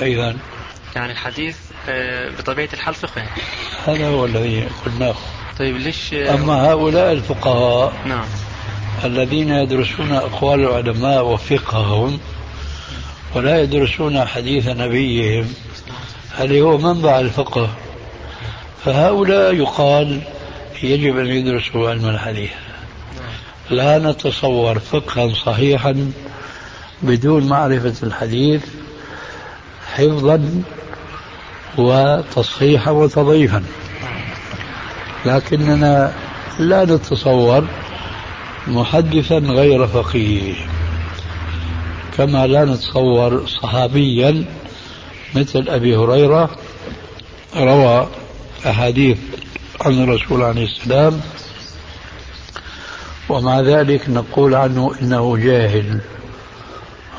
إذا 0.00 0.36
يعني 0.96 1.12
الحديث 1.12 1.56
بطبيعة 2.38 2.68
الحال 2.72 2.94
فقه 2.94 3.22
هذا 3.86 4.08
هو 4.08 4.24
الذي 4.24 4.68
قلناه. 4.84 5.14
طيب 5.58 5.76
ليش 5.76 6.14
أما 6.14 6.70
هؤلاء 6.70 7.12
الفقهاء 7.12 7.92
نعم. 8.06 8.24
الذين 9.04 9.50
يدرسون 9.50 10.12
أقوال 10.12 10.60
العلماء 10.60 11.24
وفقههم 11.24 12.18
ولا 13.34 13.62
يدرسون 13.62 14.24
حديث 14.24 14.68
نبيهم 14.68 15.54
هل 16.36 16.58
هو 16.58 16.78
منبع 16.78 17.20
الفقه؟ 17.20 17.70
فهؤلاء 18.84 19.54
يقال 19.54 20.20
يجب 20.82 21.18
أن 21.18 21.26
يدرسوا 21.26 21.90
علم 21.90 22.08
الحديث. 22.08 22.50
لا 23.70 23.98
نتصور 23.98 24.78
فقها 24.78 25.34
صحيحا 25.34 26.12
بدون 27.02 27.46
معرفة 27.48 27.94
الحديث 28.02 28.64
حفظا 29.94 30.62
وتصحيحا 31.78 32.90
وتضعيفا 32.90 33.64
لكننا 35.26 36.12
لا 36.58 36.84
نتصور 36.84 37.66
محدثا 38.66 39.38
غير 39.38 39.86
فقيه. 39.86 40.54
كما 42.16 42.46
لا 42.46 42.64
نتصور 42.64 43.46
صحابيا 43.46 44.44
مثل 45.34 45.68
أبي 45.68 45.96
هريرة 45.96 46.50
روى 47.56 48.08
أحاديث 48.66 49.18
عن 49.80 50.02
الرسول 50.02 50.42
عليه 50.42 50.64
السلام. 50.64 51.20
ومع 53.28 53.60
ذلك 53.60 54.08
نقول 54.08 54.54
عنه 54.54 54.94
إنه 55.02 55.36
جاهل 55.36 56.00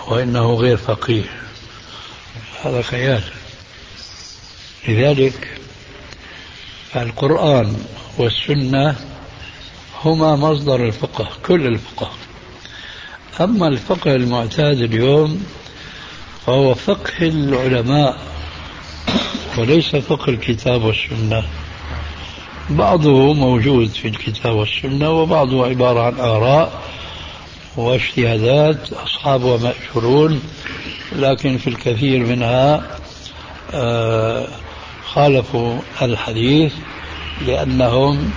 وإنه 0.07 0.53
غير 0.53 0.77
فقيه. 0.77 1.23
هذا 2.63 2.81
خيال. 2.81 3.21
لذلك 4.87 5.47
القرآن 6.95 7.75
والسنة 8.17 8.95
هما 10.03 10.35
مصدر 10.35 10.85
الفقه 10.85 11.27
كل 11.45 11.67
الفقه. 11.67 12.11
أما 13.41 13.67
الفقه 13.67 14.15
المعتاد 14.15 14.81
اليوم 14.81 15.43
فهو 16.45 16.73
فقه 16.73 17.13
العلماء 17.21 18.17
وليس 19.57 19.95
فقه 19.95 20.29
الكتاب 20.29 20.83
والسنة. 20.83 21.43
بعضه 22.69 23.33
موجود 23.33 23.89
في 23.89 24.07
الكتاب 24.07 24.55
والسنة 24.55 25.11
وبعضه 25.11 25.65
عبارة 25.67 26.01
عن 26.01 26.19
آراء 26.19 26.81
واجتهادات 27.77 28.93
أصحابها 28.93 29.57
مأجورون 29.57 30.41
لكن 31.15 31.57
في 31.57 31.67
الكثير 31.69 32.25
منها 32.25 32.87
آه، 33.73 34.47
خالفوا 35.13 35.79
الحديث 36.01 36.73
لأنهم 37.47 38.31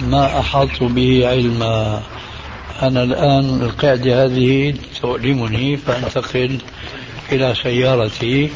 ما 0.00 0.38
أحاطوا 0.40 0.88
به 0.88 1.28
علما. 1.28 2.02
أنا 2.82 3.02
الآن 3.02 3.62
القاعدة 3.62 4.24
هذه 4.24 4.74
تؤلمني 5.02 5.76
فأنتقل 5.76 6.58
إلى 7.32 7.54
سيارتي. 7.62 8.50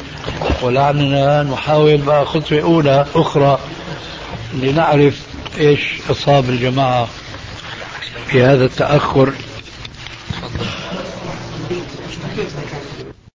ولعلنا 0.61 1.43
نحاول 1.43 1.97
بقى 1.97 2.25
خطوة 2.25 2.61
أولى 2.61 3.05
أخرى 3.15 3.59
لنعرف 4.53 5.21
إيش 5.59 5.81
أصاب 6.09 6.49
الجماعة 6.49 7.07
في 8.27 8.43
هذا 8.43 8.65
التأخر. 8.65 9.33